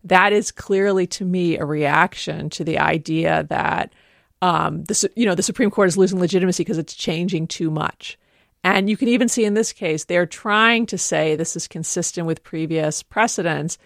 that 0.04 0.34
is 0.34 0.52
clearly 0.52 1.06
to 1.08 1.26
me 1.26 1.58
a 1.58 1.66
reaction 1.66 2.50
to 2.52 2.64
the 2.64 2.80
idea 2.80 3.46
that 3.50 3.94
um, 4.42 4.84
the 4.86 5.10
you 5.16 5.26
know 5.26 5.36
the 5.36 5.44
Supreme 5.44 5.70
Court 5.70 5.88
is 5.88 5.98
losing 5.98 6.20
legitimacy 6.20 6.64
because 6.64 6.80
it's 6.80 6.96
changing 6.96 7.48
too 7.48 7.70
much. 7.70 8.18
And 8.64 8.90
you 8.90 8.98
can 8.98 9.08
even 9.08 9.28
see 9.28 9.46
in 9.46 9.54
this 9.54 9.74
case 9.74 10.06
they're 10.06 10.26
trying 10.26 10.86
to 10.88 10.98
say 10.98 11.36
this 11.36 11.56
is 11.56 11.68
consistent 11.68 12.26
with 12.26 12.44
previous 12.44 13.04
precedents, 13.04 13.78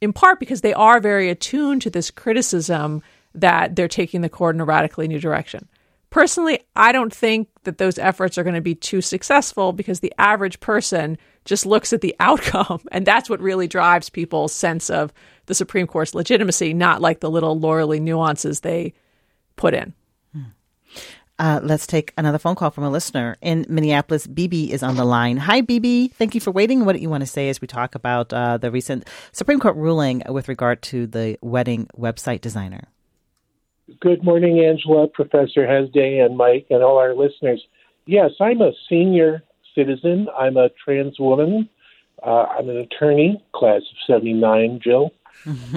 in 0.00 0.12
part 0.12 0.40
because 0.40 0.60
they 0.60 0.74
are 0.74 1.00
very 1.00 1.30
attuned 1.30 1.82
to 1.82 1.90
this 1.90 2.10
criticism 2.10 3.02
that 3.34 3.74
they're 3.74 3.88
taking 3.88 4.20
the 4.20 4.28
court 4.28 4.54
in 4.54 4.60
a 4.60 4.64
radically 4.64 5.08
new 5.08 5.18
direction. 5.18 5.68
Personally, 6.10 6.60
I 6.76 6.92
don't 6.92 7.12
think 7.12 7.48
that 7.64 7.78
those 7.78 7.98
efforts 7.98 8.38
are 8.38 8.44
going 8.44 8.54
to 8.54 8.60
be 8.60 8.76
too 8.76 9.00
successful 9.00 9.72
because 9.72 9.98
the 9.98 10.14
average 10.16 10.60
person 10.60 11.18
just 11.44 11.66
looks 11.66 11.92
at 11.92 12.02
the 12.02 12.14
outcome. 12.20 12.80
And 12.92 13.04
that's 13.04 13.28
what 13.28 13.40
really 13.40 13.66
drives 13.66 14.10
people's 14.10 14.52
sense 14.52 14.90
of 14.90 15.12
the 15.46 15.54
Supreme 15.54 15.88
Court's 15.88 16.14
legitimacy, 16.14 16.72
not 16.72 17.00
like 17.00 17.18
the 17.18 17.30
little 17.30 17.58
lawyerly 17.58 18.00
nuances 18.00 18.60
they 18.60 18.94
put 19.56 19.74
in. 19.74 19.92
Hmm. 20.32 20.42
Uh, 21.38 21.58
let's 21.62 21.86
take 21.86 22.12
another 22.16 22.38
phone 22.38 22.54
call 22.54 22.70
from 22.70 22.84
a 22.84 22.90
listener 22.90 23.36
in 23.40 23.66
Minneapolis. 23.68 24.26
BB 24.26 24.70
is 24.70 24.82
on 24.84 24.94
the 24.96 25.04
line. 25.04 25.36
Hi, 25.36 25.62
BB. 25.62 26.12
Thank 26.12 26.34
you 26.34 26.40
for 26.40 26.52
waiting. 26.52 26.84
What 26.84 26.94
do 26.94 27.02
you 27.02 27.10
want 27.10 27.22
to 27.22 27.26
say 27.26 27.48
as 27.48 27.60
we 27.60 27.66
talk 27.66 27.96
about 27.96 28.32
uh, 28.32 28.56
the 28.56 28.70
recent 28.70 29.08
Supreme 29.32 29.58
Court 29.58 29.74
ruling 29.76 30.22
with 30.28 30.48
regard 30.48 30.80
to 30.82 31.08
the 31.08 31.36
wedding 31.42 31.88
website 31.98 32.40
designer? 32.40 32.88
Good 34.00 34.22
morning, 34.22 34.64
Angela, 34.64 35.08
Professor 35.08 35.66
Hasday, 35.66 36.24
and 36.24 36.36
Mike, 36.36 36.66
and 36.70 36.82
all 36.82 36.98
our 36.98 37.14
listeners. 37.14 37.62
Yes, 38.06 38.30
I'm 38.40 38.60
a 38.60 38.72
senior 38.88 39.42
citizen. 39.74 40.28
I'm 40.38 40.56
a 40.56 40.70
trans 40.84 41.18
woman. 41.18 41.68
Uh, 42.22 42.44
I'm 42.44 42.68
an 42.68 42.76
attorney, 42.76 43.42
class 43.52 43.82
of 43.82 43.96
79, 44.06 44.80
Jill. 44.82 45.10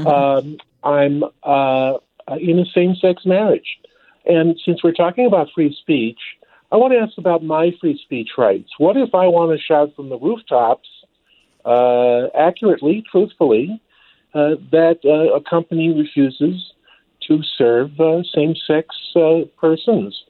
um, 0.06 0.58
I'm 0.84 1.24
uh, 1.44 1.98
in 2.40 2.60
a 2.60 2.66
same 2.74 2.96
sex 2.96 3.26
marriage. 3.26 3.80
And 4.28 4.60
since 4.66 4.84
we're 4.84 4.92
talking 4.92 5.26
about 5.26 5.48
free 5.56 5.76
speech, 5.82 6.20
I 6.72 6.76
want 6.76 6.92
to 6.94 7.00
ask 7.00 7.18
about 7.18 7.44
my 7.44 7.72
free 7.80 7.98
speech 8.04 8.32
rights. 8.38 8.70
What 8.78 8.98
if 8.98 9.16
I 9.16 9.28
want 9.28 9.58
to 9.58 9.64
shout 9.64 9.96
from 9.96 10.10
the 10.10 10.20
rooftops, 10.20 10.90
uh, 11.64 12.28
accurately, 12.38 13.04
truthfully, 13.10 13.82
uh, 14.34 14.56
that 14.72 15.00
uh, 15.06 15.34
a 15.34 15.42
company 15.42 15.94
refuses 15.94 16.74
to 17.28 17.42
serve 17.58 17.98
uh, 18.00 18.22
same-sex 18.36 18.88
uh, 19.16 19.46
persons, 19.58 20.24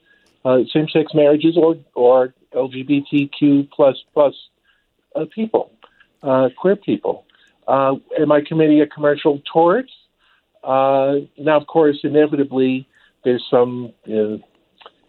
uh, 0.44 0.58
same-sex 0.72 1.12
marriages, 1.12 1.56
or 1.56 1.76
or 1.94 2.32
LGBTQ 2.54 3.70
plus 3.70 3.96
plus 4.14 4.34
people, 5.34 5.72
queer 6.56 6.76
people? 6.76 7.24
am 7.68 8.32
I 8.32 8.40
committing 8.46 8.80
a 8.80 8.86
commercial 8.86 9.42
tort? 9.52 9.90
now, 10.64 11.56
of 11.56 11.66
course, 11.66 11.98
inevitably 12.04 12.88
there's 13.24 13.44
some 13.50 13.92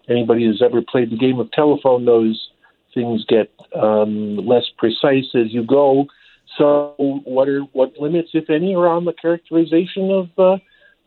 anybody 0.09 0.45
who's 0.45 0.61
ever 0.65 0.81
played 0.81 1.11
the 1.11 1.17
game 1.17 1.39
of 1.39 1.51
telephone 1.51 2.05
knows 2.05 2.49
things 2.93 3.25
get 3.27 3.51
um, 3.79 4.37
less 4.37 4.65
precise 4.77 5.25
as 5.35 5.53
you 5.53 5.63
go. 5.63 6.05
So, 6.57 6.95
what 6.97 7.47
are 7.47 7.61
what 7.73 7.93
limits, 7.99 8.29
if 8.33 8.49
any, 8.49 8.73
are 8.75 8.87
on 8.87 9.05
the 9.05 9.13
characterization 9.13 10.09
of 10.11 10.29
uh, 10.37 10.57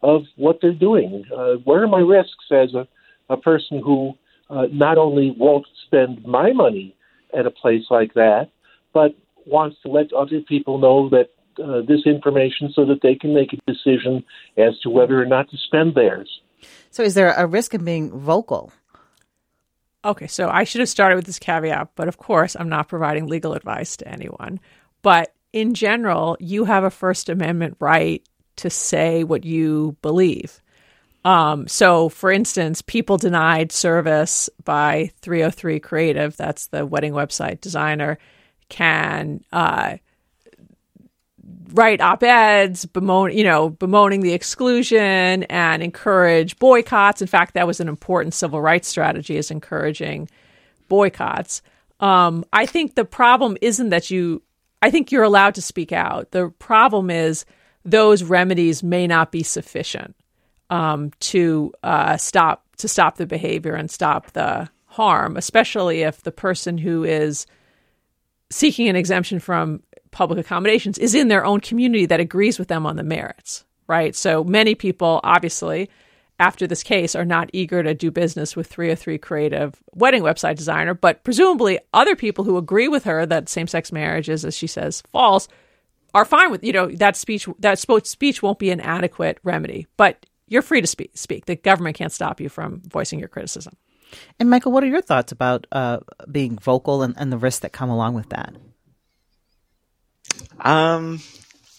of 0.02 0.22
what 0.36 0.58
they're 0.62 0.72
doing? 0.72 1.24
Uh, 1.34 1.54
where 1.64 1.82
are 1.82 1.88
my 1.88 1.98
risks 1.98 2.46
as 2.50 2.74
a, 2.74 2.86
a 3.28 3.36
person 3.36 3.80
who 3.84 4.12
uh, 4.50 4.66
not 4.70 4.98
only 4.98 5.34
won't 5.36 5.66
spend 5.86 6.24
my 6.24 6.52
money 6.52 6.94
at 7.36 7.46
a 7.46 7.50
place 7.50 7.84
like 7.90 8.14
that, 8.14 8.50
but 8.92 9.16
wants 9.46 9.76
to 9.82 9.88
let 9.88 10.12
other 10.12 10.40
people 10.40 10.78
know 10.78 11.08
that 11.08 11.30
uh, 11.62 11.80
this 11.86 12.06
information 12.06 12.72
so 12.72 12.84
that 12.84 13.00
they 13.02 13.14
can 13.14 13.34
make 13.34 13.52
a 13.52 13.70
decision 13.70 14.24
as 14.56 14.78
to 14.80 14.90
whether 14.90 15.20
or 15.20 15.26
not 15.26 15.50
to 15.50 15.56
spend 15.66 15.94
theirs. 15.94 16.28
So, 16.90 17.02
is 17.02 17.14
there 17.14 17.32
a 17.32 17.46
risk 17.46 17.74
in 17.74 17.84
being 17.84 18.10
vocal? 18.10 18.72
Okay, 20.04 20.26
so 20.26 20.48
I 20.48 20.64
should 20.64 20.80
have 20.80 20.88
started 20.88 21.16
with 21.16 21.26
this 21.26 21.38
caveat, 21.38 21.90
but 21.94 22.08
of 22.08 22.16
course, 22.16 22.56
I'm 22.58 22.68
not 22.68 22.88
providing 22.88 23.26
legal 23.28 23.54
advice 23.54 23.96
to 23.98 24.08
anyone. 24.08 24.58
But 25.02 25.32
in 25.52 25.74
general, 25.74 26.36
you 26.40 26.64
have 26.64 26.84
a 26.84 26.90
First 26.90 27.28
Amendment 27.28 27.76
right 27.78 28.26
to 28.56 28.70
say 28.70 29.22
what 29.22 29.44
you 29.44 29.96
believe. 30.02 30.60
Um, 31.24 31.68
so, 31.68 32.08
for 32.08 32.32
instance, 32.32 32.82
people 32.82 33.16
denied 33.16 33.70
service 33.70 34.50
by 34.64 35.12
303 35.20 35.78
Creative, 35.78 36.36
that's 36.36 36.66
the 36.66 36.84
wedding 36.84 37.12
website 37.12 37.60
designer, 37.60 38.18
can 38.68 39.44
uh, 39.52 39.98
write 41.72 42.00
op-eds, 42.00 42.86
bemoan, 42.86 43.36
you 43.36 43.44
know, 43.44 43.70
bemoaning 43.70 44.20
the 44.20 44.32
exclusion 44.32 45.44
and 45.44 45.82
encourage 45.82 46.58
boycotts. 46.58 47.22
In 47.22 47.28
fact, 47.28 47.54
that 47.54 47.66
was 47.66 47.80
an 47.80 47.88
important 47.88 48.34
civil 48.34 48.60
rights 48.60 48.88
strategy 48.88 49.36
is 49.36 49.50
encouraging 49.50 50.28
boycotts. 50.88 51.62
Um, 52.00 52.44
I 52.52 52.66
think 52.66 52.94
the 52.94 53.04
problem 53.04 53.56
isn't 53.60 53.90
that 53.90 54.10
you. 54.10 54.42
I 54.80 54.90
think 54.90 55.12
you're 55.12 55.22
allowed 55.22 55.54
to 55.54 55.62
speak 55.62 55.92
out. 55.92 56.32
The 56.32 56.48
problem 56.58 57.08
is 57.08 57.44
those 57.84 58.22
remedies 58.24 58.82
may 58.82 59.06
not 59.06 59.30
be 59.30 59.44
sufficient 59.44 60.16
um, 60.70 61.12
to 61.20 61.72
uh, 61.82 62.16
stop 62.16 62.64
to 62.78 62.88
stop 62.88 63.16
the 63.16 63.26
behavior 63.26 63.74
and 63.74 63.90
stop 63.90 64.32
the 64.32 64.68
harm, 64.86 65.36
especially 65.36 66.02
if 66.02 66.22
the 66.22 66.32
person 66.32 66.76
who 66.78 67.04
is 67.04 67.46
seeking 68.50 68.88
an 68.88 68.96
exemption 68.96 69.38
from 69.38 69.82
public 70.12 70.38
accommodations 70.38 70.98
is 70.98 71.14
in 71.14 71.28
their 71.28 71.44
own 71.44 71.60
community 71.60 72.06
that 72.06 72.20
agrees 72.20 72.58
with 72.58 72.68
them 72.68 72.86
on 72.86 72.96
the 72.96 73.02
merits, 73.02 73.64
right? 73.88 74.14
So 74.14 74.44
many 74.44 74.74
people, 74.74 75.20
obviously, 75.24 75.90
after 76.38 76.66
this 76.66 76.82
case, 76.82 77.16
are 77.16 77.24
not 77.24 77.50
eager 77.52 77.82
to 77.82 77.94
do 77.94 78.10
business 78.10 78.54
with 78.54 78.66
303 78.68 79.18
Creative 79.18 79.74
wedding 79.94 80.22
website 80.22 80.56
designer, 80.56 80.94
but 80.94 81.24
presumably 81.24 81.78
other 81.92 82.14
people 82.14 82.44
who 82.44 82.56
agree 82.56 82.88
with 82.88 83.04
her 83.04 83.26
that 83.26 83.48
same 83.48 83.66
sex 83.66 83.90
marriage 83.90 84.28
is, 84.28 84.44
as 84.44 84.56
she 84.56 84.66
says, 84.66 85.02
false, 85.10 85.48
are 86.14 86.24
fine 86.24 86.50
with 86.50 86.62
you 86.62 86.72
know 86.72 86.88
that 86.88 87.16
speech. 87.16 87.48
That 87.58 87.78
speech 87.78 88.42
won't 88.42 88.58
be 88.58 88.70
an 88.70 88.80
adequate 88.80 89.38
remedy, 89.42 89.86
but 89.96 90.26
you're 90.46 90.62
free 90.62 90.82
to 90.82 90.86
speak. 90.86 91.12
Speak. 91.14 91.46
The 91.46 91.56
government 91.56 91.96
can't 91.96 92.12
stop 92.12 92.40
you 92.40 92.48
from 92.48 92.82
voicing 92.82 93.18
your 93.18 93.28
criticism. 93.28 93.74
And 94.38 94.50
Michael, 94.50 94.72
what 94.72 94.84
are 94.84 94.88
your 94.88 95.00
thoughts 95.00 95.32
about 95.32 95.66
uh, 95.72 96.00
being 96.30 96.58
vocal 96.58 97.02
and, 97.02 97.14
and 97.16 97.32
the 97.32 97.38
risks 97.38 97.60
that 97.60 97.72
come 97.72 97.88
along 97.88 98.12
with 98.12 98.28
that? 98.28 98.54
Um, 100.60 101.20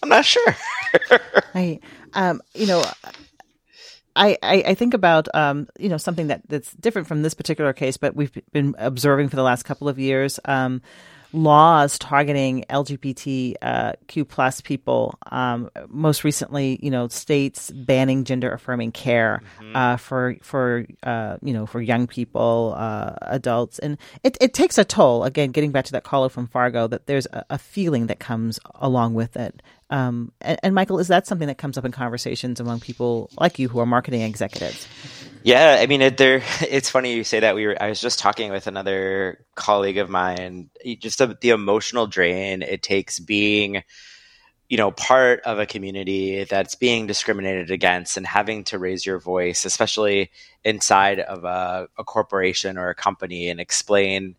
I'm 0.02 0.10
not 0.10 0.26
sure. 0.26 0.56
I, 1.56 1.80
um, 2.14 2.42
you 2.54 2.68
know, 2.68 2.84
I, 4.16 4.38
I, 4.44 4.64
I 4.68 4.74
think 4.76 4.94
about 4.94 5.34
um, 5.34 5.68
you 5.80 5.90
know 5.90 5.98
something 5.98 6.28
that, 6.28 6.42
that's 6.48 6.72
different 6.74 7.08
from 7.08 7.22
this 7.22 7.34
particular 7.34 7.74
case, 7.74 7.98
but 7.98 8.16
we've 8.16 8.32
been 8.52 8.76
observing 8.78 9.30
for 9.30 9.36
the 9.36 9.44
last 9.44 9.64
couple 9.64 9.90
of 9.90 9.98
years. 9.98 10.40
Um, 10.46 10.82
laws 11.34 11.98
targeting 11.98 12.64
LGBTQ 12.70 13.56
uh, 13.62 14.26
plus 14.26 14.62
people. 14.62 15.18
Um, 15.32 15.70
most 15.90 16.24
recently, 16.24 16.80
you 16.82 16.92
know, 16.92 17.08
states 17.08 17.72
banning 17.72 18.24
gender 18.24 18.52
affirming 18.52 18.92
care 18.92 19.42
mm-hmm. 19.60 19.76
uh, 19.76 19.98
for 19.98 20.38
for 20.42 20.86
uh, 21.04 21.38
you 21.42 21.54
know 21.54 21.66
for 21.66 21.82
young 21.82 22.08
people, 22.08 22.76
uh, 22.78 23.16
adults, 23.22 23.80
and 23.80 23.98
it, 24.24 24.38
it 24.40 24.54
takes 24.54 24.78
a 24.78 24.86
toll. 24.86 25.24
Again, 25.24 25.52
getting 25.52 25.72
back 25.72 25.86
to 25.86 25.92
that 25.94 26.04
caller 26.04 26.30
from 26.30 26.48
Fargo, 26.48 26.88
that 26.88 27.08
there's 27.08 27.26
a, 27.28 27.44
a 27.50 27.58
feeling 27.58 28.08
that 28.08 28.20
comes 28.20 28.60
along 28.76 29.16
with 29.16 29.36
it. 29.36 29.62
Um, 29.90 30.32
and, 30.42 30.60
and 30.64 30.76
Michael, 30.76 31.00
is 31.00 31.08
that 31.08 31.28
something 31.28 31.48
that 31.48 31.58
comes 31.58 31.78
up 31.78 31.86
in 31.86 31.92
conversations 31.92 32.60
among 32.60 32.80
people 32.80 33.30
like 33.40 33.60
you 33.60 33.70
who 33.70 33.80
are 33.80 33.86
marketing 33.86 34.22
executives? 34.22 34.88
Yeah, 35.44 35.78
I 35.80 35.88
mean, 35.88 36.02
it, 36.02 36.18
there. 36.18 36.42
It's 36.62 36.90
funny 36.90 37.14
you 37.16 37.24
say 37.24 37.42
that. 37.42 37.56
We 37.56 37.68
were. 37.68 37.82
I 37.82 37.90
was 37.90 38.02
just 38.02 38.20
talking 38.20 38.52
with 38.52 38.68
another 38.68 39.46
colleague 39.56 39.98
of 39.98 40.10
mine. 40.10 40.70
Just 41.00 41.20
the, 41.20 41.38
the 41.40 41.50
emotional 41.50 42.08
drain 42.08 42.62
it 42.62 42.82
takes 42.84 43.20
being, 43.20 43.84
you 44.70 44.78
know, 44.78 44.92
part 44.92 45.42
of 45.42 45.60
a 45.60 45.66
community 45.66 46.46
that's 46.46 46.76
being 46.76 47.08
discriminated 47.08 47.72
against 47.72 48.18
and 48.18 48.28
having 48.28 48.64
to 48.66 48.80
raise 48.80 49.06
your 49.06 49.20
voice, 49.20 49.66
especially 49.66 50.32
inside 50.64 51.20
of 51.20 51.44
a, 51.46 51.90
a 51.98 52.04
corporation 52.06 52.78
or 52.78 52.90
a 52.90 52.96
company, 52.96 53.50
and 53.50 53.60
explain, 53.60 54.36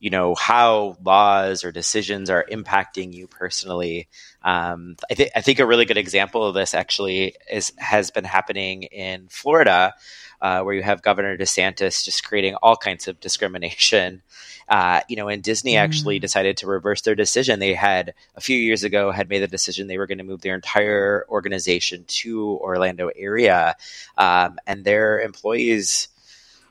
you 0.00 0.10
know, 0.10 0.34
how 0.34 0.96
laws 1.04 1.64
or 1.64 1.72
decisions 1.72 2.30
are 2.30 2.46
impacting 2.50 3.12
you 3.14 3.26
personally. 3.28 4.08
Um, 4.42 4.96
I, 5.10 5.30
I 5.36 5.40
think 5.42 5.60
a 5.60 5.66
really 5.66 5.86
good 5.86 5.98
example 5.98 6.44
of 6.46 6.54
this 6.54 6.74
actually 6.74 7.36
is 7.50 7.72
has 7.78 8.10
been 8.10 8.24
happening 8.24 8.84
in 8.84 9.28
Florida 9.28 9.94
uh, 10.40 10.62
where 10.62 10.74
you 10.74 10.82
have 10.82 11.02
Governor 11.02 11.36
DeSantis 11.36 12.04
just 12.04 12.24
creating 12.24 12.54
all 12.56 12.76
kinds 12.76 13.08
of 13.08 13.20
discrimination. 13.20 14.22
Uh, 14.70 15.00
you 15.08 15.16
know, 15.16 15.26
and 15.26 15.42
Disney 15.42 15.72
mm. 15.72 15.78
actually 15.78 16.20
decided 16.20 16.56
to 16.58 16.68
reverse 16.68 17.00
their 17.00 17.16
decision. 17.16 17.58
They 17.58 17.74
had 17.74 18.14
a 18.36 18.40
few 18.40 18.56
years 18.56 18.84
ago 18.84 19.10
had 19.10 19.28
made 19.28 19.40
the 19.40 19.48
decision 19.48 19.88
they 19.88 19.98
were 19.98 20.06
going 20.06 20.18
to 20.18 20.24
move 20.24 20.42
their 20.42 20.54
entire 20.54 21.26
organization 21.28 22.04
to 22.06 22.56
Orlando 22.62 23.10
area, 23.16 23.74
um, 24.16 24.60
and 24.68 24.84
their 24.84 25.18
employees 25.22 26.06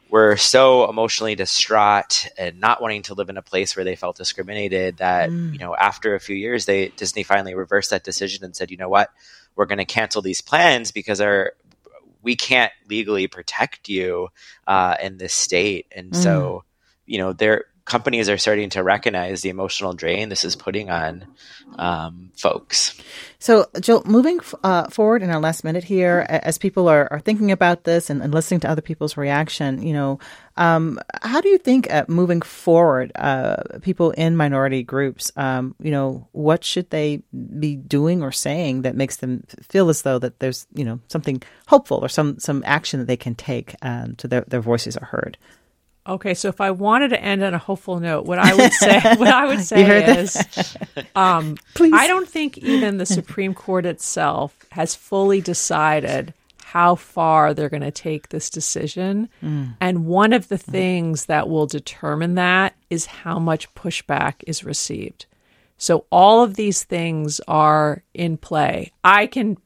were 0.10 0.38
so 0.38 0.90
emotionally 0.90 1.36
distraught 1.36 2.28
and 2.38 2.60
not 2.60 2.82
wanting 2.82 3.04
to 3.04 3.14
live 3.14 3.30
in 3.30 3.38
a 3.38 3.42
place 3.42 3.76
where 3.76 3.86
they 3.86 3.96
felt 3.96 4.18
discriminated 4.18 4.98
that 4.98 5.30
Mm. 5.30 5.54
you 5.54 5.60
know 5.60 5.76
after 5.76 6.16
a 6.16 6.20
few 6.20 6.36
years 6.36 6.66
they 6.66 6.88
Disney 6.90 7.24
finally 7.24 7.54
reversed 7.54 7.92
that 7.92 8.04
decision 8.04 8.44
and 8.44 8.56
said 8.56 8.72
you 8.72 8.78
know 8.78 8.90
what 8.90 9.10
we're 9.56 9.66
going 9.66 9.78
to 9.78 9.86
cancel 9.86 10.22
these 10.22 10.42
plans 10.42 10.92
because 10.92 11.22
our 11.22 11.54
we 12.22 12.36
can't 12.36 12.72
legally 12.88 13.28
protect 13.28 13.90
you 13.90 14.30
uh, 14.68 14.96
in 15.02 15.18
this 15.18 15.34
state. 15.34 15.88
And 15.96 16.16
so 16.16 16.64
you 17.06 17.18
know 17.18 17.34
their 17.34 17.66
companies 17.90 18.30
are 18.30 18.38
starting 18.38 18.70
to 18.70 18.84
recognize 18.84 19.42
the 19.42 19.50
emotional 19.50 19.94
drain 19.94 20.30
this 20.30 20.46
is 20.46 20.56
putting 20.56 20.90
on 20.90 21.26
um, 21.78 22.32
folks 22.38 23.00
So, 23.40 23.68
Jill, 23.80 24.04
moving 24.06 24.42
uh, 24.66 24.90
forward 24.90 25.24
in 25.24 25.30
our 25.30 25.40
last 25.40 25.64
minute 25.64 25.86
here, 25.86 26.26
as 26.30 26.58
people 26.58 26.90
are, 26.90 27.08
are 27.10 27.22
thinking 27.22 27.52
about 27.52 27.86
this 27.86 28.10
and, 28.10 28.22
and 28.22 28.34
listening 28.34 28.60
to 28.62 28.70
other 28.70 28.82
people's 28.82 29.16
reaction, 29.16 29.82
you 29.82 29.94
know, 29.94 30.20
um, 30.58 31.00
how 31.22 31.40
do 31.40 31.48
you 31.48 31.58
think 31.58 31.90
uh, 31.90 32.04
moving 32.10 32.42
forward, 32.42 33.14
uh, 33.16 33.64
people 33.82 34.12
in 34.12 34.36
minority 34.36 34.84
groups, 34.84 35.32
um, 35.38 35.74
you 35.82 35.90
know, 35.90 36.28
what 36.34 36.66
should 36.66 36.90
they 36.90 37.24
be 37.60 37.78
doing 37.78 38.22
or 38.22 38.34
saying 38.34 38.82
that 38.82 38.96
makes 38.96 39.18
them 39.18 39.44
feel 39.62 39.88
as 39.88 40.02
though 40.02 40.20
that 40.20 40.40
there's, 40.40 40.68
you 40.74 40.84
know, 40.84 41.00
something 41.08 41.42
hopeful 41.68 42.00
or 42.04 42.10
some 42.10 42.40
some 42.40 42.62
action 42.66 43.00
that 43.00 43.08
they 43.08 43.18
can 43.18 43.36
take 43.36 43.74
um, 43.82 44.16
so 44.20 44.28
their 44.28 44.42
their 44.42 44.62
voices 44.62 44.98
are 44.98 45.06
heard? 45.06 45.38
Okay, 46.10 46.34
so 46.34 46.50
if 46.50 46.60
I 46.60 46.72
wanted 46.72 47.10
to 47.10 47.22
end 47.24 47.44
on 47.44 47.54
a 47.54 47.60
hopeful 47.60 48.00
note, 48.00 48.26
what 48.26 48.40
I 48.40 48.56
would 48.56 48.74
say, 48.74 49.00
what 49.18 49.28
I 49.28 49.46
would 49.46 49.62
say 49.62 49.82
You 49.82 49.86
heard 49.86 50.06
that? 50.06 50.18
is, 50.18 50.78
um, 51.16 51.56
Please. 51.76 51.94
I 51.96 52.08
don't 52.08 52.28
think 52.28 52.58
even 52.58 52.98
the 52.98 53.06
Supreme 53.06 53.54
Court 53.54 53.86
itself 53.86 54.58
has 54.72 54.96
fully 54.96 55.40
decided 55.40 56.34
how 56.64 56.96
far 56.96 57.54
they're 57.54 57.70
going 57.70 57.82
to 57.82 57.92
take 57.92 58.30
this 58.30 58.50
decision. 58.50 59.30
And 59.42 60.06
one 60.06 60.34
of 60.34 60.50
the 60.50 60.58
things 60.58 61.26
that 61.26 61.50
will 61.50 61.66
determine 61.66 62.36
that 62.36 62.76
is 62.90 63.08
how 63.08 63.40
much 63.40 63.74
pushback 63.74 64.36
is 64.46 64.64
received. 64.64 65.26
So 65.80 66.06
all 66.12 66.44
of 66.44 66.56
these 66.56 66.84
things 66.84 67.40
are 67.48 68.04
in 68.14 68.38
play. 68.38 68.92
I 69.04 69.28
can 69.28 69.58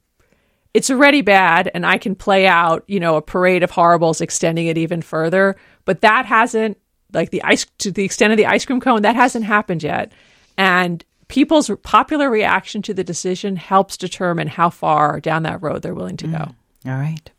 it's 0.73 0.89
already 0.89 1.21
bad 1.21 1.69
and 1.73 1.85
I 1.85 1.97
can 1.97 2.15
play 2.15 2.47
out, 2.47 2.83
you 2.87 2.99
know, 2.99 3.15
a 3.15 3.21
parade 3.21 3.63
of 3.63 3.71
horribles 3.71 4.21
extending 4.21 4.67
it 4.67 4.77
even 4.77 5.01
further, 5.01 5.55
but 5.85 6.01
that 6.01 6.25
hasn't 6.25 6.77
like 7.13 7.29
the 7.29 7.43
ice 7.43 7.65
to 7.79 7.91
the 7.91 8.03
extent 8.03 8.31
of 8.31 8.37
the 8.37 8.45
ice 8.45 8.65
cream 8.65 8.79
cone 8.79 9.01
that 9.03 9.15
hasn't 9.15 9.45
happened 9.45 9.83
yet. 9.83 10.11
And 10.57 11.03
people's 11.27 11.69
popular 11.83 12.29
reaction 12.29 12.81
to 12.83 12.93
the 12.93 13.03
decision 13.03 13.55
helps 13.55 13.97
determine 13.97 14.47
how 14.47 14.69
far 14.69 15.19
down 15.19 15.43
that 15.43 15.61
road 15.61 15.81
they're 15.81 15.93
willing 15.95 16.17
to 16.17 16.27
go. 16.27 16.55
All 16.85 16.97
right. 16.97 17.29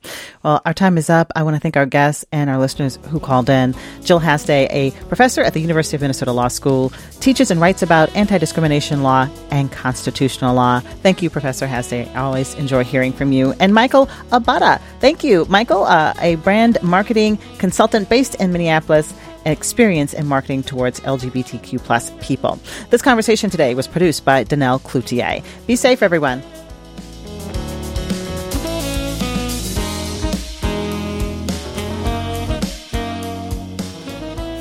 Well, 0.42 0.62
our 0.64 0.72
time 0.72 0.96
is 0.96 1.10
up. 1.10 1.30
I 1.36 1.42
want 1.42 1.54
to 1.54 1.60
thank 1.60 1.76
our 1.76 1.84
guests 1.84 2.24
and 2.32 2.48
our 2.48 2.58
listeners 2.58 2.98
who 3.10 3.20
called 3.20 3.50
in. 3.50 3.74
Jill 4.02 4.20
Hasday, 4.20 4.68
a 4.70 4.90
professor 5.08 5.42
at 5.42 5.52
the 5.52 5.60
University 5.60 5.96
of 5.96 6.00
Minnesota 6.00 6.32
Law 6.32 6.48
School, 6.48 6.92
teaches 7.20 7.50
and 7.50 7.60
writes 7.60 7.82
about 7.82 8.14
anti 8.16 8.38
discrimination 8.38 9.02
law 9.02 9.28
and 9.50 9.70
constitutional 9.70 10.54
law. 10.54 10.80
Thank 11.02 11.22
you, 11.22 11.28
Professor 11.28 11.66
Hasday. 11.66 12.10
I 12.14 12.20
always 12.20 12.54
enjoy 12.54 12.84
hearing 12.84 13.12
from 13.12 13.32
you. 13.32 13.52
And 13.60 13.74
Michael 13.74 14.06
Abata. 14.30 14.80
Thank 15.00 15.22
you, 15.22 15.44
Michael, 15.50 15.84
uh, 15.84 16.14
a 16.20 16.36
brand 16.36 16.82
marketing 16.82 17.38
consultant 17.58 18.08
based 18.08 18.36
in 18.36 18.50
Minneapolis 18.50 19.12
experience 19.44 20.14
in 20.14 20.26
marketing 20.26 20.62
towards 20.62 21.00
LGBTQ 21.00 21.84
plus 21.84 22.10
people. 22.22 22.58
This 22.88 23.02
conversation 23.02 23.50
today 23.50 23.74
was 23.74 23.86
produced 23.86 24.24
by 24.24 24.44
Danelle 24.44 24.80
Cloutier. 24.80 25.44
Be 25.66 25.76
safe, 25.76 26.02
everyone. 26.02 26.42